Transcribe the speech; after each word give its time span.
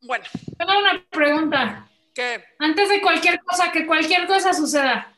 Bueno. 0.00 0.24
Tengo 0.58 0.78
una 0.78 1.04
pregunta. 1.10 1.88
¿Qué? 2.14 2.44
Antes 2.58 2.88
de 2.88 3.00
cualquier 3.00 3.40
cosa, 3.42 3.70
que 3.72 3.86
cualquier 3.86 4.26
cosa 4.26 4.54
suceda. 4.54 5.12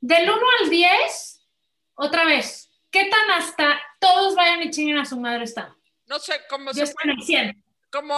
Del 0.00 0.30
1 0.30 0.40
al 0.62 0.70
10, 0.70 1.48
otra 1.94 2.24
vez, 2.24 2.70
¿qué 2.90 3.04
tan 3.10 3.30
hasta 3.32 3.78
todos 3.98 4.34
vayan 4.34 4.62
y 4.62 4.70
chinguen 4.70 4.98
a 4.98 5.04
su 5.04 5.20
madre 5.20 5.44
está? 5.44 5.76
No 6.06 6.18
sé 6.18 6.40
cómo 6.48 6.70
Yo 6.72 6.74
se 6.74 6.82
estoy 6.84 7.10
en 7.10 7.18
el 7.18 7.24
100. 7.24 7.64
como 7.90 8.14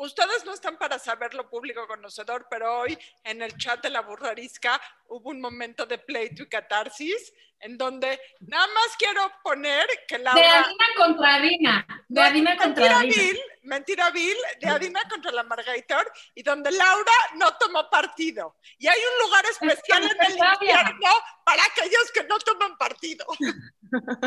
ustedes 0.00 0.44
no 0.44 0.54
están 0.54 0.76
para 0.76 0.98
saberlo 0.98 1.48
público 1.48 1.86
conocedor, 1.86 2.46
pero 2.50 2.80
hoy 2.80 2.98
en 3.24 3.42
el 3.42 3.56
chat 3.56 3.82
de 3.82 3.90
la 3.90 4.00
burrarisca 4.00 4.80
hubo 5.06 5.30
un 5.30 5.40
momento 5.40 5.86
de 5.86 5.98
pleito 5.98 6.42
y 6.42 6.48
catarsis 6.48 7.32
en 7.60 7.76
donde 7.76 8.18
nada 8.40 8.66
más 8.68 8.96
quiero 8.98 9.30
poner 9.42 9.86
que 10.08 10.16
De 10.16 10.24
Laura... 10.24 10.60
Adina 10.60 10.84
contra 10.96 11.34
Adina. 11.34 11.86
De 12.08 12.20
Adina 12.22 12.56
contra 12.56 12.68
mentira 12.68 12.98
Adina. 12.98 13.14
vil, 13.14 13.40
mentira 13.62 14.10
vil, 14.10 14.36
de 14.60 14.68
Adina 14.68 15.02
contra 15.08 15.30
la 15.32 15.42
Margator, 15.42 16.10
y 16.34 16.42
donde 16.42 16.70
Laura 16.70 17.12
no 17.36 17.54
tomó 17.58 17.90
partido. 17.90 18.56
Y 18.78 18.86
hay 18.86 18.98
un 18.98 19.26
lugar 19.26 19.44
especial 19.44 20.02
en 20.04 20.32
el 20.32 20.38
infierno 20.38 21.10
para 21.44 21.62
aquellos 21.64 22.10
que 22.12 22.24
no 22.24 22.38
toman 22.38 22.76
partido. 22.76 23.26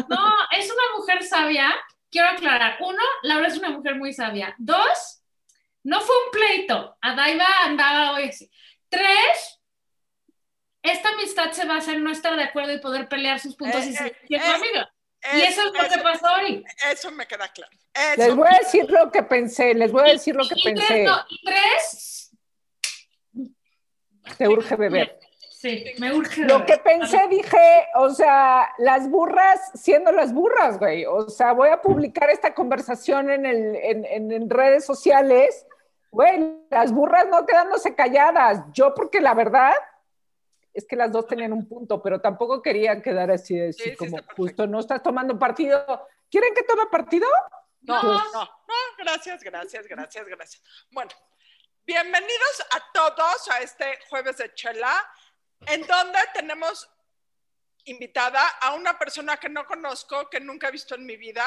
No, 0.09 0.35
es 0.51 0.69
una 0.69 0.97
mujer 0.97 1.23
sabia. 1.23 1.73
Quiero 2.11 2.27
aclarar. 2.27 2.75
Uno, 2.81 3.01
Laura 3.21 3.47
es 3.47 3.57
una 3.57 3.69
mujer 3.69 3.95
muy 3.95 4.11
sabia. 4.11 4.53
Dos, 4.57 5.22
no 5.83 6.01
fue 6.01 6.15
un 6.25 6.31
pleito. 6.31 6.97
Adaiva 7.01 7.45
andaba 7.63 8.13
hoy 8.13 8.29
así. 8.29 8.49
Tres, 8.89 9.59
esta 10.81 11.09
amistad 11.09 11.51
se 11.51 11.65
basa 11.65 11.91
en 11.93 12.03
no 12.03 12.11
estar 12.11 12.35
de 12.35 12.43
acuerdo 12.43 12.73
y 12.73 12.79
poder 12.79 13.07
pelear 13.09 13.39
sus 13.39 13.55
puntos 13.55 13.83
Eh, 13.85 13.89
y 13.89 13.93
ser 13.93 14.15
eh, 14.29 14.39
amigos. 14.39 14.87
Y 15.35 15.41
eso 15.41 15.61
es 15.61 15.73
lo 15.73 15.89
que 15.89 16.01
pasó 16.03 16.25
hoy. 16.41 16.63
Eso 16.91 17.09
me 17.11 17.25
queda 17.25 17.47
claro. 17.49 17.71
Eso. 17.93 18.21
Les 18.21 18.35
voy 18.35 18.47
a 18.51 18.57
decir 18.59 18.89
lo 18.89 19.09
que 19.11 19.23
pensé, 19.23 19.73
les 19.73 19.91
voy 19.91 20.01
a 20.09 20.11
decir 20.13 20.35
lo 20.35 20.43
que 20.47 20.55
Y 20.57 20.63
pensé. 20.63 20.85
tres, 20.87 21.05
no, 21.05 21.17
y 21.29 21.41
tres, 21.45 22.31
Te 24.37 24.47
urge 24.47 24.75
beber. 24.75 25.19
sí, 25.49 25.85
me 25.99 26.13
urge. 26.13 26.41
Lo 26.41 26.65
que 26.65 26.77
pensé, 26.77 27.19
dije, 27.29 27.87
o 27.95 28.09
sea, 28.09 28.69
las 28.79 29.09
burras 29.09 29.59
siendo 29.75 30.11
las 30.11 30.33
burras, 30.33 30.77
güey. 30.79 31.05
O 31.05 31.29
sea, 31.29 31.53
voy 31.53 31.69
a 31.69 31.81
publicar 31.81 32.29
esta 32.29 32.53
conversación 32.53 33.29
en, 33.29 33.45
el, 33.45 33.75
en, 33.75 34.05
en- 34.05 34.31
en 34.31 34.49
redes 34.49 34.85
sociales. 34.85 35.65
Güey, 36.13 36.67
las 36.69 36.91
burras 36.91 37.25
no 37.27 37.43
quedándose 37.43 37.95
calladas. 37.95 38.59
Yo, 38.71 38.93
porque 38.93 39.19
la 39.19 39.33
verdad 39.33 39.73
es 40.71 40.85
que 40.87 40.95
las 40.95 41.11
dos 41.11 41.25
tenían 41.25 41.51
un 41.53 41.67
punto, 41.67 42.03
pero 42.03 42.21
tampoco 42.21 42.61
querían 42.61 43.01
quedar 43.01 43.31
así, 43.31 43.59
así 43.59 43.81
Sí, 43.83 43.89
sí, 43.89 43.95
como 43.95 44.17
perfecto. 44.17 44.35
justo 44.35 44.67
no 44.67 44.79
estás 44.79 45.01
tomando 45.01 45.39
partido. 45.39 46.07
¿Quieren 46.29 46.53
que 46.53 46.61
tome 46.63 46.85
partido? 46.91 47.27
No, 47.81 47.99
Pues- 47.99 48.13
no, 48.31 48.43
no, 48.43 48.49
gracias, 48.99 49.41
gracias, 49.43 49.87
gracias, 49.87 50.27
gracias. 50.27 50.63
Bueno, 50.91 51.09
bienvenidos 51.83 52.63
a 52.71 52.91
todos 52.93 53.49
a 53.49 53.61
este 53.61 53.97
jueves 54.07 54.37
de 54.37 54.53
Chela, 54.53 54.93
en 55.65 55.81
donde 55.87 56.19
tenemos 56.35 56.89
invitada 57.85 58.47
a 58.61 58.75
una 58.75 58.99
persona 58.99 59.37
que 59.37 59.49
no 59.49 59.65
conozco, 59.65 60.29
que 60.29 60.39
nunca 60.39 60.67
he 60.67 60.71
visto 60.71 60.93
en 60.93 61.07
mi 61.07 61.17
vida, 61.17 61.45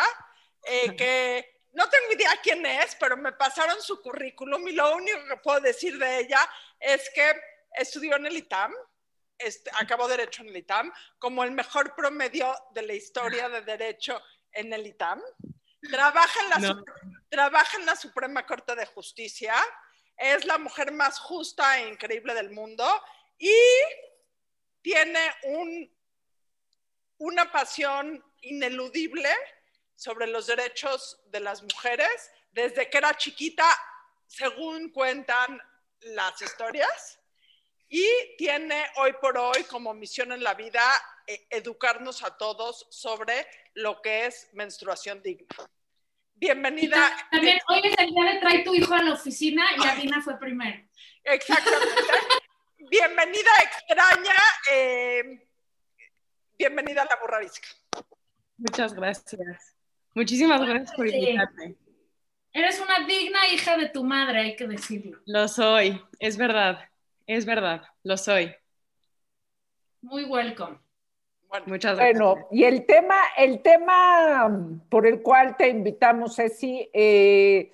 eh, 0.65 0.97
que 0.97 1.56
no 1.77 1.89
tengo 1.91 2.13
idea 2.13 2.31
quién 2.43 2.65
es, 2.65 2.97
pero 2.99 3.17
me 3.19 3.33
pasaron 3.33 3.81
su 3.83 4.01
currículum 4.01 4.67
y 4.67 4.73
lo 4.73 4.97
único 4.97 5.19
que 5.29 5.37
puedo 5.37 5.61
decir 5.61 5.99
de 5.99 6.21
ella 6.21 6.41
es 6.81 7.11
que 7.15 7.39
estudió 7.73 8.17
en 8.17 8.25
el 8.27 8.37
ITAM, 8.39 8.73
este, 9.39 9.71
acabó 9.75 10.09
Derecho 10.09 10.43
en 10.43 10.49
el 10.49 10.57
ITAM, 10.57 10.91
como 11.19 11.45
el 11.45 11.51
mejor 11.51 11.95
promedio 11.95 12.55
de 12.71 12.81
la 12.83 12.95
historia 12.95 13.51
de 13.51 13.61
Derecho 13.61 14.23
en 14.53 14.73
el 14.73 14.87
ITAM. 14.87 15.21
Trabaja 15.91 16.41
en, 16.41 16.49
la 16.51 16.59
No. 16.59 16.69
Sup- 16.69 17.29
trabaja 17.29 17.77
en 17.77 17.85
la 17.85 17.95
Suprema 17.95 18.47
Corte 18.47 18.75
de 18.75 18.87
Justicia, 18.87 19.55
es 20.17 20.47
la 20.47 20.57
mujer 20.57 20.93
más 20.93 21.19
justa 21.19 21.79
e 21.79 21.89
increíble 21.89 22.33
del 22.33 22.51
mundo 22.51 22.87
y 23.39 23.55
tiene 24.81 25.21
un, 25.43 25.95
una 27.19 27.53
pasión 27.53 28.25
ineludible 28.41 29.29
sobre 29.97 30.27
los 30.27 30.47
derechos 30.47 31.21
de 31.27 31.41
las 31.41 31.63
mujeres 31.63 32.31
desde 32.53 32.89
que 32.89 32.99
era 32.99 33.17
chiquita, 33.17 33.67
según 34.27 34.91
cuentan 34.91 35.61
las 36.01 36.41
historias, 36.41 37.19
y 37.89 38.07
tiene 38.37 38.85
hoy 38.97 39.15
por 39.21 39.37
hoy 39.39 39.65
como 39.65 39.95
misión 39.95 40.33
en 40.33 40.43
la 40.43 40.55
vida 40.55 40.83
eh, 41.27 41.47
educarnos 41.51 42.23
a 42.23 42.37
todos 42.37 42.87
sobre 42.91 43.47
lo 43.75 44.01
que 44.03 44.27
es 44.27 44.49
menstruación 44.53 45.23
digna. 45.23 45.47
Bienvenida. 46.35 47.11
También 47.31 47.59
hoy 47.69 47.81
es 47.85 47.95
el 47.99 48.11
día 48.11 48.25
de 48.33 48.41
trae 48.41 48.65
tu 48.65 48.75
hijo 48.75 48.93
a 48.93 49.03
la 49.03 49.15
oficina 49.15 49.65
y 49.77 49.87
Adina 49.87 50.21
fue 50.21 50.39
primero. 50.39 50.87
Exactamente. 51.25 52.03
Bienvenida 52.79 53.51
extraña. 53.65 54.35
eh, 54.71 55.49
bienvenida 56.59 57.03
a 57.03 57.07
la 57.07 57.17
burrarisca. 57.17 57.69
Muchas 58.59 58.95
gracias. 58.95 59.76
Muchísimas 60.17 60.67
gracias 60.67 60.97
por 60.97 61.07
invitarme. 61.07 61.77
Eres 62.51 62.81
una 62.81 63.07
digna 63.07 63.39
hija 63.53 63.77
de 63.77 63.91
tu 63.91 64.03
madre, 64.03 64.41
hay 64.41 64.57
que 64.57 64.67
decirlo. 64.67 65.19
Lo 65.27 65.47
soy, 65.47 66.01
es 66.19 66.39
verdad, 66.39 66.81
es 67.27 67.45
verdad, 67.45 67.83
lo 68.03 68.17
soy. 68.17 68.51
Muy 70.01 70.25
welcome. 70.25 70.79
Bueno, 71.49 71.67
Muchas 71.69 71.97
gracias. 71.97 72.19
Bueno, 72.19 72.49
y 72.51 72.65
el 72.65 72.87
tema, 72.87 73.17
el 73.37 73.61
tema 73.61 74.51
por 74.89 75.07
el 75.07 75.21
cual 75.21 75.55
te 75.59 75.69
invitamos, 75.69 76.37
Ceci, 76.37 76.89
eh, 76.95 77.73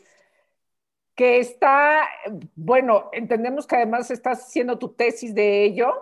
que 1.14 1.38
está, 1.38 2.08
bueno, 2.56 3.08
entendemos 3.12 3.68
que 3.68 3.76
además 3.76 4.10
estás 4.10 4.48
haciendo 4.48 4.80
tu 4.80 4.88
tesis 4.88 5.32
de 5.32 5.62
ello, 5.62 5.94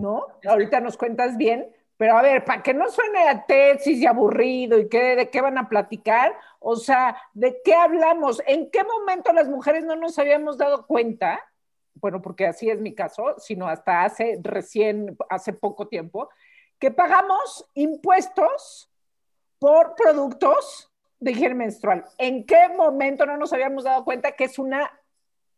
¿no? 0.00 0.26
Ahorita 0.44 0.80
nos 0.80 0.96
cuentas 0.96 1.36
bien, 1.36 1.75
pero 1.96 2.18
a 2.18 2.22
ver, 2.22 2.44
para 2.44 2.62
que 2.62 2.74
no 2.74 2.90
suene 2.90 3.28
a 3.28 3.46
tesis 3.46 3.98
y 3.98 4.06
aburrido 4.06 4.78
y 4.78 4.88
que, 4.88 5.16
de 5.16 5.30
qué 5.30 5.40
van 5.40 5.56
a 5.56 5.68
platicar, 5.68 6.36
o 6.58 6.76
sea, 6.76 7.16
¿de 7.32 7.60
qué 7.64 7.74
hablamos? 7.74 8.42
¿En 8.46 8.70
qué 8.70 8.84
momento 8.84 9.32
las 9.32 9.48
mujeres 9.48 9.84
no 9.84 9.96
nos 9.96 10.18
habíamos 10.18 10.58
dado 10.58 10.86
cuenta? 10.86 11.42
Bueno, 11.94 12.20
porque 12.20 12.46
así 12.46 12.68
es 12.68 12.80
mi 12.80 12.94
caso, 12.94 13.36
sino 13.38 13.66
hasta 13.66 14.04
hace 14.04 14.38
recién, 14.42 15.16
hace 15.30 15.54
poco 15.54 15.88
tiempo, 15.88 16.28
que 16.78 16.90
pagamos 16.90 17.66
impuestos 17.72 18.90
por 19.58 19.94
productos 19.94 20.92
de 21.18 21.30
higiene 21.30 21.54
menstrual. 21.54 22.04
¿En 22.18 22.44
qué 22.44 22.68
momento 22.68 23.24
no 23.24 23.38
nos 23.38 23.54
habíamos 23.54 23.84
dado 23.84 24.04
cuenta 24.04 24.32
que 24.32 24.44
es 24.44 24.58
una 24.58 24.90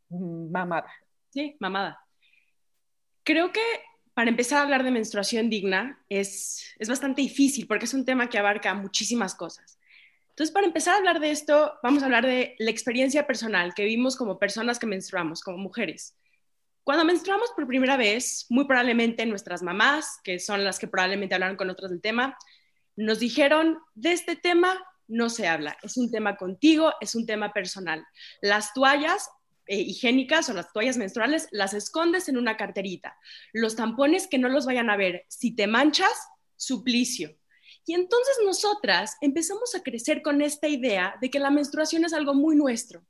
mamada? 0.08 0.92
Sí, 1.30 1.56
mamada. 1.58 2.04
Creo 3.24 3.50
que 3.50 3.60
para 4.18 4.30
empezar 4.30 4.58
a 4.58 4.62
hablar 4.62 4.82
de 4.82 4.90
menstruación 4.90 5.48
digna 5.48 6.02
es, 6.08 6.74
es 6.80 6.88
bastante 6.88 7.22
difícil 7.22 7.68
porque 7.68 7.84
es 7.84 7.94
un 7.94 8.04
tema 8.04 8.28
que 8.28 8.36
abarca 8.36 8.74
muchísimas 8.74 9.36
cosas. 9.36 9.78
Entonces, 10.30 10.52
para 10.52 10.66
empezar 10.66 10.94
a 10.94 10.96
hablar 10.96 11.20
de 11.20 11.30
esto, 11.30 11.74
vamos 11.84 12.02
a 12.02 12.06
hablar 12.06 12.26
de 12.26 12.56
la 12.58 12.72
experiencia 12.72 13.28
personal 13.28 13.74
que 13.74 13.84
vivimos 13.84 14.16
como 14.16 14.40
personas 14.40 14.80
que 14.80 14.88
menstruamos, 14.88 15.40
como 15.40 15.58
mujeres. 15.58 16.16
Cuando 16.82 17.04
menstruamos 17.04 17.52
por 17.54 17.68
primera 17.68 17.96
vez, 17.96 18.46
muy 18.48 18.64
probablemente 18.64 19.24
nuestras 19.24 19.62
mamás, 19.62 20.18
que 20.24 20.40
son 20.40 20.64
las 20.64 20.80
que 20.80 20.88
probablemente 20.88 21.36
hablaron 21.36 21.56
con 21.56 21.70
otros 21.70 21.88
del 21.88 22.00
tema, 22.00 22.36
nos 22.96 23.20
dijeron, 23.20 23.78
de 23.94 24.10
este 24.14 24.34
tema 24.34 24.84
no 25.06 25.30
se 25.30 25.46
habla, 25.46 25.78
es 25.80 25.96
un 25.96 26.10
tema 26.10 26.36
contigo, 26.36 26.92
es 27.00 27.14
un 27.14 27.24
tema 27.24 27.52
personal. 27.52 28.04
Las 28.42 28.74
toallas 28.74 29.30
eh, 29.68 29.80
higiénicas 29.80 30.48
o 30.48 30.54
las 30.54 30.72
toallas 30.72 30.96
menstruales 30.96 31.46
las 31.50 31.74
escondes 31.74 32.28
en 32.28 32.38
una 32.38 32.56
carterita. 32.56 33.16
Los 33.52 33.76
tampones 33.76 34.26
que 34.26 34.38
no 34.38 34.48
los 34.48 34.64
vayan 34.64 34.88
a 34.88 34.96
ver, 34.96 35.26
si 35.28 35.54
te 35.54 35.66
manchas, 35.66 36.10
suplicio. 36.56 37.36
Y 37.84 37.94
entonces 37.94 38.36
nosotras 38.44 39.16
empezamos 39.20 39.74
a 39.74 39.82
crecer 39.82 40.22
con 40.22 40.42
esta 40.42 40.68
idea 40.68 41.16
de 41.20 41.30
que 41.30 41.38
la 41.38 41.50
menstruación 41.50 42.04
es 42.04 42.12
algo 42.12 42.34
muy 42.34 42.56
nuestro, 42.56 43.06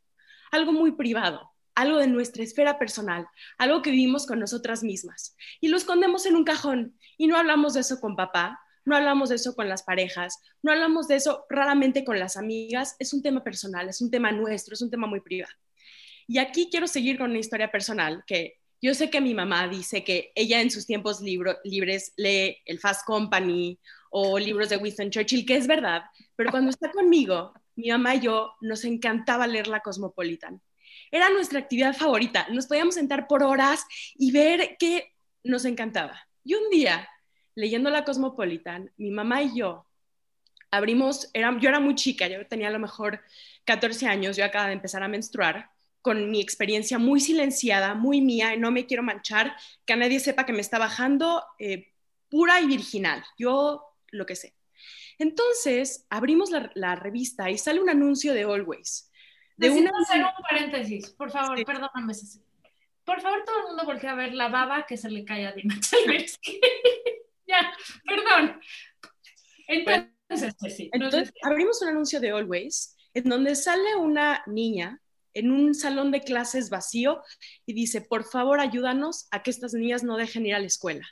algo 0.51 0.73
muy 0.73 0.93
privado, 0.93 1.51
algo 1.77 1.99
de 1.99 2.09
nuestra 2.09 2.43
esfera 2.43 2.77
personal, 2.77 3.29
algo 3.57 3.81
que 3.81 3.91
vivimos 3.91 4.27
con 4.27 4.41
nosotras 4.41 4.83
mismas. 4.83 5.37
Y 5.61 5.69
lo 5.69 5.77
escondemos 5.77 6.27
en 6.27 6.35
un 6.35 6.45
cajón 6.45 6.99
y 7.17 7.29
no 7.29 7.37
hablamos 7.37 7.75
de 7.75 7.81
eso 7.81 8.01
con 8.01 8.17
papá, 8.17 8.61
no 8.85 8.97
hablamos 8.97 9.29
de 9.29 9.37
eso 9.37 9.55
con 9.55 9.69
las 9.69 9.85
parejas, 9.85 10.39
no 10.63 10.73
hablamos 10.73 11.07
de 11.07 11.17
eso 11.17 11.47
raramente 11.49 12.05
con 12.05 12.19
las 12.19 12.37
amigas, 12.37 12.97
es 12.99 13.13
un 13.13 13.23
tema 13.23 13.45
personal, 13.45 13.89
es 13.89 14.01
un 14.01 14.11
tema 14.11 14.33
nuestro, 14.33 14.75
es 14.75 14.83
un 14.83 14.91
tema 14.91 15.07
muy 15.07 15.21
privado. 15.21 15.55
Y 16.29 16.39
aquí 16.39 16.69
quiero 16.71 16.87
seguir 16.87 17.17
con 17.17 17.31
una 17.31 17.39
historia 17.39 17.71
personal 17.71 18.23
que 18.27 18.59
yo 18.81 18.95
sé 18.95 19.11
que 19.11 19.21
mi 19.21 19.35
mamá 19.35 19.67
dice 19.67 20.05
que 20.05 20.31
ella 20.35 20.61
en 20.61 20.71
sus 20.71 20.87
tiempos 20.87 21.21
libres 21.21 22.13
lee 22.17 22.59
el 22.67 22.79
Fast 22.79 23.05
Company 23.05 23.79
o 24.11 24.39
libros 24.39 24.69
de 24.69 24.77
Winston 24.77 25.11
Churchill, 25.11 25.45
que 25.45 25.57
es 25.57 25.67
verdad, 25.67 26.03
pero 26.37 26.51
cuando 26.51 26.71
está 26.71 26.91
conmigo, 26.91 27.55
mi 27.77 27.89
mamá 27.89 28.15
y 28.15 28.21
yo 28.21 28.53
nos 28.61 28.85
encantaba 28.85 29.47
leer 29.47 29.69
la 29.69 29.81
Cosmopolitan. 29.81 30.61
Era 31.11 31.31
nuestra 31.31 31.59
actividad 31.59 31.97
favorita, 31.97 32.47
nos 32.51 32.67
podíamos 32.67 32.95
sentar 32.95 33.27
por 33.27 33.43
horas 33.43 33.85
y 34.15 34.31
ver 34.31 34.77
qué 34.79 35.15
nos 35.43 35.65
encantaba. 35.65 36.29
Y 36.45 36.55
un 36.55 36.69
día, 36.71 37.09
leyendo 37.55 37.89
la 37.91 38.05
Cosmopolitan, 38.05 38.93
mi 38.99 39.11
mamá 39.11 39.43
y 39.43 39.57
yo 39.59 39.87
abrimos, 40.71 41.31
era, 41.33 41.57
yo 41.59 41.69
era 41.71 41.81
muy 41.81 41.95
chica, 41.95 42.29
yo 42.29 42.47
tenía 42.47 42.69
a 42.69 42.73
lo 42.73 42.79
mejor 42.79 43.23
14 43.65 44.07
años, 44.07 44.37
yo 44.37 44.45
acababa 44.45 44.69
de 44.69 44.75
empezar 44.75 45.03
a 45.03 45.09
menstruar, 45.09 45.71
con 46.03 46.31
mi 46.31 46.41
experiencia 46.41 46.99
muy 46.99 47.21
silenciada, 47.21 47.95
muy 47.95 48.21
mía, 48.21 48.55
y 48.55 48.59
no 48.59 48.71
me 48.71 48.87
quiero 48.87 49.03
manchar, 49.03 49.55
que 49.85 49.93
a 49.93 49.97
nadie 49.97 50.21
sepa 50.21 50.47
que 50.47 50.53
me 50.53 50.61
está 50.61 50.79
bajando, 50.79 51.45
eh, 51.59 51.93
pura 52.29 52.61
y 52.61 52.67
virginal, 52.67 53.25
yo 53.39 53.85
lo 54.11 54.27
que 54.27 54.37
sé. 54.37 54.55
Entonces, 55.19 56.07
abrimos 56.11 56.51
la, 56.51 56.95
revista 56.95 57.51
y 57.51 57.59
sale 57.59 57.81
un 57.81 57.91
anuncio 57.91 58.33
de 58.33 58.45
Always. 58.45 59.11
De 59.57 59.69
Necesito 59.69 59.97
hacer 59.97 60.25
un 60.25 60.43
paréntesis, 60.49 61.11
por 61.11 61.31
favor, 61.31 61.63
perdóname. 61.65 62.15
Por 63.05 63.21
favor, 63.21 63.43
todo 63.45 63.59
el 63.59 63.67
mundo 63.69 63.85
voltea 63.85 64.13
a 64.13 64.15
ver 64.15 64.35
la 64.35 64.49
baba 64.49 64.87
que 64.87 64.97
se 64.97 65.11
le 65.11 65.25
cae 65.25 65.47
a 65.47 65.53
Dina 65.53 65.75
ya, 67.47 67.73
perdón. 68.07 68.61
Entonces, 69.67 70.55
sí. 70.77 70.91
Entonces, 70.93 71.33
abrimos 71.43 71.83
un 71.83 71.89
anuncio 71.89 72.21
de 72.21 72.31
Always 72.31 72.97
en 73.15 73.25
donde 73.25 73.57
sale 73.57 73.97
una 73.97 74.43
niña 74.47 75.01
en 75.39 75.51
un 75.51 75.75
salón 75.75 76.11
de 76.11 76.21
clases 76.21 76.71
vacío 76.71 77.23
y 77.67 77.73
dice, 77.73 78.01
por 78.01 78.25
favor, 78.25 78.61
ayúdanos 78.61 79.29
a 79.31 79.43
que 79.43 79.51
estas 79.51 79.75
niñas 79.75 80.03
no 80.03 80.17
dejen 80.17 80.47
ir 80.47 80.55
a 80.55 80.61
la 80.61 80.67
escuela 80.67 81.07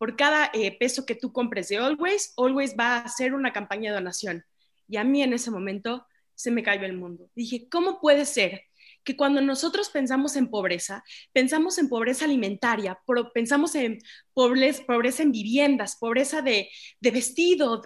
por 0.00 0.16
cada 0.16 0.50
eh, 0.54 0.74
peso 0.78 1.04
que 1.04 1.14
tú 1.14 1.30
compres 1.30 1.68
de 1.68 1.76
Always, 1.76 2.32
Always 2.38 2.74
va 2.74 2.96
a 2.96 3.00
hacer 3.00 3.34
una 3.34 3.52
campaña 3.52 3.90
de 3.90 3.96
donación. 3.96 4.46
Y 4.88 4.96
a 4.96 5.04
mí 5.04 5.22
en 5.22 5.34
ese 5.34 5.50
momento 5.50 6.06
se 6.34 6.50
me 6.50 6.62
cayó 6.62 6.86
el 6.86 6.96
mundo. 6.96 7.28
Dije, 7.34 7.68
¿cómo 7.68 8.00
puede 8.00 8.24
ser 8.24 8.62
que 9.04 9.16
cuando 9.16 9.40
nosotros 9.40 9.90
pensamos 9.90 10.36
en 10.36 10.48
pobreza, 10.48 11.02
pensamos 11.32 11.78
en 11.78 11.88
pobreza 11.88 12.24
alimentaria, 12.24 12.98
pensamos 13.32 13.74
en 13.74 13.98
pobreza, 14.34 14.82
pobreza 14.86 15.22
en 15.22 15.32
viviendas, 15.32 15.96
pobreza 15.96 16.42
de, 16.42 16.68
vestido, 17.00 17.82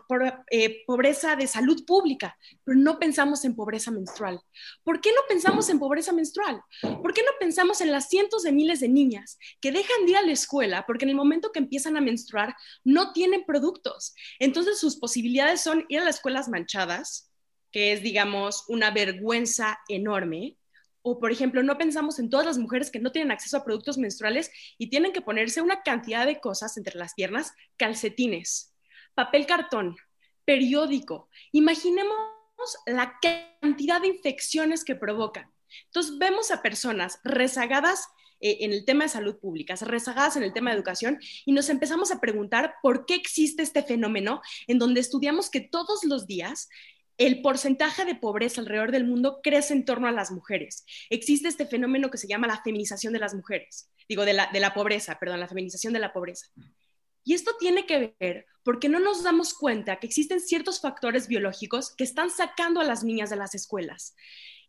eh, 0.51 0.85
pobreza 0.87 1.37
de 1.37 1.47
salud 1.47 1.85
pública, 1.87 2.37
pero 2.65 2.79
no 2.79 2.99
pensamos 2.99 3.45
en 3.45 3.55
pobreza 3.55 3.91
menstrual. 3.91 4.41
¿Por 4.83 5.01
qué 5.01 5.11
no 5.11 5.21
pensamos 5.29 5.69
en 5.69 5.79
pobreza 5.79 6.13
menstrual? 6.13 6.61
¿Por 6.81 7.15
qué 7.15 7.23
no 7.23 7.33
pensamos 7.39 7.81
en 7.81 7.93
las 7.93 8.09
cientos 8.09 8.43
de 8.43 8.53
miles 8.53 8.81
de 8.81 8.89
niñas 8.89 9.39
que 9.61 9.73
dejan 9.73 10.05
de 10.05 10.13
ir 10.13 10.17
a 10.17 10.23
la 10.23 10.33
escuela 10.33 10.85
porque 10.87 11.05
en 11.05 11.11
el 11.11 11.17
momento 11.17 11.53
que 11.53 11.61
empiezan 11.61 11.97
a 11.97 12.01
menstruar 12.01 12.55
no 12.83 13.13
tienen 13.13 13.45
productos? 13.45 14.15
Entonces 14.39 14.79
sus 14.79 14.97
posibilidades 14.97 15.61
son 15.61 15.85
ir 15.89 16.01
a 16.01 16.05
las 16.05 16.17
escuelas 16.17 16.49
manchadas, 16.49 17.31
que 17.71 17.93
es, 17.93 18.03
digamos, 18.03 18.65
una 18.69 18.93
vergüenza 18.93 19.79
enorme, 19.89 20.57
o, 21.07 21.21
por 21.21 21.31
ejemplo, 21.31 21.63
no 21.63 21.77
pensamos 21.77 22.19
en 22.19 22.31
todas 22.31 22.47
las 22.47 22.57
mujeres 22.57 22.91
que 22.91 22.99
no 22.99 23.13
tienen 23.13 23.31
acceso 23.31 23.59
a 23.59 23.65
productos 23.65 23.99
menstruales 23.99 24.51
y 24.79 24.89
tienen 24.89 25.13
que 25.13 25.21
ponerse 25.21 25.61
una 25.61 25.83
cantidad 25.83 26.25
de 26.25 26.41
cosas 26.41 26.79
entre 26.79 26.99
las 26.99 27.13
piernas, 27.13 27.53
calcetines, 27.77 28.75
papel 29.15 29.45
cartón, 29.45 29.97
periódico. 30.47 31.29
Imaginemos 31.53 32.17
la 32.87 33.19
cantidad 33.21 34.01
de 34.01 34.09
infecciones 34.09 34.83
que 34.83 34.95
provocan. 34.95 35.53
Entonces, 35.85 36.17
vemos 36.17 36.51
a 36.51 36.63
personas 36.63 37.21
rezagadas 37.23 38.09
eh, 38.41 38.59
en 38.61 38.73
el 38.73 38.87
tema 38.87 39.05
de 39.05 39.11
salud 39.11 39.39
pública, 39.39 39.75
rezagadas 39.75 40.37
en 40.37 40.43
el 40.43 40.55
tema 40.55 40.71
de 40.71 40.77
educación, 40.77 41.19
y 41.45 41.53
nos 41.53 41.69
empezamos 41.69 42.13
a 42.13 42.21
preguntar 42.21 42.77
por 42.83 43.05
qué 43.05 43.15
existe 43.15 43.63
este 43.63 43.83
fenómeno 43.83 44.41
en 44.69 44.79
donde 44.79 45.01
estudiamos 45.01 45.51
que 45.51 45.61
todos 45.61 46.03
los 46.05 46.27
días 46.27 46.71
el 47.17 47.43
porcentaje 47.43 48.05
de 48.05 48.15
pobreza 48.15 48.61
alrededor 48.61 48.91
del 48.91 49.05
mundo 49.05 49.41
crece 49.43 49.73
en 49.73 49.85
torno 49.85 50.09
a 50.09 50.13
las 50.13 50.31
mujeres. 50.31 50.85
Existe 51.11 51.49
este 51.49 51.67
fenómeno 51.67 52.11
que 52.11 52.19
se 52.19 52.27
llama 52.27 52.47
la 52.47 52.63
feminización 52.63 53.13
de 53.13 53.21
las 53.21 53.35
mujeres, 53.35 53.91
digo, 54.09 54.25
de 54.25 54.33
la, 54.33 54.51
de 54.53 54.61
la 54.61 54.75
pobreza, 54.75 55.19
perdón, 55.19 55.41
la 55.41 55.49
feminización 55.49 55.93
de 55.93 56.01
la 56.01 56.13
pobreza. 56.13 56.47
Y 57.25 57.35
esto 57.35 57.53
tiene 57.59 57.87
que 57.87 58.15
ver 58.21 58.47
porque 58.63 58.89
no 58.89 58.99
nos 58.99 59.23
damos 59.23 59.55
cuenta 59.55 59.99
que 59.99 60.07
existen 60.07 60.41
ciertos 60.41 60.81
factores 60.81 61.29
biológicos 61.29 61.95
que 61.95 62.05
están 62.05 62.31
sacando 62.31 62.81
a 62.81 62.85
las 62.85 63.05
niñas 63.05 63.31
de 63.31 63.37
las 63.37 63.55
escuelas, 63.55 64.15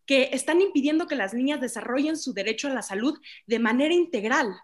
que 0.06 0.30
están 0.34 0.62
impidiendo 0.62 1.08
que 1.08 1.16
las 1.16 1.34
niñas 1.34 1.62
desarrollen 1.62 2.18
su 2.18 2.34
derecho 2.34 2.68
a 2.68 2.74
la 2.74 2.82
salud 2.82 3.20
de 3.48 3.60
manera 3.60 3.94
integral. 3.94 4.56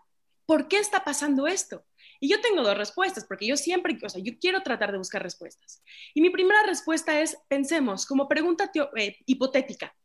¿Por 0.46 0.68
qué 0.68 0.80
está 0.80 1.04
pasando 1.04 1.48
esto? 1.48 1.86
Y 2.24 2.30
yo 2.30 2.40
tengo 2.40 2.62
dos 2.62 2.78
respuestas, 2.78 3.26
porque 3.26 3.48
yo 3.48 3.58
siempre, 3.58 3.98
o 4.02 4.08
sea, 4.08 4.22
yo 4.24 4.34
quiero 4.40 4.62
tratar 4.62 4.92
de 4.92 5.00
buscar 5.00 5.24
respuestas. 5.24 5.84
Y 6.14 6.22
mi 6.22 6.30
primera 6.30 6.62
respuesta 6.68 7.20
es, 7.20 7.36
pensemos, 7.48 8.06
como 8.06 8.30
pregunta 8.30 8.72
eh, 8.96 9.18
hipotética, 9.26 9.96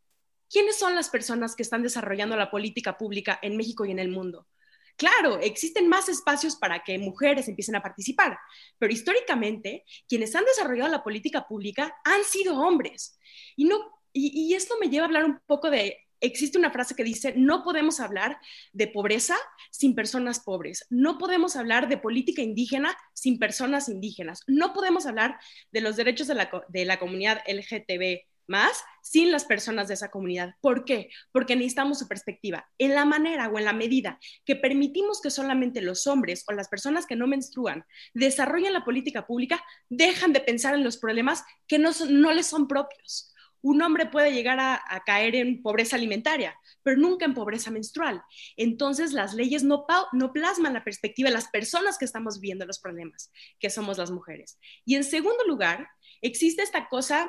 ¿quiénes 0.49 0.79
son 0.79 0.95
las 0.95 1.11
personas 1.11 1.55
que 1.55 1.63
están 1.63 1.83
desarrollando 1.83 2.35
la 2.35 2.51
política 2.51 2.97
pública 2.97 3.39
en 3.43 3.59
México 3.59 3.85
y 3.85 3.91
en 3.91 3.99
el 3.99 4.09
mundo? 4.09 4.49
Claro, 4.97 5.39
existen 5.41 5.89
más 5.89 6.09
espacios 6.09 6.57
para 6.57 6.83
que 6.83 6.99
mujeres 6.99 7.49
empiecen 7.49 7.77
a 7.77 7.83
participar, 7.83 8.39
pero 8.79 8.95
históricamente 8.95 9.85
quienes 10.09 10.35
han 10.35 10.47
desarrollado 10.47 10.91
la 10.91 11.05
política 11.05 11.47
pública 11.47 11.95
han 12.03 12.25
sido 12.25 12.59
hombres. 12.59 13.19
Y, 13.57 13.67
no, 13.67 13.79
y 14.15 14.55
esto 14.55 14.77
me 14.81 14.89
lleva 14.89 15.05
a 15.05 15.09
hablar 15.09 15.27
un 15.27 15.39
poco 15.47 15.69
de 15.69 16.06
existe 16.21 16.59
una 16.59 16.71
frase 16.71 16.95
que 16.95 17.05
dice, 17.05 17.35
no 17.37 17.63
podemos 17.63 18.01
hablar 18.01 18.39
de 18.73 18.89
pobreza 18.89 19.37
sin 19.71 19.95
personas 19.95 20.41
pobres, 20.41 20.87
no 20.91 21.19
podemos 21.19 21.57
hablar 21.57 21.89
de 21.89 21.99
política 21.99 22.43
indígena 22.43 22.97
sin 23.13 23.39
personas 23.39 23.89
indígenas, 23.89 24.41
no 24.47 24.73
podemos 24.73 25.07
hablar 25.07 25.39
de 25.73 25.81
los 25.81 25.97
derechos 25.97 26.27
de 26.27 26.35
la, 26.35 26.51
de 26.69 26.85
la 26.85 26.99
comunidad 26.99 27.43
LGTB 27.47 28.27
más 28.49 28.83
sin 29.03 29.33
las 29.33 29.45
personas 29.45 29.89
de 29.89 29.95
esa 29.95 30.11
comunidad. 30.11 30.55
¿Por 30.61 30.85
qué? 30.85 31.11
Porque 31.33 31.57
necesitamos 31.57 31.99
su 31.99 32.09
perspectiva. 32.09 32.69
En 32.79 32.95
la 32.95 33.05
manera 33.05 33.49
o 33.49 33.59
en 33.59 33.65
la 33.65 33.73
medida 33.73 34.19
que 34.45 34.57
permitimos 34.57 35.21
que 35.21 35.31
solamente 35.31 35.81
los 35.81 36.07
hombres 36.07 36.45
o 36.49 36.53
las 36.53 36.69
personas 36.69 37.07
que 37.07 37.17
no 37.17 37.27
menstruan 37.27 37.85
desarrollen 38.15 38.73
la 38.73 38.85
política 38.85 39.27
pública, 39.27 39.65
dejan 39.89 40.33
de 40.33 40.41
pensar 40.41 40.75
en 40.75 40.85
los 40.85 40.97
problemas 40.97 41.45
que 41.67 41.79
no, 41.79 41.91
no 42.09 42.33
les 42.33 42.47
son 42.47 42.69
propios 42.69 43.33
un 43.67 43.83
hombre 43.83 44.07
puede 44.07 44.33
llegar 44.33 44.61
a, 44.61 45.03
caer 45.05 45.35
en 45.35 45.61
pobreza 45.61 45.97
alimentaria, 45.97 46.57
pero 46.85 46.99
nunca 46.99 47.25
en 47.25 47.35
pobreza 47.35 47.73
menstrual. 47.73 48.23
Entonces, 48.57 49.13
las 49.13 49.35
leyes 49.35 49.65
no, 49.65 49.85
no 50.13 50.33
plasman 50.33 50.73
la 50.73 50.85
perspectiva 50.85 51.31
de 51.31 51.35
las 51.35 51.49
personas 51.49 51.99
que 51.99 52.05
estamos 52.05 52.39
viendo 52.39 52.65
los 52.65 52.79
problemas, 52.79 53.33
que 53.59 53.69
somos 53.69 53.99
las 53.99 54.13
mujeres. 54.13 54.57
Y 54.85 54.95
en 54.95 55.03
segundo 55.03 55.45
lugar, 55.49 55.89
existe 56.23 56.63
esta 56.63 56.89
cosa 56.89 57.29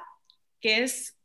que 0.62 0.84
es, 0.84 1.18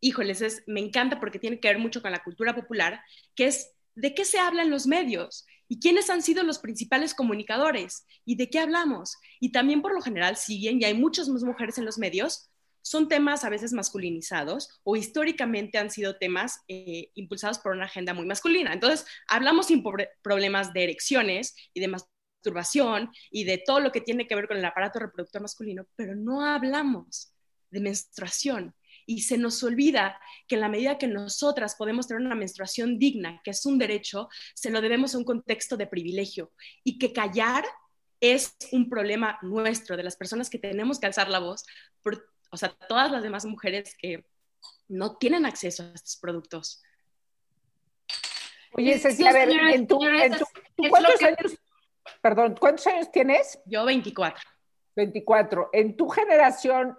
híjoles, 0.00 0.40
es, 0.40 0.62
me 0.68 0.78
encanta 0.78 1.18
porque 1.18 1.40
tiene 1.40 1.58
que 1.58 1.66
ver 1.66 1.80
mucho 1.80 2.00
con 2.00 2.12
la 2.12 2.22
cultura 2.22 2.54
popular, 2.54 3.00
que 3.34 3.46
es 3.46 3.72
de 3.96 4.14
qué 4.14 4.24
se 4.24 4.38
habla 4.38 4.62
en 4.62 4.70
los 4.70 4.86
medios 4.86 5.46
y 5.66 5.80
quiénes 5.80 6.10
han 6.10 6.22
sido 6.22 6.44
los 6.44 6.60
principales 6.60 7.12
comunicadores 7.12 8.06
y 8.24 8.36
de 8.36 8.48
qué 8.48 8.60
hablamos. 8.60 9.16
Y 9.40 9.50
también 9.50 9.82
por 9.82 9.92
lo 9.92 10.00
general, 10.00 10.36
si 10.36 10.58
bien 10.58 10.78
ya 10.78 10.86
hay 10.86 10.94
muchas 10.94 11.28
más 11.28 11.42
mujeres 11.42 11.76
en 11.78 11.86
los 11.86 11.98
medios, 11.98 12.49
son 12.82 13.08
temas 13.08 13.44
a 13.44 13.50
veces 13.50 13.72
masculinizados 13.72 14.80
o 14.82 14.96
históricamente 14.96 15.78
han 15.78 15.90
sido 15.90 16.16
temas 16.16 16.60
eh, 16.68 17.10
impulsados 17.14 17.58
por 17.58 17.72
una 17.72 17.86
agenda 17.86 18.14
muy 18.14 18.26
masculina. 18.26 18.72
Entonces, 18.72 19.06
hablamos 19.28 19.66
sin 19.66 19.84
problemas 20.22 20.72
de 20.72 20.84
erecciones 20.84 21.54
y 21.74 21.80
de 21.80 21.88
masturbación 21.88 23.10
y 23.30 23.44
de 23.44 23.58
todo 23.58 23.80
lo 23.80 23.92
que 23.92 24.00
tiene 24.00 24.26
que 24.26 24.34
ver 24.34 24.48
con 24.48 24.56
el 24.56 24.64
aparato 24.64 24.98
reproductor 24.98 25.42
masculino, 25.42 25.86
pero 25.96 26.14
no 26.14 26.44
hablamos 26.44 27.32
de 27.70 27.80
menstruación. 27.80 28.74
Y 29.06 29.22
se 29.22 29.38
nos 29.38 29.62
olvida 29.62 30.20
que 30.46 30.54
en 30.54 30.60
la 30.60 30.68
medida 30.68 30.98
que 30.98 31.08
nosotras 31.08 31.74
podemos 31.74 32.06
tener 32.06 32.24
una 32.24 32.34
menstruación 32.34 32.98
digna, 32.98 33.40
que 33.42 33.50
es 33.50 33.66
un 33.66 33.78
derecho, 33.78 34.28
se 34.54 34.70
lo 34.70 34.80
debemos 34.80 35.14
a 35.14 35.18
un 35.18 35.24
contexto 35.24 35.76
de 35.76 35.86
privilegio 35.86 36.52
y 36.84 36.98
que 36.98 37.12
callar 37.12 37.64
es 38.20 38.54
un 38.72 38.88
problema 38.88 39.38
nuestro, 39.42 39.96
de 39.96 40.02
las 40.02 40.16
personas 40.16 40.50
que 40.50 40.58
tenemos 40.58 41.00
que 41.00 41.06
alzar 41.06 41.28
la 41.28 41.38
voz, 41.38 41.64
o 42.50 42.56
sea, 42.56 42.70
todas 42.88 43.10
las 43.10 43.22
demás 43.22 43.44
mujeres 43.44 43.96
que 43.96 44.24
no 44.88 45.16
tienen 45.16 45.46
acceso 45.46 45.84
a 45.84 45.92
estos 45.94 46.16
productos. 46.16 46.82
Oye, 48.72 48.98
Cecilia, 48.98 49.30
a 49.30 49.34
ver, 49.34 49.50
en 49.50 49.86
tu, 49.86 49.98
¿cuántos 50.88 51.22
años, 51.22 51.58
perdón, 52.20 52.56
cuántos 52.60 52.86
años 52.86 53.10
tienes? 53.10 53.58
Yo 53.66 53.84
24. 53.84 54.40
24. 54.96 55.70
¿En 55.72 55.96
tu 55.96 56.08
generación 56.08 56.98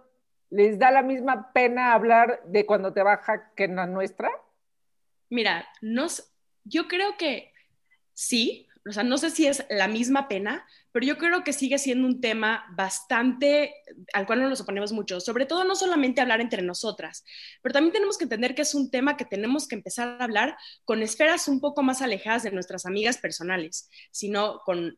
les 0.49 0.77
da 0.77 0.91
la 0.91 1.01
misma 1.01 1.51
pena 1.53 1.93
hablar 1.93 2.41
de 2.45 2.65
cuando 2.65 2.93
te 2.93 3.03
baja 3.03 3.53
que 3.55 3.65
en 3.65 3.77
la 3.77 3.87
nuestra? 3.87 4.29
Mira, 5.29 5.67
no, 5.81 6.07
yo 6.65 6.87
creo 6.87 7.15
que 7.17 7.53
sí, 8.13 8.67
o 8.87 8.91
sea, 8.91 9.03
no 9.03 9.17
sé 9.17 9.29
si 9.29 9.45
es 9.45 9.63
la 9.69 9.87
misma 9.87 10.27
pena, 10.27 10.65
pero 10.91 11.05
yo 11.05 11.17
creo 11.17 11.43
que 11.43 11.53
sigue 11.53 11.77
siendo 11.77 12.07
un 12.07 12.19
tema 12.19 12.65
bastante 12.75 13.75
al 14.13 14.25
cual 14.25 14.41
no 14.41 14.49
nos 14.49 14.61
oponemos 14.61 14.91
mucho, 14.91 15.19
sobre 15.19 15.45
todo 15.45 15.63
no 15.63 15.75
solamente 15.75 16.19
hablar 16.19 16.41
entre 16.41 16.63
nosotras, 16.63 17.23
pero 17.61 17.73
también 17.73 17.93
tenemos 17.93 18.17
que 18.17 18.25
entender 18.25 18.55
que 18.55 18.63
es 18.63 18.73
un 18.73 18.89
tema 18.89 19.17
que 19.17 19.25
tenemos 19.25 19.67
que 19.67 19.75
empezar 19.75 20.17
a 20.19 20.23
hablar 20.23 20.57
con 20.83 21.03
esferas 21.03 21.47
un 21.47 21.59
poco 21.59 21.83
más 21.83 22.01
alejadas 22.01 22.43
de 22.43 22.51
nuestras 22.51 22.85
amigas 22.85 23.17
personales, 23.17 23.89
sino 24.11 24.59
con, 24.65 24.97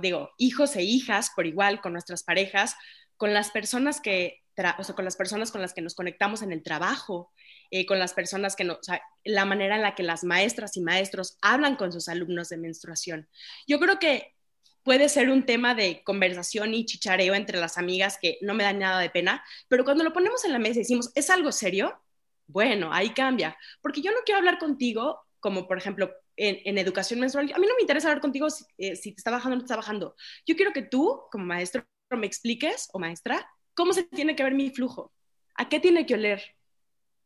digo, 0.00 0.30
hijos 0.38 0.74
e 0.76 0.82
hijas 0.82 1.30
por 1.36 1.46
igual, 1.46 1.80
con 1.80 1.92
nuestras 1.92 2.22
parejas, 2.22 2.76
con 3.16 3.34
las 3.34 3.50
personas 3.50 4.00
que, 4.00 4.42
o 4.78 4.84
sea, 4.84 4.94
con 4.94 5.04
las 5.04 5.16
personas 5.16 5.52
con 5.52 5.60
las 5.60 5.74
que 5.74 5.82
nos 5.82 5.94
conectamos 5.94 6.40
en 6.40 6.52
el 6.52 6.62
trabajo, 6.62 7.30
eh, 7.70 7.86
con 7.86 7.98
las 7.98 8.14
personas 8.14 8.56
que 8.56 8.64
no, 8.64 8.74
o 8.74 8.82
sea, 8.82 9.02
la 9.24 9.44
manera 9.44 9.76
en 9.76 9.82
la 9.82 9.94
que 9.94 10.02
las 10.02 10.24
maestras 10.24 10.76
y 10.76 10.80
maestros 10.80 11.38
hablan 11.42 11.76
con 11.76 11.92
sus 11.92 12.08
alumnos 12.08 12.48
de 12.48 12.56
menstruación. 12.56 13.28
Yo 13.66 13.78
creo 13.78 13.98
que 13.98 14.34
puede 14.82 15.08
ser 15.08 15.30
un 15.30 15.44
tema 15.44 15.74
de 15.74 16.02
conversación 16.02 16.74
y 16.74 16.86
chichareo 16.86 17.34
entre 17.34 17.58
las 17.58 17.78
amigas 17.78 18.18
que 18.20 18.38
no 18.40 18.54
me 18.54 18.64
da 18.64 18.72
nada 18.72 19.00
de 19.00 19.10
pena, 19.10 19.44
pero 19.68 19.84
cuando 19.84 20.04
lo 20.04 20.12
ponemos 20.12 20.44
en 20.44 20.52
la 20.52 20.58
mesa 20.58 20.76
y 20.76 20.78
decimos, 20.78 21.10
¿es 21.14 21.30
algo 21.30 21.52
serio? 21.52 22.00
Bueno, 22.46 22.92
ahí 22.92 23.10
cambia, 23.10 23.56
porque 23.82 24.00
yo 24.00 24.10
no 24.12 24.18
quiero 24.24 24.38
hablar 24.38 24.58
contigo 24.58 25.20
como 25.40 25.66
por 25.66 25.78
ejemplo 25.78 26.10
en, 26.36 26.78
educación 26.78 27.18
menstrual, 27.18 27.50
a 27.52 27.58
mí 27.58 27.66
no 27.66 27.74
me 27.74 27.82
interesa 27.82 28.08
hablar 28.08 28.20
contigo 28.20 28.48
si, 28.48 28.64
eh, 28.78 28.94
si, 28.94 29.12
te 29.12 29.18
está 29.18 29.30
bajando 29.30 29.54
o 29.54 29.56
no 29.56 29.62
te 29.62 29.64
está 29.64 29.76
bajando. 29.76 30.14
Yo 30.46 30.54
quiero 30.54 30.72
que 30.72 30.82
tú, 30.82 31.22
como 31.32 31.44
maestro, 31.44 31.84
me 32.10 32.26
expliques 32.26 32.88
o 32.92 33.00
maestra, 33.00 33.50
cómo 33.74 33.92
se 33.92 34.04
tiene 34.04 34.36
que 34.36 34.44
ver 34.44 34.54
mi 34.54 34.70
flujo, 34.70 35.12
a 35.56 35.68
qué 35.68 35.80
tiene 35.80 36.06
que 36.06 36.14
oler, 36.14 36.56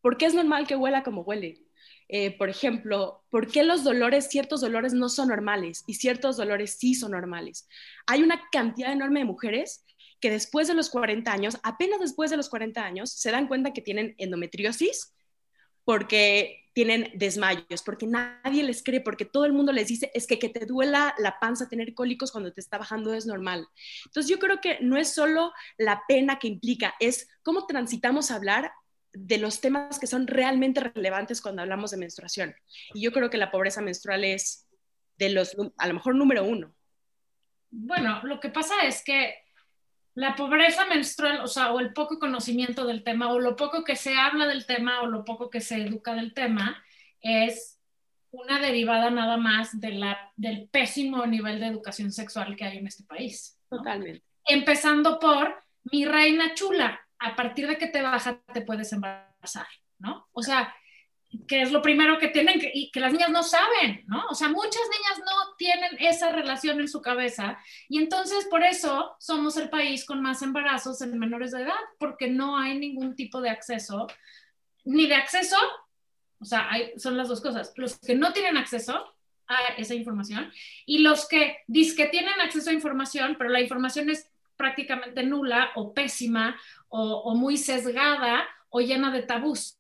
por 0.03 0.19
qué 0.19 0.27
es 0.27 0.35
normal 0.35 0.67
que 0.67 0.77
huela 0.77 1.03
como 1.03 1.23
huele. 1.23 1.63
Eh, 2.09 2.37
por 2.37 2.51
ejemplo, 2.51 3.25
¿por 3.31 3.51
qué 3.51 3.63
los 3.63 3.85
dolores, 3.85 4.29
ciertos 4.29 4.61
dolores 4.61 4.93
no 4.93 5.09
son 5.09 5.29
normales 5.29 5.83
y 5.87 5.95
ciertos 5.95 6.37
dolores 6.37 6.77
sí 6.79 6.95
son 6.95 7.13
normales? 7.13 7.67
Hay 8.07 8.23
una 8.23 8.43
cantidad 8.51 8.93
enorme 8.93 9.21
de 9.21 9.25
mujeres 9.25 9.87
que 10.21 10.31
después 10.31 10.69
de 10.69 10.75
los 10.75 10.91
40 10.91 11.33
años, 11.33 11.59
apenas 11.63 12.01
después 12.01 12.31
de 12.31 12.37
los 12.37 12.51
40 12.51 12.85
años, 12.85 13.11
se 13.11 13.31
dan 13.31 13.49
cuenta 13.49 13.73
que 13.73 13.81
tienen 13.81 14.15
endometriosis 14.19 15.15
porque 15.85 16.63
tienen 16.75 17.11
desmayos, 17.15 17.83
porque 17.85 18.07
nadie 18.07 18.63
les 18.63 18.83
cree, 18.83 19.01
porque 19.01 19.25
todo 19.25 19.45
el 19.45 19.53
mundo 19.53 19.73
les 19.73 19.89
dice, 19.89 20.11
es 20.15 20.27
que 20.27 20.39
que 20.39 20.49
te 20.49 20.65
duela 20.65 21.15
la 21.19 21.39
panza, 21.39 21.69
tener 21.69 21.93
cólicos 21.95 22.31
cuando 22.31 22.53
te 22.53 22.61
está 22.61 22.79
bajando 22.79 23.15
es 23.15 23.27
normal. 23.27 23.67
Entonces 24.07 24.31
yo 24.31 24.39
creo 24.39 24.61
que 24.61 24.79
no 24.81 24.97
es 24.97 25.13
solo 25.13 25.53
la 25.77 26.03
pena 26.09 26.39
que 26.39 26.49
implica, 26.49 26.95
es 27.01 27.29
cómo 27.43 27.67
transitamos 27.67 28.31
a 28.31 28.37
hablar 28.37 28.73
de 29.13 29.39
los 29.39 29.61
temas 29.61 29.99
que 29.99 30.07
son 30.07 30.27
realmente 30.27 30.81
relevantes 30.81 31.41
cuando 31.41 31.63
hablamos 31.63 31.91
de 31.91 31.99
menstruación. 31.99 32.55
Y 32.95 33.03
yo 33.03 33.13
creo 33.13 33.31
que 33.31 33.39
la 33.39 33.51
pobreza 33.51 33.83
menstrual 33.83 34.25
es 34.25 34.67
de 35.19 35.31
los, 35.31 35.57
a 35.77 35.87
lo 35.87 35.95
mejor, 35.95 36.15
número 36.15 36.45
uno. 36.45 36.75
Bueno, 37.71 38.21
lo 38.25 38.41
que 38.41 38.49
pasa 38.49 38.75
es 38.85 39.03
que 39.05 39.35
la 40.15 40.37
pobreza 40.37 40.87
menstrual, 40.87 41.41
o 41.41 41.47
sea, 41.47 41.73
o 41.73 41.81
el 41.81 41.93
poco 41.93 42.19
conocimiento 42.19 42.87
del 42.87 43.03
tema, 43.03 43.33
o 43.33 43.39
lo 43.39 43.57
poco 43.57 43.85
que 43.85 43.97
se 43.97 44.15
habla 44.15 44.47
del 44.47 44.67
tema, 44.67 45.03
o 45.03 45.07
lo 45.07 45.25
poco 45.25 45.49
que 45.49 45.61
se 45.61 45.77
educa 45.77 46.15
del 46.15 46.35
tema, 46.35 46.83
es 47.21 47.79
una 48.31 48.59
derivada 48.59 49.11
nada 49.11 49.37
más 49.37 49.79
de 49.79 49.93
la, 49.93 50.33
del 50.37 50.69
pésimo 50.69 51.27
nivel 51.27 51.61
de 51.61 51.67
educación 51.67 52.13
sexual 52.13 52.57
que 52.57 52.65
hay 52.65 52.79
en 52.79 52.87
este 52.87 53.05
país. 53.05 53.59
Totalmente. 53.69 54.23
Empezando 54.45 55.19
por 55.19 55.63
mi 55.85 56.05
reina 56.05 56.55
chula, 56.55 57.01
a 57.23 57.37
partir 57.37 57.67
de 57.69 57.79
que 57.79 57.87
te 57.87 58.03
baja 58.03 58.41
te 58.53 58.63
puedes 58.63 58.93
embarazar, 58.93 59.67
¿no? 59.99 60.29
O 60.33 60.43
sea, 60.43 60.75
que 61.49 61.63
es 61.63 61.73
lo 61.73 61.81
primero 61.81 62.19
que 62.19 62.29
tienen 62.29 62.61
que, 62.61 62.71
y 62.75 62.91
que 62.91 63.01
las 63.01 63.13
niñas 63.13 63.31
no 63.31 63.43
saben, 63.43 64.05
¿no? 64.07 64.27
O 64.29 64.35
sea, 64.35 64.49
muchas 64.49 64.83
niñas 64.83 65.19
no 65.21 65.55
tienen 65.57 65.97
esa 66.01 66.31
relación 66.31 66.81
en 66.81 66.89
su 66.89 67.01
cabeza 67.01 67.59
y 67.89 67.99
entonces 67.99 68.47
por 68.51 68.63
eso 68.63 69.17
somos 69.19 69.57
el 69.57 69.71
país 69.71 70.05
con 70.05 70.21
más 70.21 70.43
embarazos 70.43 71.01
en 71.01 71.19
menores 71.19 71.53
de 71.53 71.63
edad, 71.63 71.81
porque 71.99 72.29
no 72.29 72.59
hay 72.59 72.79
ningún 72.79 73.15
tipo 73.15 73.41
de 73.41 73.51
acceso, 73.51 74.09
ni 74.85 75.07
de 75.07 75.15
acceso, 75.15 75.57
o 76.39 76.45
sea, 76.45 76.71
hay, 76.71 76.93
son 76.99 77.17
las 77.17 77.29
dos 77.29 77.41
cosas, 77.41 77.73
los 77.77 77.99
que 77.99 78.15
no 78.15 78.33
tienen 78.33 78.57
acceso 78.57 79.15
a 79.47 79.75
esa 79.79 79.95
información 79.95 80.53
y 80.87 80.99
los 80.99 81.29
que 81.29 81.59
dicen 81.67 81.97
que 81.97 82.07
tienen 82.07 82.41
acceso 82.41 82.71
a 82.71 82.75
información, 82.75 83.37
pero 83.39 83.51
la 83.51 83.61
información 83.61 84.11
es 84.11 84.32
prácticamente 84.63 85.25
nula 85.25 85.71
o 85.75 85.93
pésima 85.93 86.57
o, 86.89 87.01
o 87.03 87.35
muy 87.35 87.57
sesgada 87.57 88.49
o 88.69 88.81
llena 88.81 89.11
de 89.11 89.23
tabús. 89.23 89.77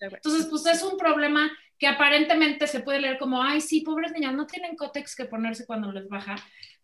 Entonces, 0.00 0.46
pues 0.50 0.66
es 0.66 0.82
un 0.82 0.98
problema 0.98 1.50
que 1.78 1.86
aparentemente 1.86 2.66
se 2.66 2.80
puede 2.80 3.00
leer 3.00 3.18
como, 3.18 3.42
ay, 3.42 3.62
sí, 3.62 3.80
pobres 3.80 4.12
niñas, 4.12 4.34
no 4.34 4.46
tienen 4.46 4.76
cótex 4.76 5.16
que 5.16 5.24
ponerse 5.24 5.66
cuando 5.66 5.92
les 5.92 6.08
baja, 6.08 6.36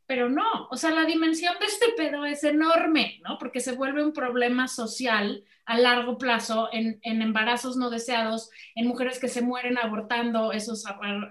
pero 0.07 0.29
no, 0.29 0.69
o 0.71 0.77
sea, 0.77 0.91
la 0.91 1.05
dimensión 1.05 1.55
de 1.61 1.67
este 1.67 1.87
pedo 1.97 2.25
es 2.25 2.45
enorme, 2.45 3.21
¿no? 3.23 3.39
Porque 3.39 3.61
se 3.61 3.73
vuelve 3.73 4.05
un 4.05 4.13
problema 4.13 4.69
social 4.69 5.45
a 5.65 5.79
largo 5.79 6.19
plazo 6.19 6.69
en, 6.73 6.99
embarazos 7.03 7.77
no 7.77 7.89
deseados, 7.89 8.51
en 8.75 8.89
mujeres 8.89 9.19
que 9.19 9.29
se 9.29 9.43
mueren 9.43 9.79
abortando 9.79 10.53
esos 10.53 10.85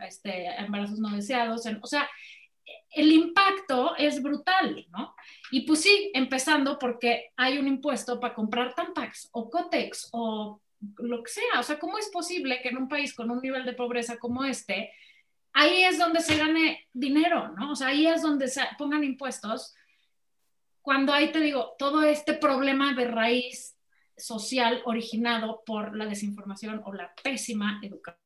este, 0.08 0.48
embarazos 0.58 1.00
no 1.00 1.10
deseados, 1.10 1.68
o 1.82 1.88
sea, 1.88 2.08
el 2.94 3.12
impacto 3.12 3.96
es 3.98 4.22
brutal, 4.22 4.86
¿no? 4.90 5.16
Y 5.52 5.62
pues 5.62 5.82
sí, 5.82 6.12
empezando 6.14 6.80
porque 6.80 7.32
hay 7.36 7.58
un 7.58 7.68
impuesto 7.68 8.20
para 8.20 8.34
comprar 8.34 8.74
Tampax 8.74 9.30
o 9.34 9.50
Cotex 9.50 10.10
o 10.14 10.62
lo 10.98 11.24
que 11.24 11.32
sea. 11.32 11.60
O 11.60 11.64
sea, 11.64 11.78
¿cómo 11.78 11.98
es 11.98 12.10
posible 12.10 12.62
que 12.62 12.70
en 12.70 12.78
un 12.78 12.88
país 12.88 13.14
con 13.14 13.30
un 13.30 13.42
nivel 13.42 13.66
de 13.66 13.74
pobreza 13.74 14.18
como 14.18 14.46
este, 14.46 14.92
ahí 15.54 15.84
es 15.84 16.00
donde 16.00 16.22
se 16.22 16.38
gane 16.38 16.88
dinero, 16.94 17.50
¿no? 17.50 17.72
O 17.72 17.76
sea, 17.76 17.88
ahí 17.88 18.08
es 18.08 18.22
donde 18.22 18.48
se 18.48 18.62
pongan 18.78 19.04
impuestos. 19.04 19.76
Cuando 20.82 21.14
ahí 21.14 21.32
te 21.32 21.40
digo, 21.40 21.76
todo 21.78 22.04
este 22.04 22.34
problema 22.34 22.94
de 22.94 23.08
raíz 23.08 23.78
social 24.18 24.82
originado 24.86 25.64
por 25.66 25.96
la 25.96 26.06
desinformación 26.06 26.82
o 26.86 26.94
la 26.94 27.14
pésima 27.24 27.80
educación. 27.84 28.20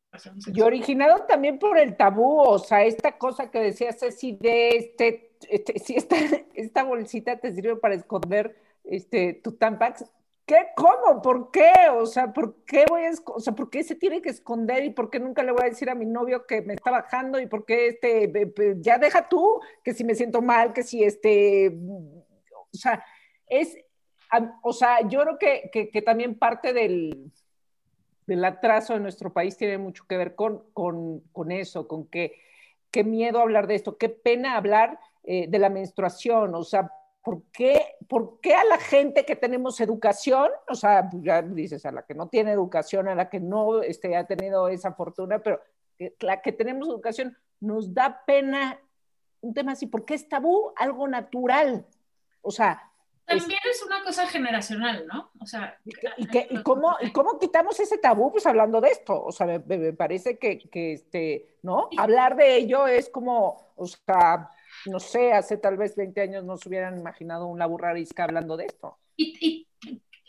Y 0.53 0.61
originado 0.61 1.25
también 1.27 1.59
por 1.59 1.77
el 1.77 1.97
tabú, 1.97 2.39
o 2.39 2.57
sea, 2.57 2.83
esta 2.83 3.17
cosa 3.17 3.51
que 3.51 3.59
decía 3.59 3.91
Ceci 3.91 4.37
de 4.39 4.69
este, 4.69 5.34
este 5.49 5.79
si 5.79 5.95
esta, 5.95 6.15
esta 6.53 6.83
bolsita 6.83 7.37
te 7.37 7.53
sirve 7.53 7.75
para 7.77 7.95
esconder 7.95 8.55
este, 8.83 9.33
tu 9.33 9.53
tampax, 9.53 10.05
¿Qué? 10.45 10.67
¿Cómo? 10.75 11.23
¿Por 11.23 11.49
qué? 11.49 11.71
O 11.91 12.05
sea, 12.05 12.31
¿por 12.31 12.63
qué 12.65 12.85
voy 12.87 13.01
a, 13.03 13.11
o 13.25 13.39
sea, 13.39 13.53
¿por 13.53 13.71
qué 13.71 13.83
se 13.83 13.95
tiene 13.95 14.21
que 14.21 14.29
esconder 14.29 14.83
y 14.85 14.91
por 14.91 15.09
qué 15.09 15.19
nunca 15.19 15.41
le 15.41 15.51
voy 15.51 15.61
a 15.63 15.69
decir 15.69 15.89
a 15.89 15.95
mi 15.95 16.05
novio 16.05 16.45
que 16.45 16.61
me 16.61 16.75
está 16.75 16.91
bajando 16.91 17.39
y 17.39 17.47
por 17.47 17.65
qué 17.65 17.87
este, 17.87 18.31
ya 18.79 18.99
deja 18.99 19.27
tú 19.27 19.59
que 19.83 19.95
si 19.95 20.03
me 20.03 20.13
siento 20.13 20.43
mal, 20.43 20.71
que 20.71 20.83
si 20.83 21.03
este, 21.03 21.75
o 21.75 22.77
sea, 22.77 23.03
es, 23.47 23.75
o 24.61 24.71
sea, 24.71 25.07
yo 25.07 25.21
creo 25.21 25.39
que, 25.39 25.89
que, 25.91 26.01
también 26.03 26.37
parte 26.37 26.73
del, 26.73 27.31
del, 28.27 28.45
atraso 28.45 28.93
de 28.93 28.99
nuestro 28.99 29.33
país 29.33 29.57
tiene 29.57 29.79
mucho 29.79 30.05
que 30.07 30.17
ver 30.17 30.35
con, 30.35 30.63
con, 30.73 31.21
con 31.31 31.51
eso, 31.51 31.87
con 31.87 32.05
que, 32.07 32.39
qué 32.91 33.03
miedo 33.03 33.39
hablar 33.39 33.65
de 33.65 33.75
esto, 33.75 33.97
qué 33.97 34.09
pena 34.09 34.57
hablar 34.57 34.99
eh, 35.27 35.47
de 35.49 35.59
la 35.59 35.69
menstruación, 35.69 36.53
o 36.53 36.63
sea, 36.63 36.91
¿por 37.23 37.41
qué, 37.51 37.95
¿por 38.07 38.39
qué 38.39 38.53
a 38.53 38.63
la 38.63 38.77
gente 38.77 39.25
que 39.25 39.35
tenemos 39.35 39.81
educación, 39.81 40.51
o 40.69 40.75
sea, 40.75 41.09
pues 41.09 41.23
ya 41.23 41.41
dices, 41.41 41.83
a 41.87 41.91
la 41.91 42.03
que 42.05 42.13
no 42.13 42.29
tiene 42.29 42.51
educación, 42.51 43.07
a 43.07 43.15
la 43.15 43.27
que 43.27 43.39
no 43.39 43.81
este, 43.81 44.15
ha 44.15 44.27
tenido 44.27 44.69
esa 44.69 44.93
fortuna, 44.93 45.39
pero 45.39 45.59
la 46.19 46.43
que 46.43 46.51
tenemos 46.51 46.87
educación, 46.87 47.35
nos 47.59 47.91
da 47.91 48.23
pena 48.27 48.79
un 49.41 49.55
tema 49.55 49.71
así, 49.71 49.87
porque 49.87 50.13
es 50.13 50.29
tabú 50.29 50.71
algo 50.75 51.07
natural? 51.07 51.87
O 52.43 52.51
sea... 52.51 52.91
También 53.25 53.59
es, 53.67 53.81
una 53.81 54.03
cosa 54.03 54.27
generacional, 54.27 55.07
¿no? 55.07 55.31
O 55.39 55.47
sea... 55.47 55.79
¿Y, 55.83 56.27
y, 56.27 56.61
cómo, 56.61 56.95
¿Y 57.01 57.11
cómo 57.11 57.39
quitamos 57.39 57.79
ese 57.79 57.97
tabú? 57.97 58.31
Pues 58.31 58.45
hablando 58.45 58.79
de 58.79 58.89
esto, 58.89 59.19
o 59.23 59.31
sea, 59.31 59.47
me, 59.47 59.57
me 59.57 59.93
parece 59.93 60.37
que, 60.37 60.59
que, 60.69 60.93
este, 60.93 61.57
¿no? 61.63 61.89
Hablar 61.97 62.35
de 62.35 62.55
ello 62.57 62.85
es 62.85 63.09
como, 63.09 63.73
o 63.75 63.87
sea 63.87 64.51
no 64.85 64.99
sé, 64.99 65.33
hace 65.33 65.57
tal 65.57 65.77
vez 65.77 65.95
20 65.95 66.21
años 66.21 66.43
no 66.43 66.57
se 66.57 66.69
hubieran 66.69 66.99
imaginado 66.99 67.47
una 67.47 67.65
burrarisca 67.65 68.23
hablando 68.23 68.57
de 68.57 68.65
esto. 68.65 68.97
Y, 69.17 69.67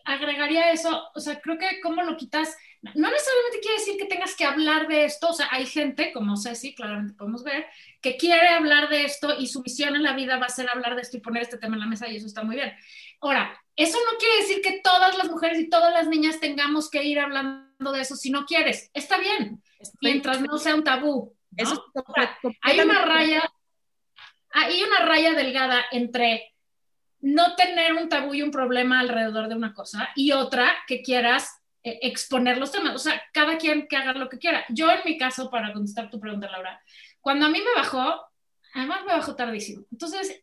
agregaría 0.04 0.70
eso, 0.70 1.02
o 1.14 1.20
sea, 1.20 1.40
creo 1.40 1.58
que 1.58 1.80
cómo 1.82 2.02
lo 2.04 2.16
quitas, 2.16 2.56
no 2.94 3.10
necesariamente 3.10 3.60
quiere 3.60 3.78
decir 3.78 3.96
que 3.98 4.04
tengas 4.04 4.36
que 4.36 4.44
hablar 4.44 4.86
de 4.86 5.04
esto, 5.04 5.30
o 5.30 5.32
sea, 5.32 5.48
hay 5.50 5.66
gente, 5.66 6.12
como 6.12 6.36
Ceci, 6.36 6.76
claramente 6.76 7.14
podemos 7.14 7.42
ver, 7.42 7.66
que 8.00 8.16
quiere 8.16 8.48
hablar 8.50 8.88
de 8.88 9.04
esto 9.04 9.34
y 9.36 9.48
su 9.48 9.62
misión 9.62 9.96
en 9.96 10.04
la 10.04 10.14
vida 10.14 10.38
va 10.38 10.46
a 10.46 10.50
ser 10.50 10.68
hablar 10.72 10.94
de 10.94 11.02
esto 11.02 11.16
y 11.16 11.20
poner 11.20 11.42
este 11.42 11.58
tema 11.58 11.74
en 11.74 11.80
la 11.80 11.88
mesa 11.88 12.08
y 12.08 12.16
eso 12.16 12.26
está 12.26 12.44
muy 12.44 12.54
bien. 12.54 12.72
Ahora, 13.20 13.60
eso 13.74 13.98
no 14.10 14.16
quiere 14.16 14.36
decir 14.42 14.62
que 14.62 14.80
todas 14.80 15.18
las 15.18 15.28
mujeres 15.28 15.58
y 15.58 15.68
todas 15.68 15.92
las 15.92 16.06
niñas 16.06 16.38
tengamos 16.38 16.88
que 16.88 17.02
ir 17.02 17.18
hablando 17.18 17.92
de 17.92 18.00
eso 18.00 18.14
si 18.14 18.30
no 18.30 18.46
quieres, 18.46 18.90
está 18.94 19.18
bien, 19.18 19.60
mientras 20.00 20.40
no 20.40 20.56
sea 20.58 20.76
un 20.76 20.84
tabú. 20.84 21.34
Eso 21.56 21.84
hay 22.62 22.80
una 22.80 23.04
raya 23.04 23.42
hay 24.58 24.82
una 24.82 25.00
raya 25.00 25.34
delgada 25.34 25.84
entre 25.90 26.54
no 27.20 27.54
tener 27.56 27.92
un 27.92 28.08
tabú 28.08 28.32
y 28.32 28.40
un 28.40 28.50
problema 28.50 29.00
alrededor 29.00 29.48
de 29.48 29.54
una 29.54 29.75
cosa 29.75 30.08
y 30.16 30.32
otra 30.32 30.72
que 30.86 31.02
quieras 31.02 31.60
eh, 31.82 31.98
exponer 32.02 32.56
los 32.56 32.72
temas. 32.72 32.94
O 32.94 32.98
sea, 32.98 33.22
cada 33.34 33.58
quien 33.58 33.86
que 33.86 33.96
haga 33.96 34.14
lo 34.14 34.30
que 34.30 34.38
quiera. 34.38 34.64
Yo 34.70 34.90
en 34.90 35.00
mi 35.04 35.18
caso, 35.18 35.50
para 35.50 35.75
contestar 35.75 36.08
tu 36.08 36.18
pregunta, 36.18 36.50
Laura, 36.50 36.82
cuando 37.20 37.44
a 37.44 37.48
mí 37.50 37.58
me 37.58 37.80
bajó, 37.80 38.18
además 38.72 39.00
me 39.06 39.12
bajó 39.12 39.36
tardísimo. 39.36 39.84
Entonces, 39.92 40.42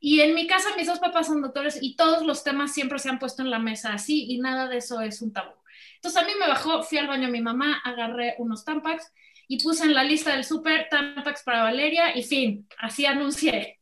y 0.00 0.20
en 0.20 0.34
mi 0.34 0.48
casa 0.48 0.74
mis 0.76 0.88
dos 0.88 0.98
papás 0.98 1.28
son 1.28 1.40
doctores 1.40 1.78
y 1.80 1.94
todos 1.94 2.26
los 2.26 2.42
temas 2.42 2.74
siempre 2.74 2.98
se 2.98 3.08
han 3.08 3.20
puesto 3.20 3.42
en 3.42 3.50
la 3.50 3.60
mesa 3.60 3.92
así 3.92 4.26
y 4.28 4.38
nada 4.38 4.66
de 4.66 4.78
eso 4.78 5.00
es 5.00 5.22
un 5.22 5.32
tabú. 5.32 5.52
Entonces 5.94 6.20
a 6.20 6.26
mí 6.26 6.32
me 6.40 6.48
bajó, 6.48 6.82
fui 6.82 6.98
al 6.98 7.06
baño 7.06 7.28
a 7.28 7.30
mi 7.30 7.40
mamá, 7.40 7.80
agarré 7.84 8.34
unos 8.38 8.64
tampax 8.64 9.12
y 9.48 9.62
puse 9.62 9.84
en 9.84 9.94
la 9.94 10.04
lista 10.04 10.32
del 10.32 10.44
súper 10.44 10.88
Tampax 10.88 11.42
para 11.42 11.62
Valeria 11.62 12.16
y 12.16 12.22
fin, 12.22 12.68
así 12.78 13.06
anuncié. 13.06 13.80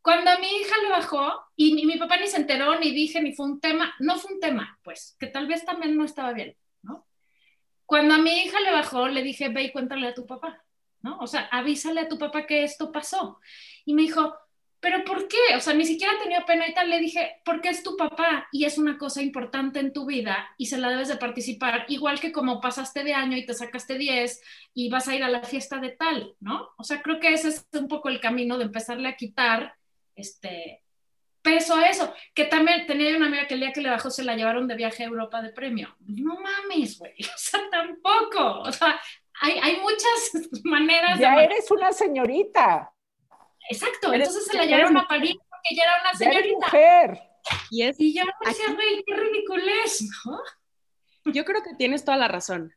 Cuando 0.00 0.30
a 0.30 0.38
mi 0.38 0.46
hija 0.46 0.74
le 0.82 0.90
bajó 0.90 1.32
y 1.54 1.74
mi, 1.74 1.96
papá 1.96 2.16
ni 2.16 2.26
se 2.26 2.38
enteró, 2.38 2.78
ni 2.78 2.90
dije, 2.90 3.22
ni 3.22 3.34
fue 3.34 3.46
un 3.46 3.60
tema, 3.60 3.94
no 4.00 4.18
fue 4.18 4.34
un 4.34 4.40
tema, 4.40 4.78
pues, 4.82 5.16
que 5.18 5.28
tal 5.28 5.46
vez 5.46 5.64
también 5.64 5.96
no 5.96 6.04
estaba 6.04 6.32
bien. 6.32 6.56
Cuando 7.86 8.14
a 8.14 8.18
mi 8.18 8.30
hija 8.30 8.58
le 8.60 8.72
bajó, 8.72 9.06
le 9.08 9.22
dije, 9.22 9.50
ve 9.50 9.64
y 9.64 9.72
cuéntale 9.72 10.08
a 10.08 10.14
tu 10.14 10.26
papá, 10.26 10.64
¿no? 11.02 11.18
O 11.18 11.26
sea, 11.26 11.42
avísale 11.52 12.00
a 12.00 12.08
tu 12.08 12.18
papá 12.18 12.46
que 12.46 12.64
esto 12.64 12.90
pasó. 12.90 13.38
Y 13.84 13.92
me 13.92 14.02
dijo, 14.02 14.34
¿pero 14.82 15.04
por 15.04 15.28
qué? 15.28 15.38
O 15.56 15.60
sea, 15.60 15.74
ni 15.74 15.86
siquiera 15.86 16.12
tenía 16.20 16.44
pena 16.44 16.66
y 16.66 16.74
tal. 16.74 16.90
Le 16.90 16.98
dije, 16.98 17.40
porque 17.44 17.68
es 17.68 17.84
tu 17.84 17.96
papá 17.96 18.48
y 18.50 18.64
es 18.64 18.78
una 18.78 18.98
cosa 18.98 19.22
importante 19.22 19.78
en 19.78 19.92
tu 19.92 20.06
vida 20.06 20.48
y 20.58 20.66
se 20.66 20.76
la 20.76 20.90
debes 20.90 21.06
de 21.06 21.16
participar, 21.16 21.84
igual 21.86 22.18
que 22.18 22.32
como 22.32 22.60
pasaste 22.60 23.04
de 23.04 23.14
año 23.14 23.36
y 23.36 23.46
te 23.46 23.54
sacaste 23.54 23.96
10 23.96 24.42
y 24.74 24.90
vas 24.90 25.06
a 25.06 25.14
ir 25.14 25.22
a 25.22 25.28
la 25.28 25.44
fiesta 25.44 25.78
de 25.78 25.90
tal, 25.90 26.34
¿no? 26.40 26.70
O 26.76 26.82
sea, 26.82 27.00
creo 27.00 27.20
que 27.20 27.32
ese 27.32 27.50
es 27.50 27.64
un 27.74 27.86
poco 27.86 28.08
el 28.08 28.20
camino 28.20 28.58
de 28.58 28.64
empezarle 28.64 29.08
a 29.08 29.14
quitar 29.14 29.76
este 30.16 30.82
peso 31.42 31.76
a 31.76 31.88
eso. 31.88 32.12
Que 32.34 32.46
también 32.46 32.84
tenía 32.84 33.16
una 33.16 33.26
amiga 33.26 33.46
que 33.46 33.54
el 33.54 33.60
día 33.60 33.72
que 33.72 33.82
le 33.82 33.90
bajó 33.90 34.10
se 34.10 34.24
la 34.24 34.34
llevaron 34.34 34.66
de 34.66 34.74
viaje 34.74 35.04
a 35.04 35.06
Europa 35.06 35.40
de 35.42 35.50
premio. 35.50 35.94
No 36.00 36.40
mames, 36.40 36.98
güey. 36.98 37.14
O 37.22 37.38
sea, 37.38 37.60
tampoco. 37.70 38.62
O 38.62 38.72
sea, 38.72 39.00
hay, 39.40 39.60
hay 39.62 39.76
muchas 39.76 40.32
maneras 40.64 41.20
ya 41.20 41.36
de... 41.36 41.44
eres 41.44 41.70
una 41.70 41.92
señorita. 41.92 42.92
Exacto, 43.70 44.12
entonces 44.12 44.44
se 44.46 44.56
la 44.56 44.64
llevaron 44.64 44.96
a 44.96 45.06
París 45.08 45.36
porque 45.48 45.74
ya 45.76 45.82
era 45.84 45.92
una 46.02 46.14
señorita. 46.18 46.66
mujer. 46.66 47.22
Y 47.70 47.82
es, 47.82 47.96
Y 47.98 48.14
yo 48.14 48.24
decía, 48.44 48.64
Aquí- 48.66 48.74
güey, 48.74 49.02
qué 49.06 49.14
ridiculez, 49.16 50.02
¿no? 50.24 50.40
yo 51.32 51.44
creo 51.44 51.62
que 51.62 51.74
tienes 51.76 52.04
toda 52.04 52.16
la 52.16 52.28
razón. 52.28 52.74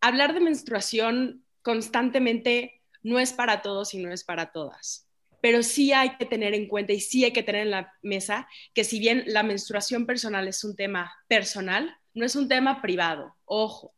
Hablar 0.00 0.34
de 0.34 0.40
menstruación 0.40 1.44
constantemente 1.62 2.82
no 3.02 3.18
es 3.18 3.32
para 3.32 3.62
todos 3.62 3.94
y 3.94 3.98
no 3.98 4.12
es 4.12 4.24
para 4.24 4.52
todas. 4.52 5.06
Pero 5.40 5.62
sí 5.62 5.92
hay 5.92 6.16
que 6.16 6.26
tener 6.26 6.52
en 6.54 6.66
cuenta 6.68 6.92
y 6.92 7.00
sí 7.00 7.24
hay 7.24 7.32
que 7.32 7.42
tener 7.42 7.62
en 7.62 7.70
la 7.70 7.92
mesa 8.02 8.48
que 8.74 8.84
si 8.84 8.98
bien 8.98 9.24
la 9.26 9.42
menstruación 9.42 10.04
personal 10.04 10.48
es 10.48 10.64
un 10.64 10.74
tema 10.76 11.14
personal, 11.28 11.96
no 12.14 12.24
es 12.26 12.34
un 12.36 12.48
tema 12.48 12.82
privado. 12.82 13.36
Ojo, 13.44 13.94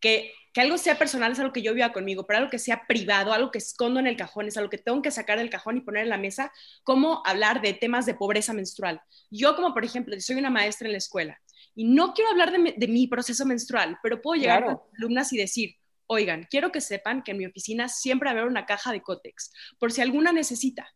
que, 0.00 0.32
que 0.56 0.62
algo 0.62 0.78
sea 0.78 0.96
personal 0.96 1.32
es 1.32 1.38
algo 1.38 1.52
que 1.52 1.60
yo 1.60 1.74
viva 1.74 1.92
conmigo, 1.92 2.26
pero 2.26 2.38
algo 2.38 2.50
que 2.50 2.58
sea 2.58 2.86
privado, 2.88 3.34
algo 3.34 3.50
que 3.50 3.58
escondo 3.58 4.00
en 4.00 4.06
el 4.06 4.16
cajón, 4.16 4.48
es 4.48 4.56
algo 4.56 4.70
que 4.70 4.78
tengo 4.78 5.02
que 5.02 5.10
sacar 5.10 5.36
del 5.38 5.50
cajón 5.50 5.76
y 5.76 5.80
poner 5.82 6.04
en 6.04 6.08
la 6.08 6.16
mesa, 6.16 6.50
como 6.82 7.20
hablar 7.26 7.60
de 7.60 7.74
temas 7.74 8.06
de 8.06 8.14
pobreza 8.14 8.54
menstrual. 8.54 9.02
Yo 9.30 9.54
como, 9.54 9.74
por 9.74 9.84
ejemplo, 9.84 10.18
soy 10.18 10.36
una 10.36 10.48
maestra 10.48 10.86
en 10.88 10.92
la 10.92 10.98
escuela 10.98 11.38
y 11.74 11.84
no 11.84 12.14
quiero 12.14 12.30
hablar 12.30 12.52
de, 12.52 12.58
mi- 12.58 12.72
de 12.74 12.88
mi 12.88 13.06
proceso 13.06 13.44
menstrual, 13.44 13.98
pero 14.02 14.22
puedo 14.22 14.40
llegar 14.40 14.62
Claro. 14.64 14.78
con 14.78 14.96
alumnas 14.96 15.30
y 15.34 15.36
decir, 15.36 15.76
oigan, 16.06 16.46
quiero 16.48 16.72
que 16.72 16.80
sepan 16.80 17.22
que 17.22 17.32
en 17.32 17.36
mi 17.36 17.44
oficina 17.44 17.90
siempre 17.90 18.28
va 18.28 18.30
a 18.30 18.34
haber 18.38 18.50
una 18.50 18.64
caja 18.64 18.92
de 18.92 19.02
cótex, 19.02 19.52
por 19.78 19.92
si 19.92 20.00
alguna 20.00 20.32
necesita. 20.32 20.88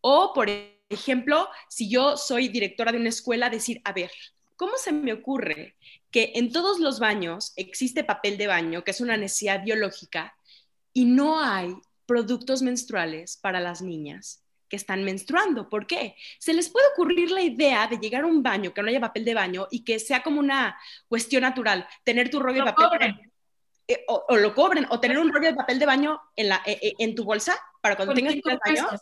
O, 0.00 0.32
por 0.34 0.48
ejemplo, 0.88 1.48
si 1.68 1.88
yo 1.88 2.16
soy 2.16 2.48
directora 2.48 2.90
de 2.90 2.98
una 2.98 3.10
escuela, 3.10 3.50
decir, 3.50 3.80
a 3.84 3.92
ver, 3.92 4.10
¿cómo 4.58 4.76
se 4.76 4.92
me 4.92 5.14
ocurre 5.14 5.76
que 6.10 6.32
en 6.34 6.52
todos 6.52 6.80
los 6.80 6.98
baños 6.98 7.54
existe 7.56 8.04
papel 8.04 8.36
de 8.36 8.48
baño, 8.48 8.84
que 8.84 8.90
es 8.90 9.00
una 9.00 9.16
necesidad 9.16 9.62
biológica, 9.64 10.36
y 10.92 11.06
no 11.06 11.40
hay 11.40 11.74
productos 12.04 12.60
menstruales 12.60 13.38
para 13.38 13.60
las 13.60 13.80
niñas 13.80 14.42
que 14.68 14.76
están 14.76 15.04
menstruando? 15.04 15.68
¿Por 15.68 15.86
qué? 15.86 16.16
Se 16.38 16.52
les 16.52 16.68
puede 16.68 16.88
ocurrir 16.88 17.30
la 17.30 17.40
idea 17.40 17.86
de 17.86 17.98
llegar 17.98 18.24
a 18.24 18.26
un 18.26 18.42
baño 18.42 18.74
que 18.74 18.82
no 18.82 18.88
haya 18.88 19.00
papel 19.00 19.24
de 19.24 19.34
baño 19.34 19.68
y 19.70 19.84
que 19.84 19.98
sea 19.98 20.22
como 20.22 20.40
una 20.40 20.76
cuestión 21.08 21.42
natural, 21.42 21.88
tener 22.04 22.28
tu 22.28 22.40
rollo 22.40 22.64
de 22.64 22.72
papel 22.72 22.84
de 22.84 22.90
cobren. 22.90 23.16
baño 23.16 23.28
eh, 23.86 24.04
o, 24.06 24.26
o 24.28 24.36
lo 24.36 24.54
cobren, 24.54 24.86
o 24.90 25.00
tener 25.00 25.18
un 25.18 25.32
rollo 25.32 25.48
de 25.48 25.54
papel 25.54 25.78
de 25.78 25.86
baño 25.86 26.20
en, 26.36 26.48
la, 26.50 26.62
eh, 26.66 26.78
eh, 26.82 26.92
en 26.98 27.14
tu 27.14 27.24
bolsa 27.24 27.58
para 27.80 27.96
cuando 27.96 28.12
tengas 28.12 28.32
que 28.32 28.38
ir 28.38 28.44
cinco 28.44 28.58
al 28.62 28.74
baño. 28.74 29.00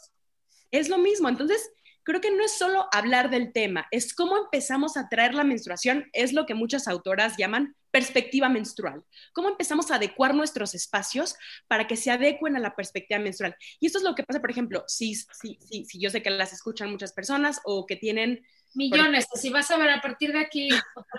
Es 0.70 0.88
lo 0.88 0.98
mismo. 0.98 1.28
Entonces, 1.28 1.72
creo 2.06 2.20
que 2.20 2.30
no 2.30 2.44
es 2.44 2.56
solo 2.56 2.88
hablar 2.92 3.30
del 3.30 3.52
tema, 3.52 3.88
es 3.90 4.14
cómo 4.14 4.36
empezamos 4.36 4.96
a 4.96 5.08
traer 5.08 5.34
la 5.34 5.42
menstruación, 5.42 6.08
es 6.12 6.32
lo 6.32 6.46
que 6.46 6.54
muchas 6.54 6.86
autoras 6.86 7.36
llaman 7.36 7.74
perspectiva 7.90 8.48
menstrual. 8.48 9.02
Cómo 9.32 9.48
empezamos 9.48 9.90
a 9.90 9.96
adecuar 9.96 10.34
nuestros 10.34 10.74
espacios 10.74 11.34
para 11.66 11.86
que 11.86 11.96
se 11.96 12.12
adecuen 12.12 12.56
a 12.56 12.60
la 12.60 12.76
perspectiva 12.76 13.18
menstrual. 13.18 13.56
Y 13.80 13.86
esto 13.86 13.98
es 13.98 14.04
lo 14.04 14.14
que 14.14 14.22
pasa, 14.22 14.40
por 14.40 14.50
ejemplo, 14.50 14.84
si, 14.86 15.16
si, 15.16 15.58
si, 15.60 15.84
si 15.84 15.98
yo 15.98 16.08
sé 16.10 16.22
que 16.22 16.30
las 16.30 16.52
escuchan 16.52 16.90
muchas 16.90 17.12
personas 17.12 17.60
o 17.64 17.86
que 17.86 17.96
tienen 17.96 18.46
Millones. 18.76 19.26
Si 19.34 19.48
vas 19.48 19.70
a 19.70 19.78
ver 19.78 19.88
a 19.88 20.02
partir 20.02 20.32
de 20.32 20.40
aquí, 20.40 20.68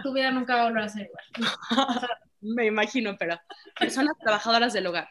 tu 0.04 0.14
vida 0.14 0.30
nunca 0.30 0.56
va 0.56 0.62
a 0.62 0.66
volver 0.66 0.84
a 0.84 0.90
ser 0.90 1.08
igual. 1.08 1.50
me 2.42 2.68
imagino, 2.68 3.18
pero 3.18 3.40
personas 3.80 4.14
trabajadoras 4.20 4.74
del 4.74 4.86
hogar. 4.86 5.10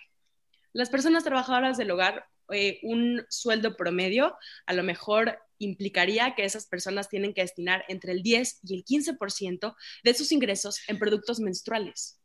Las 0.73 0.89
personas 0.89 1.25
trabajadoras 1.25 1.77
del 1.77 1.91
hogar, 1.91 2.27
eh, 2.53 2.79
un 2.85 3.27
sueldo 3.29 3.77
promedio 3.77 4.37
a 4.67 4.75
lo 4.75 4.85
mejor 4.85 5.41
implicaría 5.59 6.35
que 6.35 6.45
esas 6.45 6.67
personas 6.67 7.09
tienen 7.09 7.35
que 7.35 7.43
destinar 7.43 7.85
entre 7.89 8.13
el 8.13 8.23
10 8.23 8.61
y 8.65 8.77
el 8.77 8.85
15% 8.85 9.75
de 10.05 10.15
sus 10.15 10.33
ingresos 10.33 10.81
en 10.89 10.99
productos 10.99 11.41
menstruales. 11.41 12.21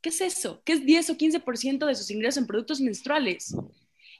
¿Qué 0.00 0.08
es 0.08 0.20
eso? 0.20 0.62
¿Qué 0.64 0.72
es 0.74 0.86
10 0.86 1.10
o 1.10 1.16
15% 1.16 1.86
de 1.86 1.94
sus 1.94 2.10
ingresos 2.10 2.38
en 2.38 2.46
productos 2.46 2.80
menstruales? 2.80 3.54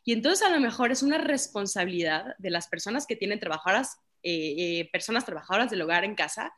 Y 0.04 0.12
entonces 0.12 0.46
a 0.46 0.50
lo 0.50 0.60
mejor 0.60 0.92
es 0.92 1.02
una 1.02 1.18
responsabilidad 1.18 2.34
de 2.38 2.50
las 2.50 2.68
personas 2.68 3.06
que 3.06 3.16
tienen 3.16 3.40
trabajadoras, 3.40 3.98
eh, 4.22 4.54
eh, 4.58 4.90
personas 4.92 5.24
trabajadoras 5.24 5.70
del 5.70 5.82
hogar 5.82 6.04
en 6.04 6.14
casa, 6.14 6.52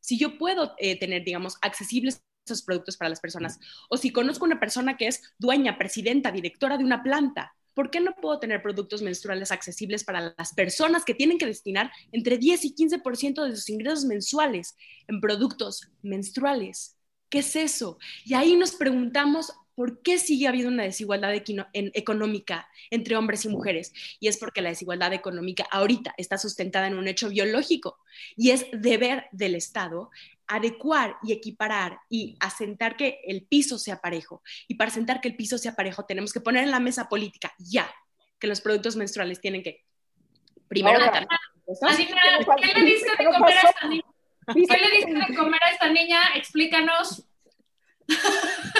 si 0.00 0.18
yo 0.18 0.38
puedo 0.38 0.74
eh, 0.78 0.98
tener, 0.98 1.24
digamos, 1.24 1.58
accesibles 1.60 2.22
esos 2.46 2.62
productos 2.62 2.96
para 2.96 3.10
las 3.10 3.20
personas. 3.20 3.58
O 3.90 3.96
si 3.96 4.10
conozco 4.10 4.44
una 4.44 4.60
persona 4.60 4.96
que 4.96 5.06
es 5.06 5.22
dueña, 5.38 5.76
presidenta, 5.76 6.32
directora 6.32 6.78
de 6.78 6.84
una 6.84 7.02
planta, 7.02 7.54
¿por 7.78 7.92
qué 7.92 8.00
no 8.00 8.12
puedo 8.20 8.40
tener 8.40 8.60
productos 8.60 9.02
menstruales 9.02 9.52
accesibles 9.52 10.02
para 10.02 10.34
las 10.36 10.52
personas 10.52 11.04
que 11.04 11.14
tienen 11.14 11.38
que 11.38 11.46
destinar 11.46 11.92
entre 12.10 12.36
10 12.36 12.64
y 12.64 12.74
15% 12.74 13.44
de 13.44 13.54
sus 13.54 13.70
ingresos 13.70 14.04
mensuales 14.04 14.76
en 15.06 15.20
productos 15.20 15.88
menstruales? 16.02 16.96
¿Qué 17.30 17.38
es 17.38 17.54
eso? 17.54 17.98
Y 18.24 18.34
ahí 18.34 18.56
nos 18.56 18.72
preguntamos 18.72 19.52
por 19.76 20.02
qué 20.02 20.18
sigue 20.18 20.48
habiendo 20.48 20.72
una 20.72 20.82
desigualdad 20.82 21.32
económica 21.72 22.68
entre 22.90 23.14
hombres 23.14 23.44
y 23.44 23.48
mujeres. 23.48 23.92
Y 24.18 24.26
es 24.26 24.38
porque 24.38 24.60
la 24.60 24.70
desigualdad 24.70 25.12
económica 25.12 25.64
ahorita 25.70 26.14
está 26.16 26.36
sustentada 26.36 26.88
en 26.88 26.98
un 26.98 27.06
hecho 27.06 27.28
biológico 27.28 27.98
y 28.34 28.50
es 28.50 28.66
deber 28.72 29.26
del 29.30 29.54
Estado 29.54 30.10
adecuar 30.48 31.16
y 31.22 31.32
equiparar 31.32 31.98
y 32.08 32.36
asentar 32.40 32.96
que 32.96 33.20
el 33.24 33.46
piso 33.46 33.78
sea 33.78 34.00
parejo. 34.00 34.42
Y 34.66 34.74
para 34.74 34.90
asentar 34.90 35.20
que 35.20 35.28
el 35.28 35.36
piso 35.36 35.58
sea 35.58 35.76
parejo 35.76 36.04
tenemos 36.04 36.32
que 36.32 36.40
poner 36.40 36.64
en 36.64 36.70
la 36.70 36.80
mesa 36.80 37.08
política 37.08 37.52
ya 37.58 37.88
que 38.38 38.46
los 38.46 38.60
productos 38.60 38.96
menstruales 38.96 39.40
tienen 39.40 39.62
que 39.62 39.84
primero. 40.68 40.98
Adina, 41.02 41.28
¿Qué 41.66 42.72
¿qué 42.72 42.80
le 42.80 42.86
diste 42.86 43.10
¿Qué 43.16 43.24
de 43.24 43.30
comer 43.30 43.54
a 43.58 43.68
esta 43.68 43.88
niña? 43.88 44.04
¿Viste 44.54 44.74
¿Qué 44.74 44.88
le 44.88 44.96
diste 44.96 45.32
de 45.32 45.36
comer 45.36 45.60
a 45.62 45.70
esta 45.70 45.88
niña? 45.90 46.20
Explícanos. 46.34 47.24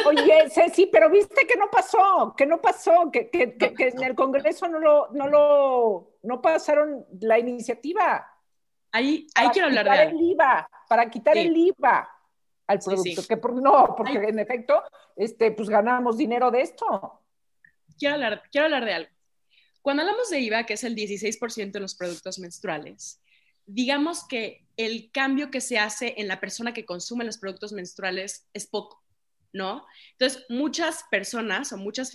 Oye, 0.07 0.49
Ceci, 0.51 0.87
pero 0.87 1.11
viste 1.11 1.47
que 1.47 1.57
no 1.57 1.71
pasó, 1.71 2.35
que 2.35 2.47
no 2.47 2.63
pasó, 2.63 3.11
que, 3.13 3.29
que, 3.29 3.59
que, 3.59 3.75
que 3.75 3.89
en 3.89 4.03
el 4.03 4.15
Congreso 4.15 4.69
no 4.69 4.79
lo, 4.79 5.09
no 5.13 5.29
lo, 5.29 6.19
no 6.23 6.41
pasaron 6.41 7.05
la 7.21 7.39
iniciativa. 7.39 8.27
Ahí, 8.91 9.27
ahí 9.35 9.45
para 9.45 9.51
quiero 9.51 9.69
hablar 9.69 9.85
de 9.85 9.91
algo. 9.91 10.19
el 10.19 10.25
IVA, 10.31 10.71
para 10.89 11.09
quitar 11.11 11.35
Sí. 11.35 11.41
el 11.41 11.57
IVA 11.57 12.09
al 12.67 12.79
producto, 12.81 13.27
que 13.27 13.37
por, 13.37 13.55
no, 13.63 13.95
porque 13.97 14.19
Ay. 14.19 14.27
en 14.29 14.39
efecto, 14.39 14.83
este, 15.17 15.53
pues 15.53 15.69
ganamos 15.69 16.17
dinero 16.19 16.51
de 16.51 16.63
esto. 16.63 17.21
quiero 17.99 18.15
hablar, 18.15 18.43
quiero 18.51 18.67
hablar 18.67 18.85
de 18.85 18.93
algo. 18.95 19.11
Cuando 19.83 20.03
hablamos 20.03 20.29
de 20.31 20.41
IVA, 20.41 20.65
que 20.65 20.75
es 20.75 20.85
el 20.85 20.95
16% 20.95 21.77
en 21.77 21.83
los 21.83 21.95
productos 21.95 22.39
menstruales, 22.39 23.21
digamos 23.67 24.27
que 24.27 24.67
el 24.77 25.11
cambio 25.13 25.51
que 25.51 25.61
se 25.61 25.79
hace 25.79 26.15
en 26.19 26.29
la 26.29 26.41
persona 26.41 26.73
que 26.73 26.85
consume 26.85 27.25
los 27.25 27.39
productos 27.39 27.73
menstruales 27.73 28.47
es 28.53 28.67
poco, 28.67 29.03
¿no? 29.53 29.87
Entonces, 30.13 30.45
muchas 30.49 31.05
personas 31.11 31.73
o 31.73 31.77
muchas, 31.79 32.13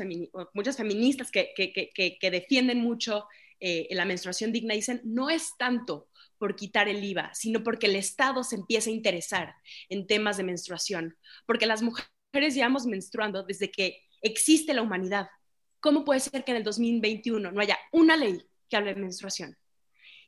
muchas 0.54 0.78
feministas 0.78 1.32
que, 1.32 1.52
que, 1.56 1.74
que, 1.74 1.90
que, 1.90 2.18
que 2.20 2.32
defienden 2.32 2.80
mucho 2.80 3.28
eh, 3.60 3.88
la 3.92 4.06
menstruación 4.06 4.52
digna 4.52 4.74
dicen, 4.76 5.02
no 5.04 5.30
es 5.30 5.56
tanto 5.58 6.08
por 6.44 6.58
quitar 6.58 6.90
el 6.90 7.02
IVA, 7.02 7.34
sino 7.34 7.64
porque 7.64 7.88
el 7.88 7.96
Estado 7.96 8.44
se 8.44 8.58
empieza 8.58 8.90
a 8.90 8.94
interesar 8.94 9.56
en 9.88 10.08
temas 10.08 10.36
de 10.36 10.44
menstruación, 10.44 11.18
porque 11.46 11.66
las 11.66 11.82
mujeres 11.82 12.54
llevamos 12.54 12.86
menstruando 12.86 13.44
desde 13.44 13.72
que 13.72 14.02
existe 14.22 14.74
la 14.74 14.82
humanidad. 14.82 15.30
¿Cómo 15.80 16.04
puede 16.04 16.20
ser 16.20 16.44
que 16.44 16.52
en 16.52 16.58
el 16.58 16.66
2021 16.66 17.50
no 17.50 17.62
haya 17.62 17.80
una 17.94 18.18
ley 18.18 18.46
que 18.68 18.76
hable 18.76 18.94
de 18.94 19.00
menstruación? 19.00 19.58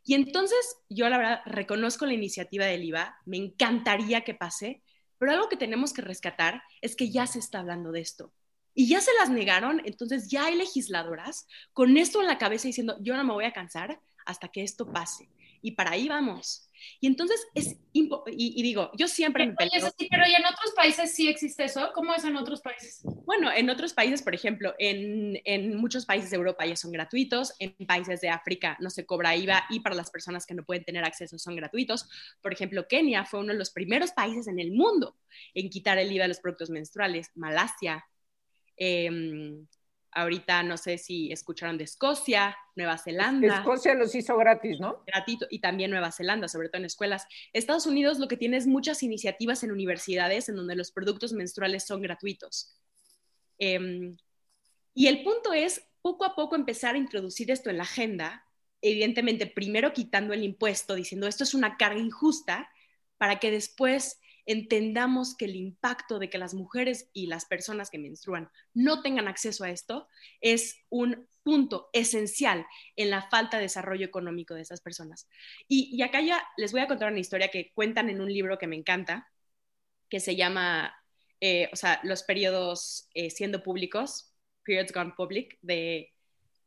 Y 0.05 0.13
entonces 0.13 0.77
yo 0.87 1.09
la 1.09 1.17
verdad 1.17 1.41
reconozco 1.47 2.05
la 2.05 2.13
iniciativa 2.13 2.63
del 2.63 2.85
IVA, 2.85 3.17
me 3.25 3.35
encantaría 3.35 4.21
que 4.21 4.35
pase, 4.35 4.83
pero 5.17 5.33
algo 5.33 5.49
que 5.49 5.57
tenemos 5.57 5.91
que 5.91 6.01
rescatar 6.01 6.63
es 6.79 6.95
que 6.95 7.11
ya 7.11 7.27
se 7.27 7.39
está 7.39 7.59
hablando 7.59 7.91
de 7.91 7.99
esto. 7.99 8.31
Y 8.73 8.87
ya 8.87 9.01
se 9.01 9.11
las 9.19 9.29
negaron, 9.29 9.81
entonces 9.83 10.29
ya 10.29 10.45
hay 10.45 10.55
legisladoras 10.55 11.45
con 11.73 11.97
esto 11.97 12.21
en 12.21 12.27
la 12.27 12.37
cabeza 12.37 12.69
diciendo, 12.69 12.95
yo 13.01 13.17
no 13.17 13.25
me 13.25 13.33
voy 13.33 13.43
a 13.43 13.51
cansar 13.51 13.99
hasta 14.25 14.47
que 14.47 14.63
esto 14.63 14.93
pase. 14.93 15.29
Y 15.65 15.71
para 15.71 15.93
ahí 15.93 16.07
vamos. 16.07 16.69
Y 16.99 17.07
entonces 17.07 17.43
es, 17.55 17.75
y, 17.91 18.07
y 18.27 18.61
digo, 18.61 18.91
yo 18.95 19.07
siempre 19.07 19.47
me 19.47 19.53
peleo. 19.55 19.91
sí, 19.97 20.07
pero 20.11 20.27
¿y 20.27 20.35
en 20.35 20.45
otros 20.45 20.73
países 20.75 21.15
sí 21.15 21.27
existe 21.27 21.63
eso? 21.63 21.89
¿Cómo 21.95 22.13
es 22.13 22.23
en 22.23 22.35
otros 22.35 22.61
países? 22.61 23.01
Bueno, 23.25 23.51
en 23.51 23.67
otros 23.71 23.93
países, 23.93 24.21
por 24.21 24.35
ejemplo, 24.35 24.75
en, 24.77 25.41
en, 25.43 25.75
muchos 25.75 26.05
países 26.05 26.29
de 26.29 26.35
Europa 26.35 26.67
ya 26.67 26.75
son 26.75 26.91
gratuitos, 26.91 27.55
en 27.57 27.73
países 27.87 28.21
de 28.21 28.29
África 28.29 28.77
no 28.79 28.91
se 28.91 29.07
cobra 29.07 29.35
IVA 29.35 29.65
y 29.71 29.79
para 29.79 29.95
las 29.95 30.11
personas 30.11 30.45
que 30.45 30.53
no 30.53 30.63
pueden 30.63 30.83
tener 30.83 31.03
acceso 31.03 31.39
son 31.39 31.55
gratuitos. 31.55 32.07
Por 32.43 32.53
ejemplo, 32.53 32.87
Kenia 32.87 33.25
fue 33.25 33.39
uno 33.39 33.53
de 33.53 33.57
los 33.57 33.71
primeros 33.71 34.11
países 34.11 34.45
en 34.45 34.59
el 34.59 34.71
mundo 34.71 35.15
en 35.55 35.71
quitar 35.71 35.97
el 35.97 36.11
IVA 36.11 36.25
de 36.25 36.27
los 36.27 36.39
productos 36.41 36.69
menstruales. 36.69 37.31
Malasia, 37.33 38.05
eh, 38.77 39.09
Ahorita 40.17 40.63
no 40.63 40.77
sé 40.77 40.97
si 40.97 41.29
escucharon 41.29 41.77
de 41.77 41.83
Escocia, 41.83 42.57
Nueva 42.77 42.97
Zelanda. 42.97 43.57
Escocia 43.57 43.93
los 43.95 44.15
hizo 44.15 44.37
gratis, 44.37 44.79
¿no? 44.79 45.03
Gratito, 45.05 45.45
y 45.49 45.59
también 45.59 45.91
Nueva 45.91 46.09
Zelanda, 46.13 46.47
sobre 46.47 46.69
todo 46.69 46.77
en 46.77 46.85
escuelas. 46.85 47.27
Estados 47.51 47.85
Unidos 47.85 48.17
lo 48.17 48.29
que 48.29 48.37
tiene 48.37 48.55
es 48.55 48.65
muchas 48.65 49.03
iniciativas 49.03 49.61
en 49.63 49.73
universidades 49.73 50.47
en 50.47 50.55
donde 50.55 50.77
los 50.77 50.93
productos 50.93 51.33
menstruales 51.33 51.85
son 51.85 52.01
gratuitos. 52.01 52.79
Em, 53.59 54.15
y 54.93 55.07
el 55.07 55.21
punto 55.21 55.51
es 55.51 55.85
poco 56.01 56.23
a 56.23 56.33
poco 56.33 56.55
empezar 56.55 56.95
a 56.95 56.97
introducir 56.97 57.51
esto 57.51 57.69
en 57.69 57.77
la 57.77 57.83
agenda, 57.83 58.45
evidentemente 58.81 59.47
primero 59.47 59.91
quitando 59.91 60.33
el 60.33 60.43
impuesto, 60.43 60.95
diciendo 60.95 61.27
esto 61.27 61.43
es 61.43 61.53
una 61.53 61.75
carga 61.75 61.99
injusta, 61.99 62.69
para 63.17 63.39
que 63.39 63.51
después 63.51 64.17
entendamos 64.45 65.35
que 65.35 65.45
el 65.45 65.55
impacto 65.55 66.19
de 66.19 66.29
que 66.29 66.37
las 66.37 66.53
mujeres 66.53 67.09
y 67.13 67.27
las 67.27 67.45
personas 67.45 67.89
que 67.89 67.97
menstruan 67.97 68.49
no 68.73 69.01
tengan 69.01 69.27
acceso 69.27 69.63
a 69.63 69.69
esto 69.69 70.07
es 70.41 70.77
un 70.89 71.27
punto 71.43 71.89
esencial 71.93 72.65
en 72.95 73.09
la 73.09 73.29
falta 73.29 73.57
de 73.57 73.63
desarrollo 73.63 74.05
económico 74.05 74.53
de 74.53 74.61
esas 74.61 74.81
personas. 74.81 75.27
Y, 75.67 76.01
acá 76.01 76.21
ya 76.21 76.43
les 76.57 76.71
voy 76.71 76.81
a 76.81 76.87
contar 76.87 77.11
una 77.11 77.19
historia 77.19 77.49
que 77.49 77.71
cuentan 77.73 78.09
en 78.09 78.21
un 78.21 78.31
libro 78.31 78.57
que 78.57 78.67
me 78.67 78.75
encanta, 78.75 79.31
que 80.09 80.19
se 80.19 80.35
llama, 80.35 80.95
eh, 81.41 81.69
o 81.73 81.75
sea, 81.75 81.99
los 82.03 82.23
periodos 82.23 83.09
eh, 83.13 83.29
siendo 83.29 83.63
públicos, 83.63 84.33
Periods 84.63 84.91
Gone 84.91 85.13
Public, 85.15 85.57
de, 85.61 86.13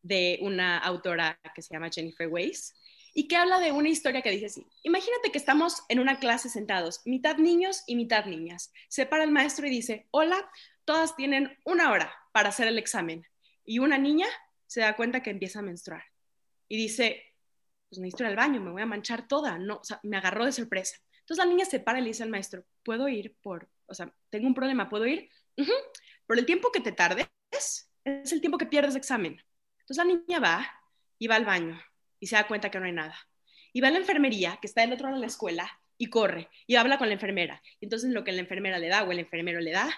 de 0.03 0.39
una 0.43 0.79
autora 0.79 1.41
que 1.55 1.63
se 1.63 1.75
llama 1.75 1.91
Jennifer 1.91 2.29
Weiss 2.29 2.75
y 3.15 3.29
que 3.29 3.37
habla 3.37 3.59
de 3.59 3.73
una 3.73 3.89
historia 3.89 4.23
que 4.23 4.31
dice 4.31 4.47
así, 4.47 4.67
imagínate 4.83 5.31
que 5.33 5.39
estamos 5.39 5.83
en 5.89 6.01
una 6.01 6.19
clase 6.19 6.49
sentados, 6.49 7.03
mitad 7.05 7.37
niños 7.37 7.83
y 7.87 7.97
mitad 7.97 8.27
niñas. 8.27 8.73
Se 8.89 9.07
para 9.07 9.25
el 9.25 9.31
maestro 9.31 9.67
y 9.67 9.71
dice, 9.71 10.07
hola, 10.11 10.51
todas 10.85 11.17
tienen 11.17 11.59
una 11.65 11.91
hora 11.91 12.13
para 12.33 12.51
hacer 12.51 12.69
el 12.69 12.79
examen. 12.79 13.27
Y 13.65 13.79
una 13.79 13.99
niña 13.99 14.27
se 14.67 14.81
da 14.81 14.97
cuenta 14.97 15.23
que 15.23 15.31
empieza 15.31 15.59
a 15.59 15.63
menstruar 15.63 16.05
y 16.69 16.77
dice, 16.77 17.23
pues 17.89 17.99
necesito 17.99 18.25
ir 18.25 18.29
al 18.29 18.37
baño, 18.37 18.61
me 18.61 18.71
voy 18.71 18.83
a 18.83 18.87
manchar 18.87 19.27
toda, 19.27 19.59
no, 19.59 19.77
o 19.77 19.85
sea, 19.85 20.01
me 20.03 20.17
agarró 20.17 20.45
de 20.45 20.53
sorpresa. 20.53 20.97
Entonces 21.21 21.45
la 21.45 21.51
niña 21.51 21.65
se 21.65 21.81
para 21.81 21.99
y 21.99 22.03
le 22.03 22.09
dice 22.09 22.23
al 22.23 22.31
maestro, 22.31 22.65
¿puedo 22.83 23.09
ir 23.09 23.37
por, 23.43 23.69
o 23.87 23.95
sea, 23.95 24.13
tengo 24.31 24.47
un 24.47 24.55
problema, 24.55 24.89
¿puedo 24.89 25.07
ir? 25.07 25.31
Por 26.27 26.39
el 26.39 26.47
tiempo 26.47 26.71
que 26.71 26.81
te 26.81 26.93
tardes, 26.93 27.29
es 27.51 28.33
el 28.33 28.41
tiempo 28.41 28.59
que 28.59 28.67
pierdes 28.67 28.95
de 28.95 28.99
examen. 28.99 29.43
Entonces 29.81 29.97
la 29.97 30.05
niña 30.05 30.41
va 30.41 30.71
y 31.19 31.27
va 31.27 31.37
al 31.37 31.45
baño 31.45 31.81
y 32.21 32.27
se 32.27 32.37
da 32.37 32.47
cuenta 32.47 32.71
que 32.71 32.79
no 32.79 32.87
hay 32.87 32.93
nada. 32.93 33.17
Y 33.73 33.81
va 33.81 33.89
a 33.89 33.91
la 33.91 33.99
enfermería, 33.99 34.59
que 34.61 34.67
está 34.67 34.81
del 34.81 34.93
otro 34.93 35.07
lado 35.07 35.17
de 35.17 35.21
la 35.21 35.27
escuela, 35.27 35.81
y 35.99 36.07
corre 36.07 36.49
y 36.67 36.77
habla 36.77 36.97
con 36.97 37.09
la 37.09 37.15
enfermera. 37.15 37.61
Entonces 37.81 38.11
lo 38.11 38.25
que 38.25 38.33
la 38.33 38.41
enfermera 38.41 38.79
le 38.79 38.89
da 38.89 39.03
o 39.03 39.13
el 39.13 39.19
enfermero 39.19 39.61
le 39.61 39.73
da, 39.73 39.91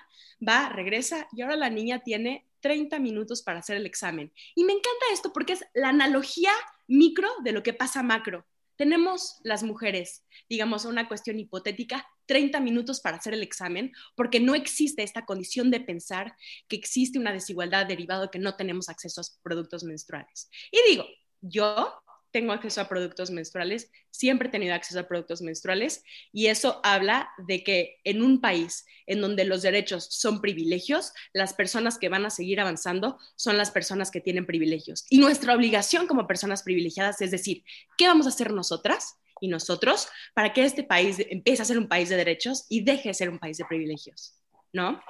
va, 0.46 0.70
regresa 0.70 1.28
y 1.32 1.42
ahora 1.42 1.56
la 1.56 1.70
niña 1.70 2.00
tiene 2.02 2.46
30 2.60 2.98
minutos 2.98 3.42
para 3.42 3.60
hacer 3.60 3.76
el 3.76 3.86
examen. 3.86 4.32
Y 4.54 4.64
me 4.64 4.72
encanta 4.72 5.06
esto 5.12 5.32
porque 5.32 5.52
es 5.52 5.64
la 5.74 5.90
analogía 5.90 6.50
micro 6.88 7.28
de 7.44 7.52
lo 7.52 7.62
que 7.62 7.74
pasa 7.74 8.02
macro. 8.02 8.46
Tenemos 8.76 9.36
las 9.44 9.62
mujeres, 9.62 10.24
digamos, 10.48 10.86
una 10.86 11.06
cuestión 11.06 11.38
hipotética, 11.38 12.08
30 12.24 12.60
minutos 12.60 13.00
para 13.00 13.18
hacer 13.18 13.34
el 13.34 13.42
examen, 13.42 13.92
porque 14.14 14.40
no 14.40 14.54
existe 14.54 15.02
esta 15.02 15.26
condición 15.26 15.70
de 15.70 15.80
pensar 15.80 16.34
que 16.66 16.76
existe 16.76 17.18
una 17.18 17.32
desigualdad 17.32 17.84
derivada 17.84 18.22
de 18.22 18.30
que 18.30 18.38
no 18.38 18.56
tenemos 18.56 18.88
acceso 18.88 19.20
a 19.20 19.24
productos 19.42 19.84
menstruales. 19.84 20.48
Y 20.70 20.78
digo, 20.88 21.04
yo 21.42 21.92
tengo 22.30 22.52
acceso 22.52 22.80
a 22.80 22.88
productos 22.88 23.30
menstruales, 23.30 23.90
siempre 24.10 24.48
he 24.48 24.50
tenido 24.50 24.74
acceso 24.74 25.00
a 25.00 25.08
productos 25.08 25.42
menstruales 25.42 26.04
y 26.32 26.46
eso 26.46 26.80
habla 26.82 27.30
de 27.38 27.64
que 27.64 28.00
en 28.04 28.22
un 28.22 28.40
país 28.40 28.86
en 29.06 29.20
donde 29.20 29.44
los 29.44 29.62
derechos 29.62 30.06
son 30.10 30.40
privilegios, 30.40 31.12
las 31.32 31.54
personas 31.54 31.98
que 31.98 32.08
van 32.08 32.26
a 32.26 32.30
seguir 32.30 32.60
avanzando 32.60 33.18
son 33.36 33.56
las 33.56 33.70
personas 33.70 34.10
que 34.10 34.20
tienen 34.20 34.46
privilegios. 34.46 35.04
Y 35.10 35.18
nuestra 35.18 35.54
obligación 35.54 36.06
como 36.06 36.26
personas 36.26 36.62
privilegiadas 36.62 37.20
es 37.20 37.30
decir, 37.30 37.64
¿qué 37.96 38.06
vamos 38.06 38.26
a 38.26 38.30
hacer 38.30 38.52
nosotras? 38.52 39.16
y 39.40 39.48
nosotros 39.48 40.08
para 40.34 40.52
que 40.52 40.64
este 40.64 40.82
país 40.82 41.16
empiece 41.30 41.62
a 41.62 41.64
ser 41.64 41.78
un 41.78 41.88
país 41.88 42.10
de 42.10 42.16
derechos 42.16 42.66
y 42.68 42.84
deje 42.84 43.08
de 43.08 43.14
ser 43.14 43.30
un 43.30 43.38
país 43.38 43.56
de 43.56 43.64
privilegios, 43.64 44.38
¿no? 44.70 45.00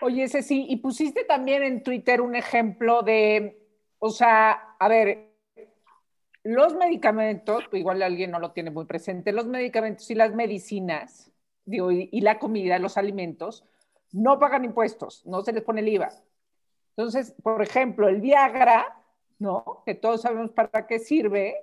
Oye, 0.00 0.28
sí, 0.28 0.66
y 0.68 0.76
pusiste 0.76 1.24
también 1.24 1.62
en 1.62 1.82
Twitter 1.82 2.20
un 2.20 2.36
ejemplo 2.36 3.02
de, 3.02 3.58
o 3.98 4.10
sea, 4.10 4.76
a 4.78 4.88
ver, 4.88 5.33
los 6.44 6.74
medicamentos, 6.74 7.64
igual 7.72 8.02
alguien 8.02 8.30
no 8.30 8.38
lo 8.38 8.52
tiene 8.52 8.70
muy 8.70 8.84
presente, 8.84 9.32
los 9.32 9.46
medicamentos 9.46 10.08
y 10.10 10.14
las 10.14 10.34
medicinas, 10.34 11.32
digo, 11.64 11.90
y, 11.90 12.20
la 12.20 12.38
comida, 12.38 12.78
los 12.78 12.98
alimentos, 12.98 13.64
no 14.12 14.38
pagan 14.38 14.64
impuestos, 14.64 15.24
no 15.26 15.42
se 15.42 15.52
les 15.52 15.62
pone 15.62 15.80
el 15.80 15.88
IVA. 15.88 16.10
Entonces, 16.96 17.34
por 17.42 17.62
ejemplo, 17.62 18.08
el 18.08 18.20
Viagra, 18.20 19.02
¿no? 19.38 19.82
Que 19.86 19.94
todos 19.94 20.20
sabemos 20.20 20.50
para 20.50 20.86
qué 20.86 20.98
sirve, 20.98 21.56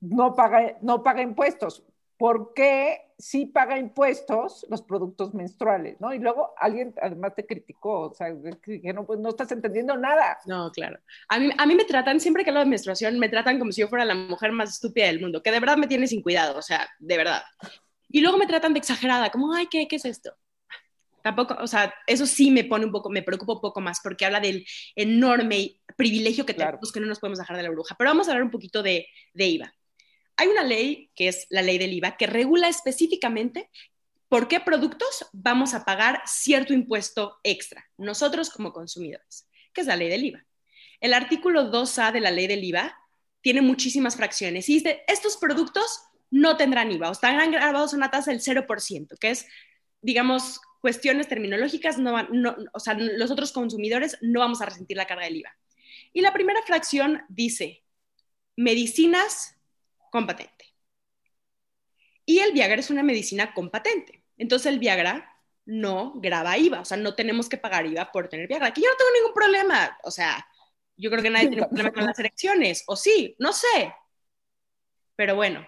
no 0.00 0.34
paga, 0.34 0.76
no 0.82 1.02
paga 1.02 1.22
impuestos. 1.22 1.82
¿Por 2.20 2.52
qué 2.52 2.98
sí 3.16 3.46
paga 3.46 3.78
impuestos 3.78 4.66
los 4.68 4.82
productos 4.82 5.32
menstruales, 5.32 5.98
¿no? 6.02 6.12
Y 6.12 6.18
luego 6.18 6.52
alguien 6.58 6.94
además 7.00 7.34
te 7.34 7.46
criticó, 7.46 8.10
o 8.10 8.14
sea, 8.14 8.28
que 8.62 8.92
no, 8.92 9.06
pues 9.06 9.18
no 9.20 9.30
estás 9.30 9.50
entendiendo 9.52 9.96
nada. 9.96 10.36
No, 10.44 10.70
claro. 10.70 11.00
A 11.30 11.38
mí, 11.38 11.48
a 11.56 11.64
mí 11.64 11.74
me 11.74 11.86
tratan, 11.86 12.20
siempre 12.20 12.44
que 12.44 12.50
hablo 12.50 12.60
de 12.60 12.66
menstruación, 12.66 13.18
me 13.18 13.30
tratan 13.30 13.58
como 13.58 13.72
si 13.72 13.80
yo 13.80 13.88
fuera 13.88 14.04
la 14.04 14.14
mujer 14.14 14.52
más 14.52 14.68
estúpida 14.68 15.06
del 15.06 15.18
mundo, 15.18 15.42
que 15.42 15.50
de 15.50 15.60
verdad 15.60 15.78
me 15.78 15.86
tiene 15.86 16.06
sin 16.06 16.20
cuidado, 16.20 16.58
o 16.58 16.62
sea, 16.62 16.86
de 16.98 17.16
verdad. 17.16 17.42
Y 18.10 18.20
luego 18.20 18.36
me 18.36 18.46
tratan 18.46 18.74
de 18.74 18.80
exagerada, 18.80 19.30
como, 19.30 19.54
ay, 19.54 19.68
¿qué, 19.70 19.88
qué 19.88 19.96
es 19.96 20.04
esto? 20.04 20.34
Tampoco, 21.22 21.56
o 21.58 21.66
sea, 21.66 21.94
eso 22.06 22.26
sí 22.26 22.50
me 22.50 22.64
pone 22.64 22.84
un 22.84 22.92
poco, 22.92 23.08
me 23.08 23.22
preocupa 23.22 23.54
un 23.54 23.60
poco 23.62 23.80
más 23.80 23.98
porque 24.02 24.26
habla 24.26 24.40
del 24.40 24.66
enorme 24.94 25.80
privilegio 25.96 26.44
que 26.44 26.52
tenemos 26.52 26.92
que 26.92 27.00
no 27.00 27.06
nos 27.06 27.18
podemos 27.18 27.38
dejar 27.38 27.56
de 27.56 27.62
la 27.62 27.70
bruja. 27.70 27.94
Pero 27.98 28.10
vamos 28.10 28.28
a 28.28 28.32
hablar 28.32 28.44
un 28.44 28.50
poquito 28.50 28.82
de, 28.82 29.06
de 29.32 29.46
IVA. 29.46 29.74
Hay 30.40 30.48
una 30.48 30.64
ley, 30.64 31.10
que 31.14 31.28
es 31.28 31.46
la 31.50 31.60
ley 31.60 31.76
del 31.76 31.92
IVA, 31.92 32.16
que 32.16 32.26
regula 32.26 32.66
específicamente 32.66 33.68
por 34.30 34.48
qué 34.48 34.58
productos 34.58 35.26
vamos 35.34 35.74
a 35.74 35.84
pagar 35.84 36.22
cierto 36.24 36.72
impuesto 36.72 37.38
extra, 37.42 37.84
nosotros 37.98 38.48
como 38.48 38.72
consumidores, 38.72 39.46
que 39.74 39.82
es 39.82 39.86
la 39.86 39.96
ley 39.96 40.08
del 40.08 40.24
IVA. 40.24 40.46
El 40.98 41.12
artículo 41.12 41.70
2A 41.70 42.10
de 42.10 42.20
la 42.20 42.30
ley 42.30 42.46
del 42.46 42.64
IVA 42.64 42.98
tiene 43.42 43.60
muchísimas 43.60 44.16
fracciones 44.16 44.66
y 44.70 44.78
dice, 44.78 45.02
estos 45.08 45.36
productos 45.36 46.04
no 46.30 46.56
tendrán 46.56 46.90
IVA 46.90 47.10
o 47.10 47.12
estarán 47.12 47.50
grabados 47.50 47.92
a 47.92 47.96
una 47.98 48.10
tasa 48.10 48.30
del 48.30 48.40
0%, 48.40 49.18
que 49.18 49.30
es, 49.32 49.46
digamos, 50.00 50.58
cuestiones 50.80 51.28
terminológicas, 51.28 51.98
no, 51.98 52.16
o 52.72 52.80
sea, 52.80 52.94
los 52.94 53.30
otros 53.30 53.52
consumidores 53.52 54.16
no 54.22 54.40
vamos 54.40 54.62
a 54.62 54.64
resentir 54.64 54.96
la 54.96 55.06
carga 55.06 55.26
del 55.26 55.36
IVA. 55.36 55.54
Y 56.14 56.22
la 56.22 56.32
primera 56.32 56.62
fracción 56.62 57.24
dice, 57.28 57.84
medicinas 58.56 59.59
con 60.10 60.26
patente. 60.26 60.66
Y 62.26 62.38
el 62.40 62.52
Viagra 62.52 62.80
es 62.80 62.90
una 62.90 63.02
medicina 63.02 63.54
con 63.54 63.70
patente. 63.70 64.24
Entonces 64.36 64.72
el 64.72 64.78
Viagra 64.78 65.36
no 65.66 66.14
graba 66.16 66.56
IVA, 66.58 66.80
o 66.80 66.84
sea, 66.84 66.96
no 66.96 67.14
tenemos 67.14 67.48
que 67.48 67.58
pagar 67.58 67.86
IVA 67.86 68.10
por 68.12 68.28
tener 68.28 68.48
Viagra. 68.48 68.68
Aquí 68.68 68.82
yo 68.82 68.88
no 68.88 68.96
tengo 68.96 69.10
ningún 69.14 69.34
problema, 69.34 69.98
o 70.02 70.10
sea, 70.10 70.46
yo 70.96 71.10
creo 71.10 71.22
que 71.22 71.30
nadie 71.30 71.48
tiene 71.48 71.66
problema 71.66 71.92
con 71.92 72.04
las 72.06 72.18
elecciones, 72.18 72.84
o 72.86 72.96
sí, 72.96 73.36
no 73.38 73.52
sé. 73.52 73.94
Pero 75.16 75.36
bueno, 75.36 75.66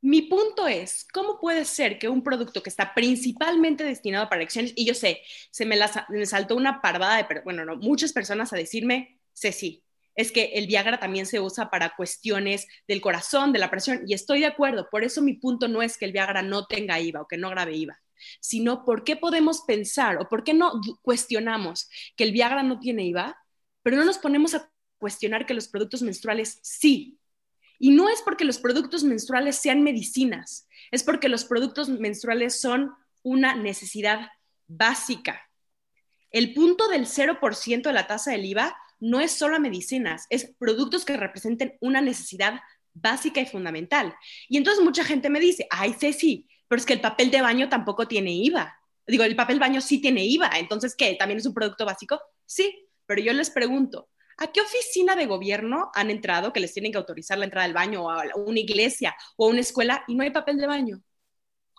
mi 0.00 0.22
punto 0.22 0.68
es, 0.68 1.06
¿cómo 1.12 1.40
puede 1.40 1.64
ser 1.64 1.98
que 1.98 2.08
un 2.08 2.22
producto 2.22 2.62
que 2.62 2.70
está 2.70 2.94
principalmente 2.94 3.84
destinado 3.84 4.28
para 4.28 4.42
elecciones, 4.42 4.72
y 4.76 4.86
yo 4.86 4.94
sé, 4.94 5.22
se 5.50 5.66
me, 5.66 5.76
me 6.08 6.26
saltó 6.26 6.56
una 6.56 6.80
parvada 6.80 7.16
de, 7.16 7.40
bueno, 7.42 7.64
no, 7.64 7.76
muchas 7.76 8.12
personas 8.12 8.52
a 8.52 8.56
decirme, 8.56 9.20
sí, 9.32 9.82
es 10.16 10.32
que 10.32 10.52
el 10.54 10.66
Viagra 10.66 10.98
también 10.98 11.26
se 11.26 11.40
usa 11.40 11.70
para 11.70 11.94
cuestiones 11.94 12.66
del 12.88 13.00
corazón, 13.00 13.52
de 13.52 13.58
la 13.58 13.70
presión, 13.70 14.02
y 14.06 14.14
estoy 14.14 14.40
de 14.40 14.46
acuerdo, 14.46 14.88
por 14.90 15.04
eso 15.04 15.22
mi 15.22 15.34
punto 15.34 15.68
no 15.68 15.82
es 15.82 15.98
que 15.98 16.06
el 16.06 16.12
Viagra 16.12 16.42
no 16.42 16.66
tenga 16.66 16.98
IVA 16.98 17.20
o 17.20 17.28
que 17.28 17.36
no 17.36 17.50
grabe 17.50 17.76
IVA, 17.76 18.00
sino 18.40 18.84
por 18.84 19.04
qué 19.04 19.16
podemos 19.16 19.62
pensar 19.62 20.16
o 20.16 20.28
por 20.28 20.42
qué 20.42 20.54
no 20.54 20.80
cuestionamos 21.02 21.88
que 22.16 22.24
el 22.24 22.32
Viagra 22.32 22.62
no 22.62 22.80
tiene 22.80 23.04
IVA, 23.04 23.36
pero 23.82 23.96
no 23.96 24.04
nos 24.04 24.18
ponemos 24.18 24.54
a 24.54 24.70
cuestionar 24.98 25.44
que 25.44 25.54
los 25.54 25.68
productos 25.68 26.02
menstruales 26.02 26.58
sí. 26.62 27.18
Y 27.78 27.90
no 27.90 28.08
es 28.08 28.22
porque 28.22 28.46
los 28.46 28.58
productos 28.58 29.04
menstruales 29.04 29.56
sean 29.56 29.82
medicinas, 29.82 30.66
es 30.90 31.04
porque 31.04 31.28
los 31.28 31.44
productos 31.44 31.90
menstruales 31.90 32.58
son 32.58 32.94
una 33.22 33.54
necesidad 33.54 34.30
básica. 34.66 35.42
El 36.30 36.54
punto 36.54 36.88
del 36.88 37.06
0% 37.06 37.82
de 37.82 37.92
la 37.92 38.06
tasa 38.06 38.30
del 38.32 38.46
IVA 38.46 38.76
no 39.00 39.20
es 39.20 39.32
solo 39.32 39.56
a 39.56 39.60
medicinas, 39.60 40.26
es 40.30 40.54
productos 40.58 41.04
que 41.04 41.16
representen 41.16 41.76
una 41.80 42.00
necesidad 42.00 42.60
básica 42.94 43.40
y 43.40 43.46
fundamental. 43.46 44.14
Y 44.48 44.56
entonces 44.56 44.82
mucha 44.82 45.04
gente 45.04 45.28
me 45.30 45.40
dice, 45.40 45.66
ay, 45.70 45.94
Ceci, 45.98 46.48
pero 46.68 46.80
es 46.80 46.86
que 46.86 46.94
el 46.94 47.00
papel 47.00 47.30
de 47.30 47.42
baño 47.42 47.68
tampoco 47.68 48.08
tiene 48.08 48.32
IVA. 48.32 48.76
Digo, 49.06 49.24
el 49.24 49.36
papel 49.36 49.60
baño 49.60 49.80
sí 49.80 50.00
tiene 50.00 50.24
IVA, 50.24 50.50
entonces, 50.58 50.96
¿qué? 50.96 51.14
¿También 51.14 51.38
es 51.38 51.46
un 51.46 51.54
producto 51.54 51.84
básico? 51.84 52.20
Sí, 52.44 52.88
pero 53.06 53.22
yo 53.22 53.32
les 53.32 53.50
pregunto, 53.50 54.08
¿a 54.38 54.48
qué 54.48 54.60
oficina 54.60 55.14
de 55.14 55.26
gobierno 55.26 55.90
han 55.94 56.10
entrado 56.10 56.52
que 56.52 56.60
les 56.60 56.72
tienen 56.72 56.90
que 56.90 56.98
autorizar 56.98 57.38
la 57.38 57.44
entrada 57.44 57.66
al 57.66 57.74
baño 57.74 58.04
o 58.04 58.10
a 58.10 58.24
una 58.34 58.58
iglesia 58.58 59.14
o 59.36 59.46
a 59.46 59.50
una 59.50 59.60
escuela 59.60 60.04
y 60.08 60.14
no 60.14 60.24
hay 60.24 60.30
papel 60.30 60.58
de 60.58 60.66
baño? 60.66 61.02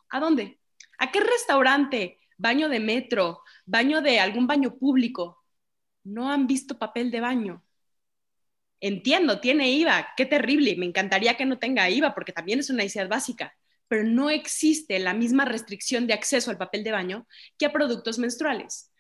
¿A 0.10 0.20
dónde? 0.20 0.60
¿A 1.00 1.12
qué 1.12 1.20
restaurante? 1.20 2.20
¿Baño 2.38 2.70
de 2.70 2.80
metro? 2.80 3.42
¿Baño 3.66 4.02
de 4.02 4.20
algún 4.20 4.48
baño 4.48 4.78
público? 4.78 5.44
No 6.08 6.32
han 6.32 6.48
visto 6.48 6.78
papel 6.78 7.12
de 7.12 7.22
baño. 7.22 7.64
Entiendo, 8.80 9.40
tiene 9.40 9.72
IVA, 9.72 10.10
qué 10.16 10.26
terrible, 10.26 10.76
me 10.76 10.86
encantaría 10.86 11.36
que 11.36 11.46
no 11.46 11.58
tenga 11.58 11.90
IVA 11.90 12.14
porque 12.14 12.32
también 12.32 12.60
es 12.60 12.70
una 12.70 12.84
necesidad 12.84 13.10
básica, 13.10 13.56
pero 13.88 14.04
no 14.04 14.30
existe 14.30 15.00
la 15.00 15.14
misma 15.14 15.46
restricción 15.46 16.06
de 16.08 16.14
acceso 16.14 16.52
al 16.52 16.58
papel 16.58 16.84
de 16.84 16.92
baño 16.92 17.28
que 17.58 17.66
a 17.66 17.72
productos 17.72 18.20
menstruales. 18.20 18.92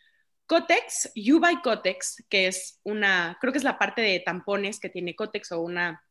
Cotex, 0.47 1.11
Yuba 1.13 1.51
y 1.51 1.61
Cotex, 1.61 2.23
que 2.29 2.47
es 2.47 2.79
una, 2.83 3.37
creo 3.41 3.51
que 3.51 3.59
es 3.59 3.65
la 3.65 3.77
parte 3.77 4.01
de 4.01 4.19
tampones 4.21 4.79
que 4.79 4.89
tiene 4.89 5.15
Cotex 5.15 5.51
o 5.51 5.61
una, 5.61 6.01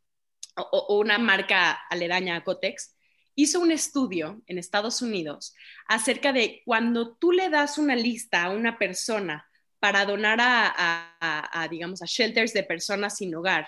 o, 0.55 0.99
una 0.99 1.17
marca 1.17 1.71
aledaña 1.89 2.37
a 2.37 2.43
Cotex, 2.43 2.95
hizo 3.35 3.59
un 3.59 3.71
estudio 3.71 4.41
en 4.45 4.59
Estados 4.59 5.01
Unidos 5.01 5.55
acerca 5.87 6.33
de 6.33 6.61
cuando 6.65 7.15
tú 7.17 7.31
le 7.31 7.49
das 7.49 7.77
una 7.77 7.95
lista 7.95 8.43
a 8.43 8.51
una 8.51 8.77
persona 8.77 9.46
para 9.79 10.05
donar 10.05 10.39
a, 10.41 11.67
digamos, 11.69 12.01
a 12.01 12.05
shelters 12.05 12.53
de 12.53 12.63
personas 12.63 13.17
sin 13.17 13.35
hogar 13.35 13.67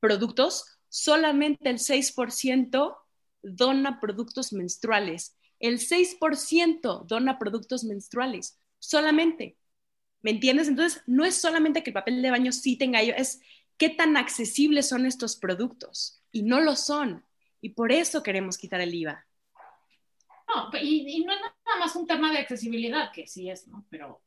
productos, 0.00 0.78
solamente 0.88 1.68
el 1.70 1.78
6% 1.78 2.96
dona 3.42 4.00
productos 4.00 4.52
menstruales. 4.52 5.36
El 5.58 5.78
6% 5.78 7.04
dona 7.06 7.38
productos 7.38 7.84
menstruales, 7.84 8.58
solamente. 8.78 9.58
¿Me 10.22 10.30
entiendes? 10.30 10.68
Entonces, 10.68 11.02
no 11.06 11.24
es 11.24 11.34
solamente 11.36 11.82
que 11.82 11.90
el 11.90 11.94
papel 11.94 12.22
de 12.22 12.30
baño 12.30 12.52
sí 12.52 12.76
tenga 12.76 13.00
ello, 13.00 13.14
es 13.16 13.40
qué 13.76 13.88
tan 13.88 14.16
accesibles 14.16 14.88
son 14.88 15.06
estos 15.06 15.36
productos. 15.36 16.22
Y 16.32 16.42
no 16.42 16.60
lo 16.60 16.76
son. 16.76 17.24
Y 17.60 17.70
por 17.70 17.92
eso 17.92 18.22
queremos 18.22 18.56
quitar 18.56 18.80
el 18.80 18.94
IVA. 18.94 19.26
No, 20.48 20.70
y, 20.80 21.24
no 21.24 21.32
es 21.32 21.40
nada 21.40 21.78
más 21.78 21.94
un 21.96 22.06
tema 22.06 22.32
de 22.32 22.38
accesibilidad, 22.38 23.12
que 23.12 23.26
sí 23.26 23.50
es, 23.50 23.68
¿no? 23.68 23.86
Pero 23.90 24.22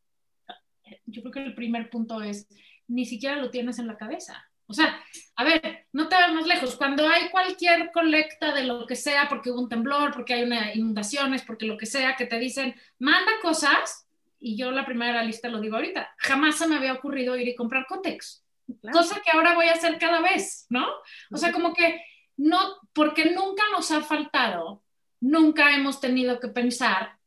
yo 1.06 1.22
creo 1.22 1.32
que 1.32 1.44
el 1.44 1.56
primer 1.56 1.90
punto 1.90 2.22
es, 2.22 2.48
ni 2.88 3.06
siquiera 3.06 3.38
lo 3.38 3.50
tienes 3.50 3.80
en 3.80 3.88
la 3.88 3.98
cabeza. 3.98 4.46
O 4.66 4.74
sea, 4.74 5.02
a 5.36 5.44
ver, 5.44 5.88
no 5.92 6.08
te 6.08 6.16
vas 6.16 6.34
más 6.34 6.48
lejos. 6.48 6.76
Cuando 6.76 7.08
hay 7.08 7.30
cualquier 7.30 7.92
colecta 7.92 8.54
de 8.54 8.64
lo 8.64 8.88
que 8.88 8.96
sea, 8.96 9.28
porque 9.28 9.52
hubo 9.52 9.62
un 9.62 9.70
temblor, 9.70 10.14
porque 10.14 10.34
hay 10.34 10.44
una 10.44 10.74
inundaciones, 10.74 11.44
porque 11.44 11.66
lo 11.66 11.78
que 11.78 11.86
sea, 11.86 12.16
que 12.16 12.26
te 12.26 12.40
dicen, 12.40 12.76
manda 12.98 13.32
cosas, 13.42 14.08
y 14.40 14.58
yo 14.58 14.72
la 14.72 14.86
primera 14.86 15.24
lista 15.24 15.50
lo 15.50 15.60
digo 15.60 15.76
ahorita, 15.76 16.16
jamás 16.18 16.58
se 16.58 16.68
me 16.68 16.76
había 16.76 16.94
ocurrido 16.94 17.38
ir 17.38 17.48
y 17.48 17.56
comprar 17.56 17.86
Cotex. 17.88 18.44
Cosa 18.92 19.22
que 19.24 19.32
ahora 19.32 19.56
voy 19.56 19.68
a 19.68 19.74
hacer 19.74 19.98
cada 19.98 20.22
vez, 20.22 20.66
¿no? 20.70 20.88
O 21.32 21.38
sea, 21.38 21.52
como 21.52 21.74
que 21.74 22.02
no, 22.38 22.60
porque 22.94 23.32
nunca 23.32 23.64
nos 23.72 23.92
ha 23.92 24.02
faltado, 24.02 24.84
nunca 25.20 25.76
hemos 25.76 26.00
tenido 26.00 26.40
que 26.40 26.48
pensar 26.48 27.18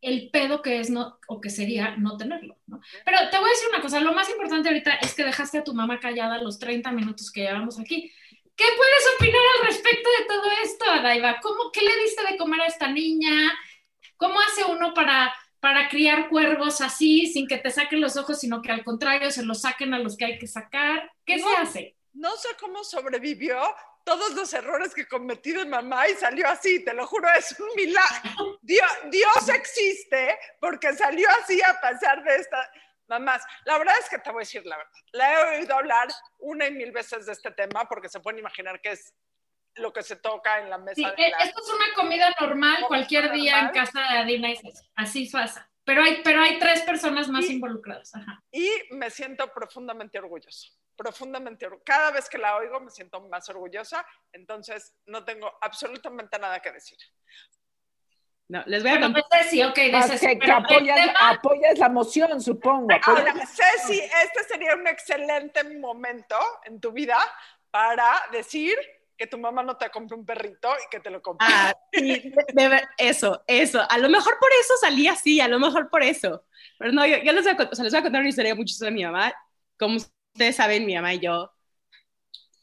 el 0.00 0.30
pedo 0.30 0.62
que 0.62 0.80
es 0.80 0.90
no, 0.90 1.18
o 1.26 1.40
que 1.40 1.50
sería 1.50 1.96
no 1.96 2.16
tenerlo, 2.16 2.56
¿no? 2.66 2.80
Pero 3.04 3.18
te 3.30 3.38
voy 3.38 3.48
a 3.48 3.52
decir 3.52 3.68
una 3.68 3.82
cosa, 3.82 4.00
lo 4.00 4.12
más 4.12 4.28
importante 4.30 4.68
ahorita 4.68 4.94
es 4.96 5.14
que 5.14 5.24
dejaste 5.24 5.58
a 5.58 5.64
tu 5.64 5.74
mamá 5.74 5.98
callada 5.98 6.42
los 6.42 6.58
30 6.58 6.92
minutos 6.92 7.30
que 7.32 7.42
llevamos 7.42 7.78
aquí. 7.78 8.12
¿Qué 8.54 8.64
puedes 8.76 9.14
opinar 9.16 9.40
al 9.58 9.66
respecto 9.66 10.08
de 10.18 10.24
todo 10.26 10.50
esto, 10.62 10.84
Adaiva? 10.90 11.38
¿Cómo, 11.40 11.70
¿Qué 11.72 11.82
le 11.82 11.96
diste 12.02 12.22
de 12.30 12.36
comer 12.36 12.60
a 12.60 12.66
esta 12.66 12.90
niña? 12.90 13.52
¿Cómo 14.16 14.38
hace 14.40 14.64
uno 14.64 14.94
para 14.94 15.32
para 15.60 15.88
criar 15.88 16.28
cuervos 16.28 16.80
así, 16.80 17.26
sin 17.26 17.46
que 17.48 17.58
te 17.58 17.70
saquen 17.70 18.00
los 18.00 18.16
ojos, 18.16 18.38
sino 18.38 18.62
que 18.62 18.70
al 18.70 18.84
contrario 18.84 19.30
se 19.30 19.44
los 19.44 19.62
saquen 19.62 19.92
a 19.94 19.98
los 19.98 20.16
que 20.16 20.24
hay 20.24 20.38
que 20.38 20.46
sacar? 20.46 21.10
¿Qué 21.24 21.38
se 21.38 21.56
hace? 21.56 21.96
No 22.12 22.36
sé 22.36 22.48
cómo 22.60 22.84
sobrevivió 22.84 23.58
todos 24.08 24.32
los 24.32 24.54
errores 24.54 24.94
que 24.94 25.06
cometí 25.06 25.52
de 25.52 25.66
mamá 25.66 26.08
y 26.08 26.14
salió 26.14 26.48
así, 26.48 26.82
te 26.82 26.94
lo 26.94 27.06
juro, 27.06 27.28
es 27.36 27.54
un 27.60 27.68
milagro. 27.76 28.58
Dios, 28.62 28.90
Dios 29.10 29.48
existe 29.50 30.38
porque 30.58 30.94
salió 30.94 31.28
así 31.42 31.60
a 31.60 31.78
pasar 31.78 32.24
de 32.24 32.36
esta 32.36 32.72
mamás. 33.06 33.44
La 33.66 33.76
verdad 33.76 33.94
es 34.00 34.08
que 34.08 34.18
te 34.18 34.30
voy 34.30 34.38
a 34.38 34.46
decir 34.46 34.64
la 34.64 34.78
verdad. 34.78 34.92
La 35.12 35.34
he 35.34 35.58
oído 35.58 35.76
hablar 35.76 36.08
una 36.38 36.68
y 36.68 36.72
mil 36.72 36.90
veces 36.90 37.26
de 37.26 37.32
este 37.32 37.50
tema 37.50 37.86
porque 37.86 38.08
se 38.08 38.20
pueden 38.20 38.38
imaginar 38.38 38.80
que 38.80 38.92
es 38.92 39.12
lo 39.74 39.92
que 39.92 40.02
se 40.02 40.16
toca 40.16 40.58
en 40.58 40.70
la 40.70 40.78
mesa. 40.78 40.94
Sí, 40.94 41.04
e, 41.04 41.26
Esto 41.44 41.60
es 41.60 41.68
una 41.68 41.94
comida 41.94 42.34
normal 42.40 42.86
cualquier 42.88 43.30
día 43.30 43.60
en 43.60 43.68
casa 43.68 44.00
de 44.00 44.18
Adina 44.20 44.50
y 44.52 44.58
Así 44.96 45.28
pasa. 45.28 45.70
Pero 45.84 46.02
hay, 46.02 46.22
pero 46.24 46.40
hay 46.40 46.58
tres 46.58 46.80
personas 46.80 47.28
más 47.28 47.44
involucradas. 47.50 48.12
Y 48.50 48.70
me 48.90 49.10
siento 49.10 49.52
profundamente 49.52 50.18
orgulloso. 50.18 50.70
Profundamente. 50.98 51.68
Cada 51.84 52.10
vez 52.10 52.28
que 52.28 52.38
la 52.38 52.56
oigo 52.56 52.80
me 52.80 52.90
siento 52.90 53.20
más 53.28 53.48
orgullosa. 53.48 54.04
Entonces 54.32 54.96
no 55.06 55.24
tengo 55.24 55.48
absolutamente 55.60 56.36
nada 56.40 56.58
que 56.58 56.72
decir. 56.72 56.98
No, 58.48 58.64
les 58.66 58.82
voy 58.82 58.92
a 58.92 59.00
contar. 59.00 59.24
Pues, 59.30 59.44
Ceci, 59.44 59.62
ok, 59.62 59.74
que, 59.74 60.38
que 60.40 60.50
apoyas, 60.50 61.10
apoyas, 61.20 61.78
la 61.78 61.88
moción, 61.88 62.40
supongo. 62.40 62.88
Ahora, 63.04 63.32
Ceci, 63.46 64.00
este 64.00 64.42
sería 64.48 64.74
un 64.74 64.88
excelente 64.88 65.62
momento 65.78 66.36
en 66.64 66.80
tu 66.80 66.90
vida 66.90 67.18
para 67.70 68.20
decir 68.32 68.74
que 69.16 69.28
tu 69.28 69.38
mamá 69.38 69.62
no 69.62 69.76
te 69.76 69.90
compre 69.90 70.16
un 70.16 70.26
perrito 70.26 70.68
y 70.84 70.90
que 70.90 70.98
te 70.98 71.10
lo 71.10 71.22
compre. 71.22 71.46
Ah, 71.48 71.74
sí, 71.92 72.32
eso, 72.96 73.44
eso. 73.46 73.86
A 73.88 73.98
lo 73.98 74.08
mejor 74.08 74.36
por 74.40 74.50
eso 74.60 74.74
salí 74.80 75.06
así, 75.06 75.40
a 75.40 75.48
lo 75.48 75.60
mejor 75.60 75.90
por 75.90 76.02
eso. 76.02 76.44
Pero 76.76 76.90
no, 76.92 77.06
yo, 77.06 77.16
les, 77.18 77.44
voy 77.44 77.52
a, 77.52 77.82
les 77.82 77.92
voy 77.92 78.00
a 78.00 78.02
contar 78.02 78.20
una 78.20 78.28
historia 78.28 78.54
mucho 78.56 78.74
de 78.84 78.90
mi 78.90 79.04
mamá. 79.04 79.32
Como 79.78 79.98
ustedes 80.38 80.56
saben, 80.56 80.86
mi 80.86 80.94
mamá 80.94 81.14
y 81.14 81.20
yo 81.20 81.50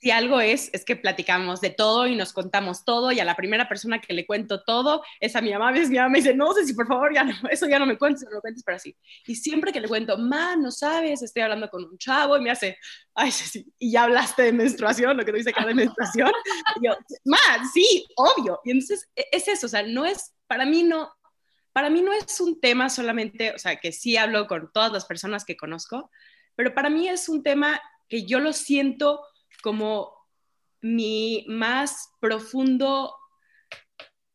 si 0.06 0.12
algo 0.12 0.40
es, 0.40 0.70
es 0.72 0.86
que 0.86 0.96
platicamos 0.96 1.62
de 1.62 1.72
todo 1.72 2.06
y 2.06 2.16
nos 2.16 2.32
contamos 2.32 2.86
todo 2.86 3.12
y 3.12 3.20
a 3.20 3.26
la 3.26 3.36
primera 3.36 3.68
persona 3.68 4.00
que 4.00 4.14
le 4.14 4.28
cuento 4.28 4.64
todo 4.64 5.02
es 5.20 5.36
a 5.36 5.42
mi 5.42 5.52
mamá. 5.52 5.72
Veces 5.72 5.90
mi 5.90 5.98
mamá 5.98 6.10
me 6.10 6.20
dice, 6.20 6.36
no 6.36 6.54
sé 6.54 6.64
si 6.64 6.76
por 6.76 6.86
favor 6.86 7.12
ya 7.12 7.24
no, 7.24 7.34
eso 7.50 7.68
ya 7.68 7.80
no 7.80 7.88
me 7.88 7.98
cuentes, 7.98 8.24
no 8.24 8.30
lo 8.36 8.40
cuentes, 8.40 8.62
pero 8.64 8.76
así. 8.76 8.96
Y 9.26 9.36
siempre 9.36 9.74
que 9.74 9.82
le 9.82 9.88
cuento, 9.88 10.16
ma, 10.20 10.56
no 10.58 10.70
sabes, 10.70 11.24
estoy 11.24 11.42
hablando 11.42 11.72
con 11.72 11.86
un 11.86 11.98
chavo 11.98 12.38
y 12.38 12.42
me 12.42 12.52
hace, 12.52 12.78
ay, 13.16 13.32
sí, 13.32 13.66
y 13.80 13.94
ya 13.94 14.04
hablaste 14.04 14.44
de 14.44 14.54
menstruación, 14.54 15.18
lo 15.18 15.26
que 15.26 15.32
tú 15.32 15.38
dices 15.38 15.52
acá 15.52 15.66
de 15.66 15.74
menstruación. 15.74 16.32
Y 16.80 16.86
yo, 16.86 16.96
ma, 17.24 17.40
sí, 17.74 18.06
obvio. 18.16 18.60
Y 18.64 18.72
entonces 18.72 19.10
e, 19.16 19.26
es 19.32 19.48
eso, 19.48 19.66
o 19.66 19.70
sea, 19.70 19.82
no 19.82 20.06
es, 20.06 20.36
para 20.46 20.68
mí 20.68 20.84
no, 20.84 21.12
para 21.74 21.90
mí 21.90 22.04
no 22.04 22.14
es 22.14 22.40
un 22.40 22.62
tema 22.62 22.92
solamente, 22.92 23.54
o 23.56 23.58
sea, 23.58 23.78
que 23.78 23.92
sí 23.92 24.18
hablo 24.18 24.46
con 24.46 24.72
todas 24.72 24.92
las 24.92 25.06
personas 25.06 25.46
que 25.46 25.58
conozco, 25.58 26.12
pero 26.56 26.74
para 26.74 26.89
mí 26.89 27.08
es 27.08 27.30
un 27.30 27.44
tema 27.44 27.82
que 28.08 28.26
yo 28.26 28.39
lo 28.39 28.54
siento 28.54 29.22
como 29.62 30.13
mi 30.82 31.46
más 31.48 32.12
profundo, 32.20 33.15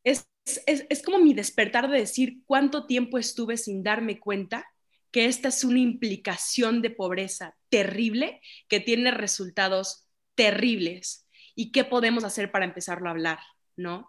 es, 0.02 0.26
como 1.04 1.18
mi 1.18 1.35
despertar 1.35 1.88
de 1.88 1.98
decir 1.98 2.42
cuánto 2.44 2.87
tiempo 2.87 3.18
estuve 3.18 3.56
sin 3.56 3.83
darme 3.83 4.18
cuenta 4.18 4.66
que 5.12 5.26
esta 5.26 5.48
es 5.48 5.64
una 5.64 5.78
implicación 5.78 6.83
de 6.83 6.90
pobreza 6.90 7.56
terrible 7.68 8.40
que 8.68 8.80
tiene 8.80 9.12
resultados 9.12 10.09
terribles 10.35 11.28
y 11.54 11.72
qué 11.72 11.85
podemos 11.85 12.24
hacer 12.24 12.50
para 12.50 12.64
empezarlo 12.64 13.09
a 13.09 13.12
hablar, 13.12 13.38
¿no? 13.76 14.09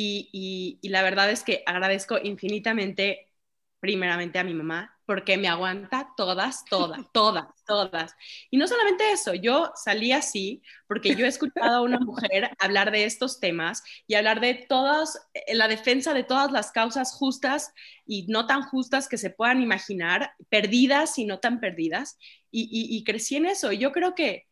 y 0.00 0.78
la 0.82 1.02
verdad 1.02 1.28
es 1.28 1.42
que 1.42 1.64
agradezco 1.66 2.18
infinitamente, 2.22 3.32
primeramente 3.80 4.38
a 4.38 4.44
mi 4.44 4.54
mamá, 4.54 4.97
porque 5.08 5.38
me 5.38 5.48
aguanta 5.48 6.12
todas, 6.18 6.66
todas, 6.66 7.00
todas, 7.12 7.46
todas. 7.66 8.14
Y 8.50 8.58
no 8.58 8.68
solamente 8.68 9.10
eso, 9.10 9.32
yo 9.32 9.72
salí 9.74 10.12
así 10.12 10.60
porque 10.86 11.16
yo 11.16 11.24
he 11.24 11.28
escuchado 11.30 11.76
a 11.76 11.80
una 11.80 11.98
mujer 11.98 12.50
hablar 12.58 12.90
de 12.90 13.04
estos 13.04 13.40
temas 13.40 13.82
y 14.06 14.16
hablar 14.16 14.40
de 14.40 14.66
todas, 14.68 15.18
eh, 15.32 15.54
la 15.54 15.66
defensa 15.66 16.12
de 16.12 16.24
todas 16.24 16.52
las 16.52 16.72
causas 16.72 17.14
justas 17.14 17.72
y 18.04 18.26
no 18.26 18.46
tan 18.46 18.64
justas 18.64 19.08
que 19.08 19.16
se 19.16 19.30
puedan 19.30 19.62
imaginar, 19.62 20.32
perdidas 20.50 21.18
y 21.18 21.24
no 21.24 21.38
tan 21.40 21.58
perdidas. 21.58 22.18
Y, 22.50 22.68
y 22.70 23.02
crecí 23.02 23.36
en 23.36 23.46
eso. 23.46 23.72
Y 23.72 23.78
yo 23.78 23.92
creo 23.92 24.14
que 24.14 24.47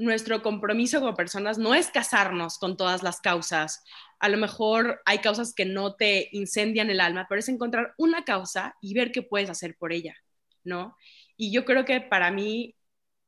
nuestro 0.00 0.40
compromiso 0.40 0.98
como 0.98 1.14
personas 1.14 1.58
no 1.58 1.74
es 1.74 1.88
casarnos 1.88 2.56
con 2.56 2.78
todas 2.78 3.02
las 3.02 3.20
causas. 3.20 3.84
A 4.18 4.30
lo 4.30 4.38
mejor 4.38 5.02
hay 5.04 5.18
causas 5.18 5.52
que 5.52 5.66
no 5.66 5.94
te 5.94 6.30
incendian 6.32 6.88
el 6.88 7.02
alma, 7.02 7.26
pero 7.28 7.40
es 7.40 7.50
encontrar 7.50 7.92
una 7.98 8.24
causa 8.24 8.74
y 8.80 8.94
ver 8.94 9.12
qué 9.12 9.20
puedes 9.20 9.50
hacer 9.50 9.76
por 9.76 9.92
ella, 9.92 10.16
¿no? 10.64 10.96
Y 11.36 11.52
yo 11.52 11.66
creo 11.66 11.84
que 11.84 12.00
para 12.00 12.30
mí 12.30 12.74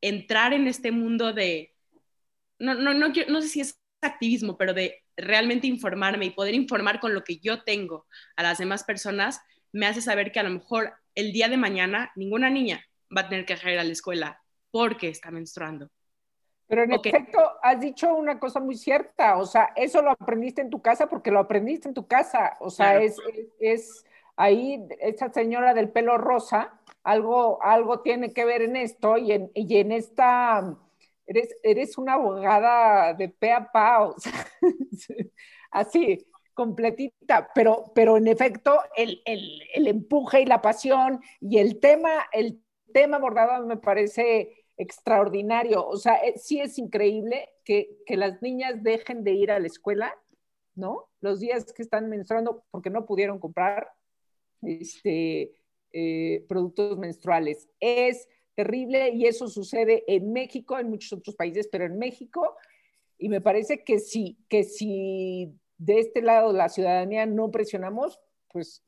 entrar 0.01 0.55
en 0.55 0.67
este 0.67 0.93
mundo 0.93 1.35
de, 1.35 1.75
no, 2.59 2.75
no, 2.75 2.95
no, 2.95 3.09
no 3.29 3.43
sé 3.43 3.49
si 3.49 3.61
es 3.61 3.79
activismo, 4.01 4.57
pero 4.57 4.73
de 4.73 5.03
realmente 5.15 5.67
informarme 5.67 6.25
y 6.25 6.31
poder 6.31 6.55
informar 6.55 7.01
con 7.01 7.13
lo 7.13 7.23
que 7.23 7.37
yo 7.37 7.65
tengo 7.65 8.07
a 8.35 8.43
las 8.43 8.57
demás 8.57 8.85
personas, 8.85 9.43
me 9.73 9.87
hace 9.87 10.01
saber 10.01 10.33
que 10.33 10.41
a 10.41 10.45
lo 10.45 10.51
mejor 10.51 10.95
el 11.15 11.33
día 11.33 11.51
de 11.51 11.59
mañana 11.59 12.13
ninguna 12.17 12.49
niña 12.49 12.83
va 13.15 13.23
a 13.23 13.29
tener 13.29 13.45
que 13.45 13.53
ir 13.53 13.79
a 13.79 13.85
la 13.85 13.93
escuela 13.93 14.43
porque 14.71 15.09
está 15.09 15.31
menstruando 15.31 15.91
pero 16.73 16.85
en 16.85 16.93
efecto, 16.93 17.39
has 17.63 17.81
dicho 17.81 18.15
una 18.15 18.41
cosa 18.41 18.59
muy 18.59 18.77
cierta, 18.77 19.37
o 19.37 19.45
sea, 19.45 19.75
eso 19.77 20.01
lo 20.01 20.11
aprendiste 20.11 20.63
en 20.63 20.71
tu 20.71 20.81
casa 20.81 21.07
porque 21.07 21.31
lo 21.31 21.41
aprendiste 21.41 21.87
en 21.87 21.93
tu 21.93 22.07
casa, 22.07 22.57
o 22.61 22.71
sea, 22.71 22.97
es, 22.97 23.19
es, 23.61 24.07
ahí 24.37 24.83
esa 25.01 25.31
señora 25.31 25.75
del 25.75 25.91
pelo 25.91 26.17
rosa, 26.17 26.81
algo, 27.03 27.63
algo 27.63 28.01
tiene 28.01 28.33
que 28.33 28.47
ver 28.47 28.63
en 28.63 28.77
esto 28.77 29.19
y 29.19 29.33
en, 29.33 29.51
y 29.55 29.77
en 29.77 29.93
esta, 29.93 30.79
eres, 31.27 31.55
eres 31.63 31.99
una 31.99 32.15
abogada 32.15 33.13
de 33.13 33.29
pe 33.29 33.53
a 33.53 33.71
pa, 33.71 34.07
o 34.07 34.19
sea, 34.19 34.33
así, 35.73 36.27
completita, 36.55 37.51
pero, 37.55 37.93
pero 37.95 38.17
en 38.17 38.29
efecto 38.29 38.81
el, 38.97 39.21
el, 39.27 39.61
el 39.75 39.89
empuje 39.89 40.41
y 40.41 40.47
la 40.47 40.63
pasión 40.63 41.21
y 41.39 41.59
el 41.59 41.81
tema, 41.81 42.31
el 42.33 42.63
tema 42.95 43.19
abordado 43.19 43.67
me 43.67 43.77
parece 43.77 44.62
extraordinario. 44.83 45.87
O 45.87 45.97
sea, 45.97 46.16
eh, 46.16 46.35
sí 46.37 46.61
es 46.61 46.79
increíble 46.79 47.49
que, 47.64 47.99
que 48.07 48.16
las 48.16 48.42
niñas 48.42 48.83
dejen 48.83 49.25
de 49.25 49.33
ir 49.33 49.51
a 49.51 49.61
la 49.61 49.66
escuela, 49.66 50.14
¿no? 50.75 51.09
Los 51.21 51.40
días 51.40 51.73
que 51.73 51.83
están 51.83 52.09
menstruando 52.09 52.64
porque 52.71 52.90
no 52.90 53.07
pudieron 53.07 53.38
comprar 53.38 53.88
este, 54.62 55.53
eh, 55.92 56.45
productos 56.49 56.99
menstruales. 56.99 57.68
Es 57.81 58.29
terrible 58.55 59.11
y 59.11 59.27
eso 59.27 59.49
sucede 59.49 60.05
en 60.07 60.33
México, 60.33 60.79
en 60.79 60.90
muchos 60.90 61.12
otros 61.12 61.37
países, 61.37 61.68
pero 61.71 61.85
en 61.85 61.99
México, 61.99 62.57
y 63.18 63.29
me 63.29 63.40
parece 63.40 63.85
que 63.85 63.99
si, 63.99 64.38
que 64.49 64.64
si 64.64 65.53
de 65.79 66.01
este 66.01 66.23
lado 66.23 66.53
la 66.53 66.68
ciudadanía 66.68 67.27
no 67.27 67.51
presionamos, 67.51 68.21
pues 68.53 68.85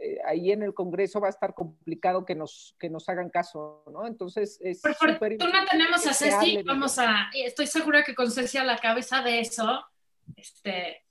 eh, 0.00 0.18
ahí 0.26 0.52
en 0.52 0.62
el 0.62 0.72
Congreso 0.72 1.20
va 1.20 1.26
a 1.26 1.30
estar 1.30 1.54
complicado 1.54 2.24
que 2.24 2.34
nos, 2.34 2.76
que 2.78 2.88
nos 2.88 3.08
hagan 3.08 3.30
caso, 3.30 3.84
¿no? 3.92 4.06
Entonces 4.06 4.58
es 4.62 4.80
Por 4.80 4.94
fortuna 4.94 5.64
tenemos 5.70 6.06
a 6.06 6.14
Ceci, 6.14 6.62
vamos 6.62 6.98
a, 6.98 7.30
estoy 7.34 7.66
segura 7.66 8.04
que 8.04 8.14
con 8.14 8.30
Ceci 8.30 8.58
a 8.58 8.64
la 8.64 8.78
cabeza 8.78 9.22
de 9.22 9.40
eso, 9.40 9.84
este, 10.36 11.04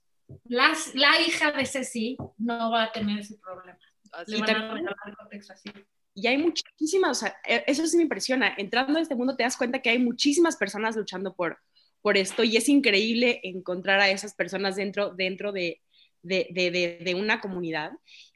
las, 0.46 0.96
la 0.96 1.20
hija 1.22 1.52
de 1.52 1.66
Ceci 1.66 2.18
no 2.38 2.72
va 2.72 2.84
a 2.84 2.92
tener 2.92 3.20
ese 3.20 3.38
problema. 3.38 3.78
Le 4.26 4.40
van 4.40 4.50
a 4.50 4.74
regalar 4.74 5.28
así 5.52 5.72
y 6.20 6.28
hay 6.28 6.38
muchísimas, 6.38 7.18
o 7.18 7.20
sea, 7.22 7.38
e, 7.48 7.64
eso 7.68 7.86
sí 7.88 7.98
me 7.98 8.04
impresiona, 8.04 8.54
entrando 8.58 9.00
a 9.00 9.02
este 9.02 9.16
mundo 9.16 9.36
te 9.36 9.44
das 9.44 9.58
cuenta 9.58 9.82
que 9.82 9.90
hay 9.90 10.00
muchísimas 10.00 10.58
personas 10.58 10.96
luchando 10.96 11.34
por, 11.34 11.60
por 12.02 12.18
esto 12.18 12.44
y 12.44 12.58
es 12.58 12.68
increíble 12.70 13.40
encontrar 13.44 14.00
a 14.00 14.10
esas 14.10 14.36
personas 14.36 14.76
dentro, 14.76 15.12
dentro 15.12 15.52
de, 15.52 15.82
de, 16.22 16.48
de, 16.52 17.00
de 17.04 17.16
una 17.16 17.42
comunidad. 17.42 17.92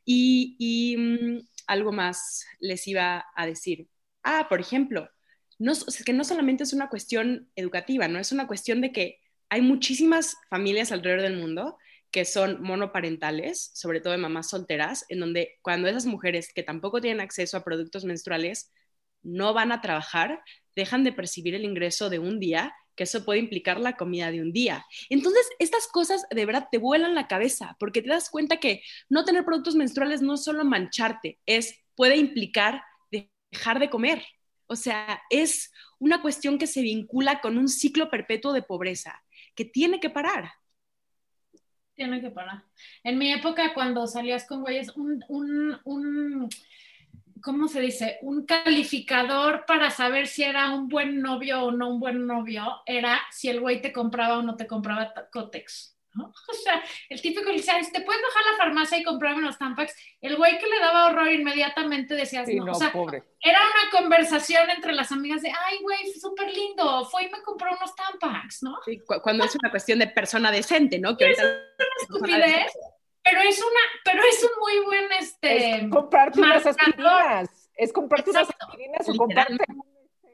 Y, 0.06 0.56
y 0.60 0.98
mm, 0.98 1.48
algo 1.68 1.92
más 1.92 2.46
les 2.60 2.88
iba 2.88 3.26
a 3.36 3.46
decir. 3.46 3.88
Ah, 4.24 4.48
por 4.50 4.60
ejemplo, 4.60 5.10
no, 5.60 5.72
es 5.72 6.04
que 6.06 6.14
no 6.14 6.24
solamente 6.24 6.64
es 6.64 6.74
una 6.74 6.90
cuestión 6.90 7.50
educativa, 7.56 8.08
no 8.08 8.20
es 8.20 8.32
una 8.32 8.48
cuestión 8.48 8.82
de 8.82 8.92
que 8.92 9.20
hay 9.50 9.62
muchísimas 9.62 10.36
familias 10.50 10.92
alrededor 10.92 11.22
del 11.22 11.38
mundo 11.38 11.78
que 12.12 12.26
son 12.26 12.62
monoparentales, 12.62 13.72
sobre 13.74 14.00
todo 14.00 14.14
de 14.14 14.20
mamás 14.20 14.50
solteras, 14.50 15.06
en 15.10 15.20
donde 15.20 15.58
cuando 15.62 15.88
esas 15.88 16.06
mujeres 16.06 16.54
que 16.54 16.64
tampoco 16.64 17.02
tienen 17.02 17.22
acceso 17.22 17.58
a 17.58 17.64
productos 17.64 18.06
menstruales 18.06 18.72
no 19.24 19.54
van 19.54 19.72
a 19.72 19.82
trabajar, 19.82 20.42
dejan 20.76 21.04
de 21.04 21.14
percibir 21.14 21.56
el 21.56 21.66
ingreso 21.66 22.10
de 22.10 22.20
un 22.20 22.40
día, 22.40 22.74
que 22.96 23.04
eso 23.04 23.26
puede 23.26 23.40
implicar 23.40 23.80
la 23.80 23.96
comida 23.96 24.32
de 24.32 24.42
un 24.42 24.52
día. 24.52 24.86
Entonces, 25.10 25.48
estas 25.60 25.88
cosas 25.88 26.26
de 26.30 26.46
verdad 26.46 26.68
te 26.72 26.78
vuelan 26.78 27.16
la 27.16 27.28
cabeza, 27.28 27.76
porque 27.80 28.02
te 28.02 28.10
das 28.10 28.30
cuenta 28.30 28.58
que 28.58 28.82
no 29.10 29.26
tener 29.26 29.46
productos 29.46 29.76
menstruales 29.76 30.22
no 30.22 30.38
solo 30.38 30.64
mancharte, 30.66 31.40
es 31.46 31.80
puede 31.96 32.18
implicar 32.18 32.82
dejar 33.52 33.80
de 33.80 33.90
comer. 33.90 34.24
O 34.68 34.76
sea, 34.76 35.22
es 35.30 35.72
una 36.00 36.22
cuestión 36.22 36.58
que 36.58 36.68
se 36.68 36.82
vincula 36.82 37.42
con 37.42 37.58
un 37.58 37.68
ciclo 37.68 38.10
perpetuo 38.10 38.54
de 38.54 38.64
pobreza 38.64 39.24
que 39.56 39.66
tiene 39.66 40.00
que 40.00 40.10
parar. 40.10 40.52
Tiene 41.96 42.22
que 42.22 42.32
parar. 42.32 42.64
En 43.04 43.20
mi 43.20 43.32
época, 43.32 43.74
cuando 43.74 44.08
salías 44.08 44.48
con 44.48 44.62
güeyes, 44.62 44.90
un, 44.96 45.24
un, 45.28 45.80
un, 45.84 46.50
¿cómo 47.44 47.68
se 47.68 47.82
dice? 47.82 48.18
Un 48.22 48.46
calificador 48.46 49.66
para 49.66 49.92
saber 49.92 50.28
si 50.28 50.44
era 50.44 50.72
un 50.72 50.88
buen 50.88 51.22
novio 51.22 51.66
o 51.66 51.72
no 51.72 51.90
un 51.90 52.00
buen 52.00 52.26
novio, 52.26 52.82
era 52.86 53.20
si 53.32 53.50
el 53.50 53.60
güey 53.60 53.82
te 53.82 53.92
compraba 53.92 54.40
o 54.40 54.42
no 54.42 54.56
te 54.56 54.66
compraba 54.66 55.14
Cotex. 55.32 55.92
O 56.16 56.54
sea, 56.54 56.84
el 57.10 57.22
típico 57.22 57.50
le 57.50 57.58
decía, 57.58 57.74
¿te 57.92 58.02
puedes 58.02 58.22
bajar 58.22 58.44
a 58.44 58.52
la 58.52 58.58
farmacia 58.58 59.00
y 59.00 59.04
comprarme 59.04 59.40
unos 59.40 59.58
Tampax? 59.58 59.96
El 60.22 60.36
güey 60.38 60.60
que 60.60 60.68
le 60.68 60.80
daba 60.80 61.08
horror 61.08 61.32
inmediatamente 61.32 62.14
decía, 62.14 62.44
no, 62.46 62.72
o 62.72 62.76
sea, 62.76 62.94
era 63.42 63.60
una 63.60 64.00
conversación 64.00 64.70
entre 64.70 64.94
las 64.94 65.12
amigas 65.12 65.42
de, 65.42 65.50
ay, 65.50 65.80
güey, 65.82 66.14
súper 66.14 66.54
lindo, 66.54 67.04
fue 67.06 67.24
y 67.24 67.30
me 67.32 67.42
compró 67.42 67.72
unos 67.76 67.96
Tampax, 67.96 68.62
¿no? 68.62 68.78
Sí, 68.86 69.02
cuando 69.24 69.44
es 69.46 69.56
una 69.56 69.72
cuestión 69.72 69.98
de 70.00 70.08
persona 70.08 70.52
decente, 70.52 71.00
¿no? 71.00 71.18
Que 71.18 71.32
es 71.32 71.40
una 71.40 71.58
estupidez, 72.00 72.72
pero 73.24 73.42
es 73.42 73.60
una, 73.60 73.82
pero 74.04 74.22
es 74.24 74.44
un 74.44 74.60
Es 75.86 75.92
comprarte 75.92 76.40
unas 76.42 76.66
aspirinas, 76.66 77.70
es 77.76 77.94
comprarte 77.94 78.32
unas 78.32 78.50
aspirinas 78.50 79.10
o 79.10 79.16
comprarte... 79.16 79.58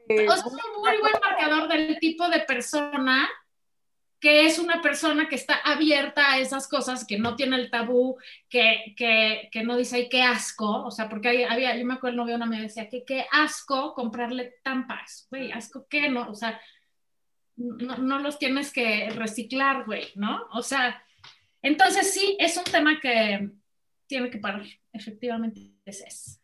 Este, 0.08 0.24
es 0.24 0.44
un 0.44 0.82
muy 0.82 0.98
buen 0.98 1.12
marcador 1.22 1.68
del 1.68 1.98
tipo 2.00 2.28
de 2.28 2.40
persona 2.40 3.28
que 4.20 4.44
es 4.44 4.58
una 4.58 4.82
persona 4.82 5.28
que 5.28 5.34
está 5.34 5.54
abierta 5.54 6.32
a 6.32 6.38
esas 6.38 6.68
cosas, 6.68 7.06
que 7.06 7.18
no 7.18 7.36
tiene 7.36 7.56
el 7.56 7.70
tabú, 7.70 8.18
que, 8.50 8.94
que, 8.94 9.48
que 9.50 9.62
no 9.62 9.78
dice, 9.78 9.96
ay, 9.96 10.08
qué 10.10 10.22
asco, 10.22 10.84
o 10.84 10.90
sea, 10.90 11.08
porque 11.08 11.46
había, 11.46 11.74
yo 11.74 11.86
me 11.86 11.94
acuerdo, 11.94 12.10
el 12.10 12.16
novio 12.18 12.36
una 12.36 12.44
me 12.44 12.60
decía, 12.60 12.88
que 12.88 13.02
qué 13.04 13.26
asco 13.32 13.94
comprarle 13.94 14.56
tampas, 14.62 15.26
güey, 15.30 15.50
asco 15.52 15.86
qué, 15.88 16.10
¿no? 16.10 16.28
O 16.28 16.34
sea, 16.34 16.60
no, 17.56 17.96
no, 17.96 18.18
los 18.18 18.38
tienes 18.38 18.72
que 18.72 19.08
reciclar, 19.10 19.86
güey, 19.86 20.08
¿no? 20.16 20.46
O 20.52 20.62
sea, 20.62 21.02
entonces 21.62 22.12
sí, 22.12 22.36
es 22.38 22.58
un 22.58 22.64
tema 22.64 23.00
que 23.00 23.50
tiene 24.10 24.28
que 24.28 24.38
parar, 24.38 24.66
efectivamente, 24.92 25.70
ese 25.84 26.04
es. 26.08 26.42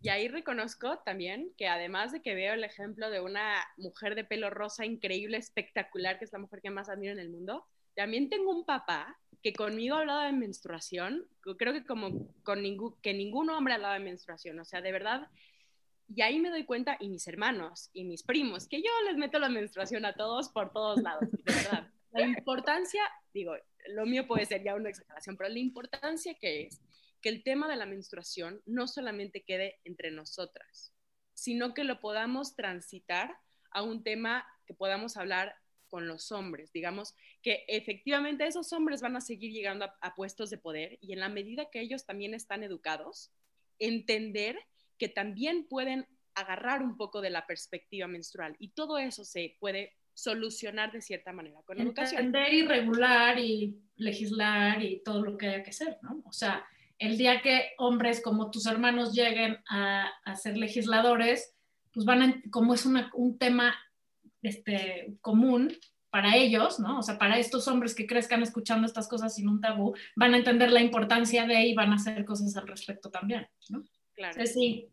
Y 0.00 0.08
ahí 0.08 0.28
reconozco 0.28 0.98
también 1.04 1.52
que 1.58 1.68
además 1.68 2.10
de 2.10 2.22
que 2.22 2.34
veo 2.34 2.54
el 2.54 2.64
ejemplo 2.64 3.10
de 3.10 3.20
una 3.20 3.62
mujer 3.76 4.14
de 4.14 4.24
pelo 4.24 4.48
rosa 4.48 4.86
increíble, 4.86 5.36
espectacular, 5.36 6.18
que 6.18 6.24
es 6.24 6.32
la 6.32 6.38
mujer 6.38 6.62
que 6.62 6.70
más 6.70 6.88
admiro 6.88 7.12
en 7.12 7.18
el 7.18 7.28
mundo, 7.28 7.66
también 7.94 8.30
tengo 8.30 8.50
un 8.50 8.64
papá 8.64 9.18
que 9.42 9.52
conmigo 9.52 9.96
hablaba 9.96 10.24
de 10.24 10.32
menstruación, 10.32 11.26
creo 11.58 11.74
que 11.74 11.84
como 11.84 12.32
con 12.42 12.62
ningún, 12.62 12.96
que 13.02 13.12
ningún 13.12 13.50
hombre 13.50 13.74
hablaba 13.74 13.94
de 13.94 14.00
menstruación, 14.00 14.58
o 14.58 14.64
sea, 14.64 14.80
de 14.80 14.92
verdad, 14.92 15.28
y 16.08 16.22
ahí 16.22 16.38
me 16.38 16.48
doy 16.48 16.64
cuenta, 16.64 16.96
y 16.98 17.10
mis 17.10 17.28
hermanos, 17.28 17.90
y 17.92 18.04
mis 18.04 18.22
primos, 18.22 18.66
que 18.66 18.80
yo 18.80 18.90
les 19.06 19.18
meto 19.18 19.38
la 19.38 19.50
menstruación 19.50 20.06
a 20.06 20.14
todos 20.14 20.48
por 20.48 20.72
todos 20.72 21.02
lados, 21.02 21.30
de 21.30 21.42
verdad. 21.44 21.90
La 22.12 22.22
importancia, 22.22 23.02
digo, 23.32 23.54
lo 23.94 24.06
mío 24.06 24.26
puede 24.26 24.46
ser 24.46 24.62
ya 24.62 24.74
una 24.74 24.90
exageración, 24.90 25.36
pero 25.36 25.50
la 25.50 25.58
importancia 25.58 26.34
que 26.34 26.62
es 26.62 26.80
que 27.20 27.28
el 27.28 27.42
tema 27.42 27.68
de 27.68 27.76
la 27.76 27.86
menstruación 27.86 28.62
no 28.66 28.86
solamente 28.86 29.42
quede 29.42 29.80
entre 29.84 30.10
nosotras, 30.10 30.92
sino 31.34 31.74
que 31.74 31.84
lo 31.84 32.00
podamos 32.00 32.56
transitar 32.56 33.36
a 33.70 33.82
un 33.82 34.02
tema 34.02 34.46
que 34.66 34.74
podamos 34.74 35.16
hablar 35.16 35.54
con 35.88 36.06
los 36.06 36.30
hombres, 36.32 36.72
digamos, 36.72 37.14
que 37.42 37.64
efectivamente 37.66 38.46
esos 38.46 38.72
hombres 38.72 39.02
van 39.02 39.16
a 39.16 39.20
seguir 39.20 39.52
llegando 39.52 39.90
a, 40.00 40.14
puestos 40.14 40.48
de 40.48 40.58
poder 40.58 40.98
y 41.00 41.12
en 41.12 41.20
la 41.20 41.28
medida 41.28 41.68
que 41.70 41.80
ellos 41.80 42.06
también 42.06 42.32
están 42.32 42.62
educados, 42.62 43.32
entender 43.78 44.58
que 44.98 45.08
también 45.08 45.66
pueden 45.66 46.06
agarrar 46.34 46.82
un 46.82 46.96
poco 46.96 47.20
de 47.20 47.30
la 47.30 47.46
perspectiva 47.46 48.06
menstrual 48.06 48.54
y 48.58 48.68
todo 48.68 48.98
eso 48.98 49.24
se 49.24 49.56
puede 49.58 49.96
solucionar 50.22 50.92
de 50.92 51.00
cierta 51.00 51.32
manera 51.32 51.60
con 51.62 51.80
educación. 51.80 52.26
Entender 52.26 52.54
y 52.54 52.66
regular 52.66 53.38
y 53.38 53.78
legislar 53.96 54.82
y 54.82 55.02
todo 55.02 55.22
lo 55.22 55.36
que 55.36 55.48
haya 55.48 55.62
que 55.62 55.70
hacer, 55.70 55.98
¿no? 56.02 56.22
O 56.24 56.32
sea, 56.32 56.64
el 56.98 57.16
día 57.16 57.40
que 57.40 57.70
hombres 57.78 58.20
como 58.22 58.50
tus 58.50 58.66
hermanos 58.66 59.14
lleguen 59.14 59.58
a, 59.68 60.10
ser 60.36 60.56
legisladores, 60.56 61.54
pues 61.92 62.04
van 62.04 62.22
a, 62.22 62.42
como 62.50 62.74
es 62.74 62.84
un 62.86 63.38
tema 63.38 63.74
este, 64.42 65.14
común 65.20 65.76
para 66.10 66.36
ellos, 66.36 66.80
¿no? 66.80 66.98
O 66.98 67.02
sea, 67.02 67.18
para 67.18 67.38
estos 67.38 67.68
hombres 67.68 67.94
que 67.94 68.06
crezcan 68.06 68.42
escuchando 68.42 68.86
estas 68.86 69.08
cosas 69.08 69.34
sin 69.34 69.48
un 69.48 69.60
tabú, 69.60 69.94
van 70.16 70.34
a 70.34 70.38
entender 70.38 70.70
la 70.72 70.80
importancia 70.80 71.46
de 71.46 71.62
y 71.66 71.74
van 71.74 71.92
a 71.92 71.96
hacer 71.96 72.24
cosas 72.24 72.56
al 72.56 72.66
respecto 72.66 73.10
también, 73.10 73.48
¿no? 73.68 73.84
Claro. 74.14 74.46
sí. 74.46 74.88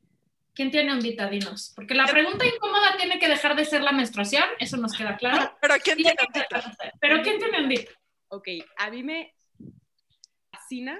¿Quién 0.58 0.72
tiene 0.72 0.92
ondita? 0.92 1.30
Dinos. 1.30 1.72
Porque 1.76 1.94
la 1.94 2.08
pregunta 2.08 2.44
incómoda 2.44 2.98
tiene 2.98 3.20
que 3.20 3.28
dejar 3.28 3.56
de 3.56 3.64
ser 3.64 3.84
la 3.84 3.92
menstruación, 3.92 4.44
eso 4.58 4.76
nos 4.78 4.98
queda 4.98 5.16
claro. 5.16 5.56
Pero 5.62 5.76
¿quién 5.84 5.98
tiene 5.98 6.16
ondita? 6.20 6.74
Pero 7.00 7.22
¿quién 7.22 7.38
tiene 7.38 7.60
ondita? 7.60 7.92
Ok, 8.30 8.48
a 8.78 8.90
mí 8.90 9.04
me 9.04 9.36
fascina 10.52 11.00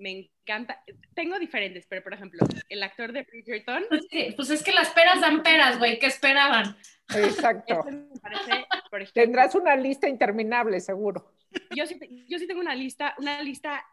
me 0.00 0.32
encanta. 0.42 0.82
Tengo 1.14 1.38
diferentes, 1.38 1.86
pero 1.86 2.02
por 2.02 2.14
ejemplo, 2.14 2.44
el 2.68 2.82
actor 2.82 3.12
de 3.12 3.22
Bridgerton. 3.22 3.84
Pues, 3.88 4.06
pues 4.34 4.50
es 4.50 4.62
que 4.62 4.72
las 4.72 4.90
peras 4.90 5.20
dan 5.20 5.42
peras, 5.42 5.78
güey, 5.78 5.98
¿qué 5.98 6.06
esperaban? 6.06 6.76
Exacto. 7.14 7.84
Tendrás 9.14 9.54
una 9.54 9.76
lista 9.76 10.08
interminable, 10.08 10.80
seguro. 10.80 11.34
Yo 11.76 11.86
sí, 11.86 11.98
yo 12.28 12.38
sí 12.38 12.46
tengo 12.46 12.60
una 12.60 12.74
lista, 12.74 13.14
una 13.18 13.42
lista 13.42 13.84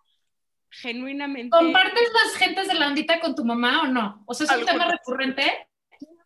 genuinamente. 0.70 1.50
¿Compartes 1.50 2.10
las 2.24 2.36
gentes 2.36 2.68
de 2.68 2.74
la 2.76 2.88
ondita 2.88 3.20
con 3.20 3.36
tu 3.36 3.46
mamá 3.46 3.84
o 3.84 3.88
no? 3.88 4.24
O 4.26 4.34
sea, 4.34 4.46
es 4.46 4.58
un 4.58 4.66
tema 4.66 4.90
recurrente 4.92 5.70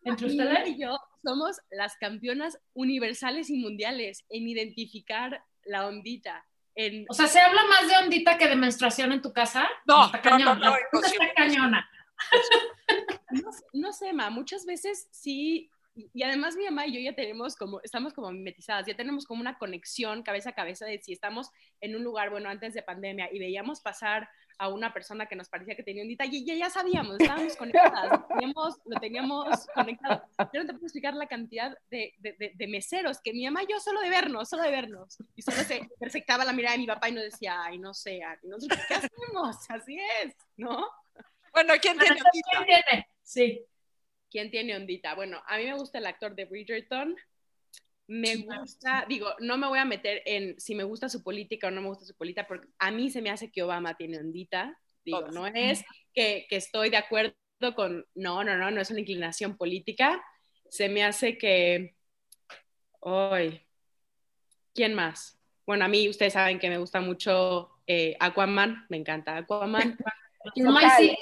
entre 0.04 0.26
ustedes. 0.26 0.68
Y 0.68 0.80
yo 0.80 0.98
somos 1.24 1.56
las 1.70 1.96
campeonas 1.96 2.58
universales 2.74 3.50
y 3.50 3.58
mundiales 3.58 4.24
en 4.28 4.48
identificar 4.48 5.44
la 5.64 5.86
ondita. 5.86 6.44
O 7.08 7.14
sea, 7.14 7.26
¿se 7.26 7.38
habla 7.38 7.62
más 7.66 7.88
de 7.88 7.96
ondita 8.04 8.38
que 8.38 8.48
de 8.48 8.56
menstruación 8.56 9.12
en 9.12 9.20
tu 9.20 9.32
casa? 9.32 9.68
No, 9.86 10.10
no, 10.10 10.38
no, 10.38 10.54
no, 10.54 10.72
cañona. 11.36 11.88
No, 13.72 13.92
sé, 13.92 14.12
ma, 14.12 14.30
muchas 14.30 14.64
veces 14.64 15.08
sí, 15.10 15.70
y 15.94 16.22
además 16.22 16.56
mi 16.56 16.64
mamá 16.64 16.86
y 16.86 16.94
yo 16.94 17.00
ya 17.00 17.14
tenemos 17.14 17.56
como, 17.56 17.80
estamos 17.82 18.14
como 18.14 18.30
mimetizadas, 18.30 18.86
ya 18.86 18.96
tenemos 18.96 19.26
como 19.26 19.40
una 19.40 19.58
conexión 19.58 20.22
cabeza 20.22 20.50
a 20.50 20.54
cabeza 20.54 20.86
de 20.86 21.00
si 21.02 21.12
estamos 21.12 21.50
en 21.80 21.94
un 21.96 22.02
lugar, 22.02 22.30
bueno, 22.30 22.48
antes 22.48 22.74
de 22.74 22.82
pandemia 22.82 23.28
y 23.32 23.38
veíamos 23.38 23.80
pasar 23.80 24.28
a 24.58 24.68
una 24.68 24.92
persona 24.92 25.26
que 25.26 25.36
nos 25.36 25.48
parecía 25.48 25.74
que 25.74 25.82
tenía 25.82 26.02
ondita 26.02 26.24
y 26.24 26.44
ya, 26.46 26.54
ya 26.54 26.70
sabíamos, 26.70 27.16
estábamos 27.18 27.56
conectadas, 27.56 28.20
lo 28.20 28.26
teníamos, 28.28 28.80
lo 28.86 29.00
teníamos 29.00 29.66
conectado. 29.74 30.22
Yo 30.52 30.60
no 30.60 30.66
te 30.66 30.72
puedo 30.72 30.86
explicar 30.86 31.14
la 31.14 31.26
cantidad 31.26 31.76
de, 31.90 32.14
de, 32.18 32.52
de, 32.54 32.66
meseros 32.68 33.20
que 33.20 33.32
mi 33.32 33.44
mamá 33.44 33.64
y 33.64 33.66
yo 33.70 33.80
solo 33.80 34.00
de 34.00 34.08
vernos, 34.08 34.48
solo 34.48 34.62
de 34.62 34.70
vernos. 34.70 35.18
Y 35.34 35.42
solo 35.42 35.58
se 35.58 35.88
perfectaba 35.98 36.44
la 36.44 36.52
mirada 36.52 36.74
de 36.74 36.80
mi 36.80 36.86
papá 36.86 37.08
y 37.08 37.12
nos 37.12 37.24
decía, 37.24 37.62
ay, 37.64 37.78
no 37.78 37.92
sé, 37.92 38.20
¿qué 38.88 38.94
hacemos? 38.94 39.56
Así 39.68 39.98
es, 40.22 40.36
¿no? 40.56 40.86
Bueno, 41.52 41.74
¿quién 41.80 41.98
tiene? 41.98 42.20
¿Quién 42.50 42.64
tiene? 42.64 43.08
Sí. 43.22 43.66
¿Quién 44.32 44.50
tiene 44.50 44.74
ondita? 44.74 45.14
Bueno, 45.14 45.42
a 45.46 45.58
mí 45.58 45.64
me 45.64 45.74
gusta 45.74 45.98
el 45.98 46.06
actor 46.06 46.34
de 46.34 46.46
Bridgerton. 46.46 47.14
Me 48.06 48.36
gusta, 48.36 49.04
digo, 49.06 49.28
no 49.40 49.58
me 49.58 49.68
voy 49.68 49.78
a 49.78 49.84
meter 49.84 50.22
en 50.24 50.58
si 50.58 50.74
me 50.74 50.84
gusta 50.84 51.10
su 51.10 51.22
política 51.22 51.68
o 51.68 51.70
no 51.70 51.82
me 51.82 51.88
gusta 51.88 52.06
su 52.06 52.16
política, 52.16 52.46
porque 52.48 52.66
a 52.78 52.90
mí 52.90 53.10
se 53.10 53.20
me 53.20 53.28
hace 53.28 53.52
que 53.52 53.62
Obama 53.62 53.94
tiene 53.94 54.18
ondita. 54.18 54.80
Digo, 55.04 55.28
no 55.28 55.46
es 55.46 55.84
que, 56.14 56.46
que 56.48 56.56
estoy 56.56 56.88
de 56.88 56.96
acuerdo 56.96 57.34
con, 57.76 58.06
no, 58.14 58.42
no, 58.42 58.56
no, 58.56 58.70
no 58.70 58.80
es 58.80 58.90
una 58.90 59.00
inclinación 59.00 59.58
política. 59.58 60.24
Se 60.70 60.88
me 60.88 61.04
hace 61.04 61.36
que, 61.36 61.94
hoy, 63.00 63.60
¿quién 64.74 64.94
más? 64.94 65.38
Bueno, 65.66 65.84
a 65.84 65.88
mí 65.88 66.08
ustedes 66.08 66.32
saben 66.32 66.58
que 66.58 66.70
me 66.70 66.78
gusta 66.78 67.02
mucho 67.02 67.70
eh, 67.86 68.16
Aquaman, 68.18 68.86
me 68.88 68.96
encanta 68.96 69.36
Aquaman. 69.36 69.98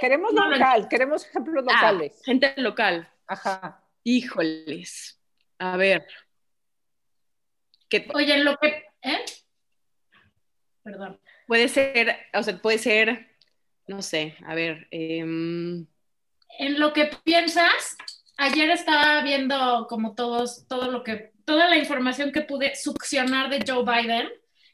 Queremos 0.01 0.33
local, 0.33 0.89
queremos 0.89 1.27
ejemplos 1.27 1.65
ah, 1.69 1.73
locales. 1.73 2.23
gente 2.25 2.55
local. 2.57 3.09
Ajá. 3.27 3.83
Híjoles. 4.03 5.21
A 5.59 5.77
ver. 5.77 6.07
Oye, 8.15 8.39
lo 8.39 8.57
que. 8.57 8.85
¿eh? 9.03 9.25
Perdón. 10.83 11.21
Puede 11.47 11.69
ser, 11.69 12.17
o 12.33 12.43
sea, 12.43 12.57
puede 12.59 12.79
ser, 12.79 13.37
no 13.87 14.03
sé, 14.03 14.37
a 14.47 14.55
ver. 14.55 14.87
Em, 14.91 15.87
en 16.59 16.79
lo 16.79 16.93
que 16.93 17.11
piensas, 17.25 17.97
ayer 18.37 18.71
estaba 18.71 19.23
viendo 19.23 19.87
como 19.89 20.15
todos, 20.15 20.67
todo 20.69 20.91
lo 20.91 21.03
que, 21.03 21.33
toda 21.45 21.69
la 21.69 21.77
información 21.77 22.33
que 22.33 22.43
pude 22.43 22.77
succionar 22.77 23.51
de 23.51 23.65
Joe 23.67 23.85
Biden 23.85 24.29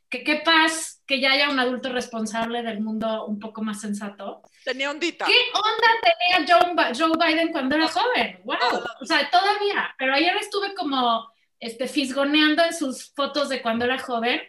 que 0.09 0.23
qué 0.23 0.37
paz 0.37 0.96
que 1.07 1.21
ya 1.21 1.33
haya 1.33 1.51
un 1.51 1.59
adulto 1.59 1.93
responsable 1.93 2.63
del 2.63 2.81
mundo 2.81 3.27
un 3.27 3.39
poco 3.39 3.63
más 3.63 3.81
sensato. 3.81 4.43
Tenía 4.65 4.91
ondita. 4.91 5.25
¿Qué 5.25 5.39
onda 5.55 6.45
tenía 6.45 6.95
Joe, 6.95 7.13
Biden 7.17 7.53
cuando 7.53 7.77
era 7.77 7.87
joven? 7.87 8.41
¡Wow! 8.45 8.83
O 9.01 9.07
sea, 9.07 9.31
todavía. 9.31 9.95
Pero 9.99 10.15
ayer 10.15 10.37
estuve 10.37 10.75
como 10.75 11.31
este, 11.61 11.87
fisgoneando 11.87 12.65
en 12.65 12.75
sus 12.75 13.13
fotos 13.15 13.49
de 13.49 13.63
cuando 13.63 13.85
era 13.85 13.99
joven. 13.99 14.41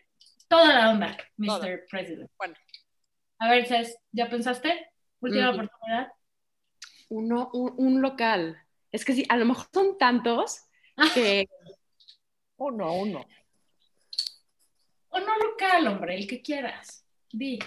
Toda 0.48 0.74
la 0.74 0.90
onda, 0.90 1.18
Mr. 1.38 1.86
President. 1.90 2.32
Bueno. 2.38 2.56
A 3.40 3.50
ver, 3.50 3.68
Cés, 3.68 3.98
¿ya 4.12 4.28
pensaste? 4.30 4.92
Última 5.20 5.52
oportunidad. 5.52 6.12
Uno, 7.10 7.52
un, 7.54 8.02
local. 8.02 8.58
Es 8.92 9.06
que 9.06 9.14
sí, 9.14 9.26
a 9.30 9.38
lo 9.38 9.46
mejor 9.46 9.68
son 9.72 9.98
tantos 9.98 10.64
que... 11.14 11.48
uno, 12.58 12.94
uno 12.94 13.26
no 15.20 15.38
local, 15.38 15.88
hombre, 15.88 16.16
el 16.16 16.28
que 16.28 16.42
quieras. 16.42 17.06
Di. 17.32 17.60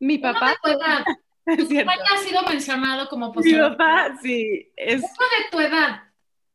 Mi 0.00 0.18
papá. 0.18 0.56
Uno 0.64 0.78
de 1.46 1.56
tu 1.66 1.80
edad. 1.80 1.86
ha 2.12 2.18
sido 2.18 2.42
mencionado 2.42 3.08
como 3.08 3.32
posible. 3.32 3.62
Mi 3.62 3.68
papá, 3.70 4.16
sí. 4.22 4.72
Es... 4.76 5.02
Uno 5.02 5.08
de 5.08 5.50
tu 5.50 5.60
edad. 5.60 6.02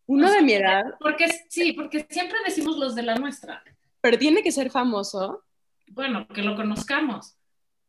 Uno 0.05 0.32
de 0.32 0.41
mi 0.41 0.53
edad. 0.53 0.95
Porque 0.99 1.28
sí, 1.49 1.74
porque 1.74 2.05
siempre 2.10 2.38
decimos 2.45 2.78
los 2.78 2.95
de 2.95 3.03
la 3.03 3.16
nuestra. 3.16 3.64
Pero 4.01 4.18
tiene 4.18 4.41
que 4.41 4.51
ser 4.51 4.72
famoso. 4.72 5.45
Bueno, 5.88 6.28
que 6.28 6.41
lo 6.41 6.55
conozcamos. 6.55 7.36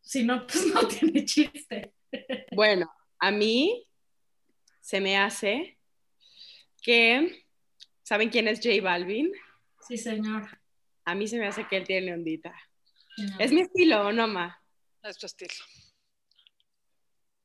Si 0.01 0.25
no, 0.25 0.47
pues 0.47 0.67
no 0.67 0.87
tiene 0.89 1.25
chiste. 1.25 1.95
Bueno, 2.53 2.93
a 3.19 3.31
mí 3.31 3.87
se 4.81 5.01
me 5.01 5.19
hace 5.19 5.79
que. 6.83 7.45
¿Saben 8.03 8.29
quién 8.29 8.49
es 8.49 8.59
J 8.59 8.83
Balvin? 8.83 9.31
Sí, 9.87 9.97
señor 9.97 10.60
a 11.11 11.15
mí 11.15 11.27
se 11.27 11.39
me 11.39 11.49
hace 11.49 11.67
que 11.67 11.77
él 11.77 11.85
tiene 11.87 12.15
ondita. 12.15 12.55
Es 13.39 13.53
mi 13.53 13.63
estilo, 13.63 14.13
¿no, 14.13 14.29
ma? 14.29 14.59
Es 15.03 15.19
tu 15.19 15.27
estilo. 15.27 15.55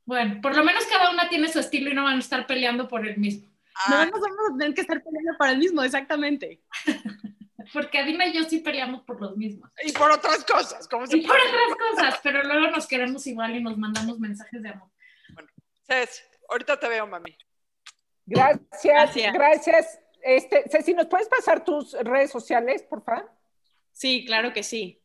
Bueno, 0.05 0.39
por 0.41 0.55
lo 0.55 0.63
menos 0.63 0.86
cada 0.86 1.09
una 1.09 1.28
tiene 1.30 1.51
su 1.51 1.59
estilo 1.59 1.89
y 1.89 1.93
no 1.93 2.03
van 2.03 2.18
a 2.18 2.20
estar 2.20 2.45
peleando 2.45 2.88
por 2.88 3.07
el 3.07 3.18
mismo. 3.18 3.51
No, 3.89 4.05
no 4.05 4.11
vamos 4.11 4.51
a 4.53 4.57
tener 4.57 4.74
que 4.74 4.82
estar 4.82 5.03
peleando 5.03 5.38
por 5.38 5.49
el 5.49 5.57
mismo, 5.57 5.84
exactamente. 5.84 6.61
Porque 7.74 7.97
Adina 7.97 8.28
y 8.28 8.34
yo 8.34 8.43
sí 8.43 8.59
peleamos 8.59 9.01
por 9.01 9.20
los 9.20 9.36
mismos. 9.36 9.72
Y 9.84 9.91
por 9.91 10.11
otras 10.11 10.45
cosas. 10.45 10.88
¿cómo 10.88 11.05
y 11.05 11.26
por 11.26 11.36
otras 11.36 11.76
cosas, 11.91 12.20
pero 12.22 12.43
luego 12.43 12.68
nos 12.70 12.86
queremos 12.86 13.26
igual 13.26 13.55
y 13.55 13.63
nos 13.63 13.78
mandamos 13.78 14.20
mensajes 14.20 14.61
de 14.61 14.70
amor. 14.70 14.89
Bueno, 15.34 15.49
Cés, 15.88 16.24
ahorita 16.47 16.80
te 16.80 16.88
veo, 16.88 17.07
mami. 17.07 17.36
Gracias, 18.28 18.84
gracias. 18.84 19.34
gracias. 19.34 19.99
Este, 20.22 20.63
Ceci, 20.70 20.93
¿nos 20.93 21.07
puedes 21.07 21.28
pasar 21.28 21.63
tus 21.63 21.93
redes 21.93 22.32
sociales, 22.32 22.84
por 22.84 23.03
favor? 23.03 23.32
Sí, 23.96 24.26
claro 24.26 24.52
que 24.52 24.62
sí. 24.62 25.02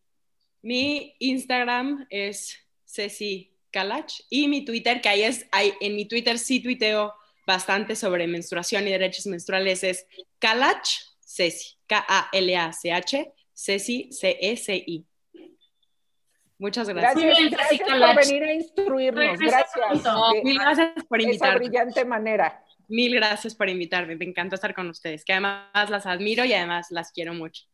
Mi 0.62 1.14
Instagram 1.20 2.06
es 2.10 2.58
Ceci 2.84 3.56
Kalach 3.70 4.12
y 4.28 4.48
mi 4.48 4.64
Twitter, 4.64 5.00
que 5.00 5.08
ahí 5.08 5.22
es, 5.22 5.46
en 5.52 5.94
mi 5.94 6.06
Twitter 6.06 6.40
sí 6.40 6.60
tuiteo 6.60 7.14
bastante 7.46 7.94
sobre 7.94 8.26
menstruación 8.26 8.88
y 8.88 8.90
derechos 8.90 9.26
menstruales, 9.26 9.84
es 9.84 10.06
Kalach 10.40 10.88
Ceci, 11.24 11.76
K-A-L-A-C-H, 11.86 13.32
Ceci, 13.54 14.10
C-E-C-I. 14.10 15.06
Muchas 16.58 16.88
gracias. 16.88 17.24
Gracias, 17.48 17.80
por 17.80 18.26
venir 18.26 18.42
a 18.42 18.52
instruirnos. 18.52 19.38
Gracias. 19.38 20.42
mil 20.42 20.58
gracias 20.58 21.04
por 21.08 21.20
invitarme. 21.20 21.28
De 21.28 21.32
esa 21.32 21.54
brillante 21.54 22.04
manera. 22.04 22.64
Mil 22.88 23.14
gracias 23.14 23.54
por 23.54 23.68
invitarme. 23.68 24.16
Me 24.16 24.24
encanta 24.24 24.56
estar 24.56 24.74
con 24.74 24.90
ustedes, 24.90 25.24
que 25.24 25.32
además 25.32 25.88
las 25.88 26.06
admiro 26.06 26.44
y 26.44 26.52
además 26.52 26.88
las 26.90 27.12
quiero 27.12 27.34
mucho. 27.34 27.64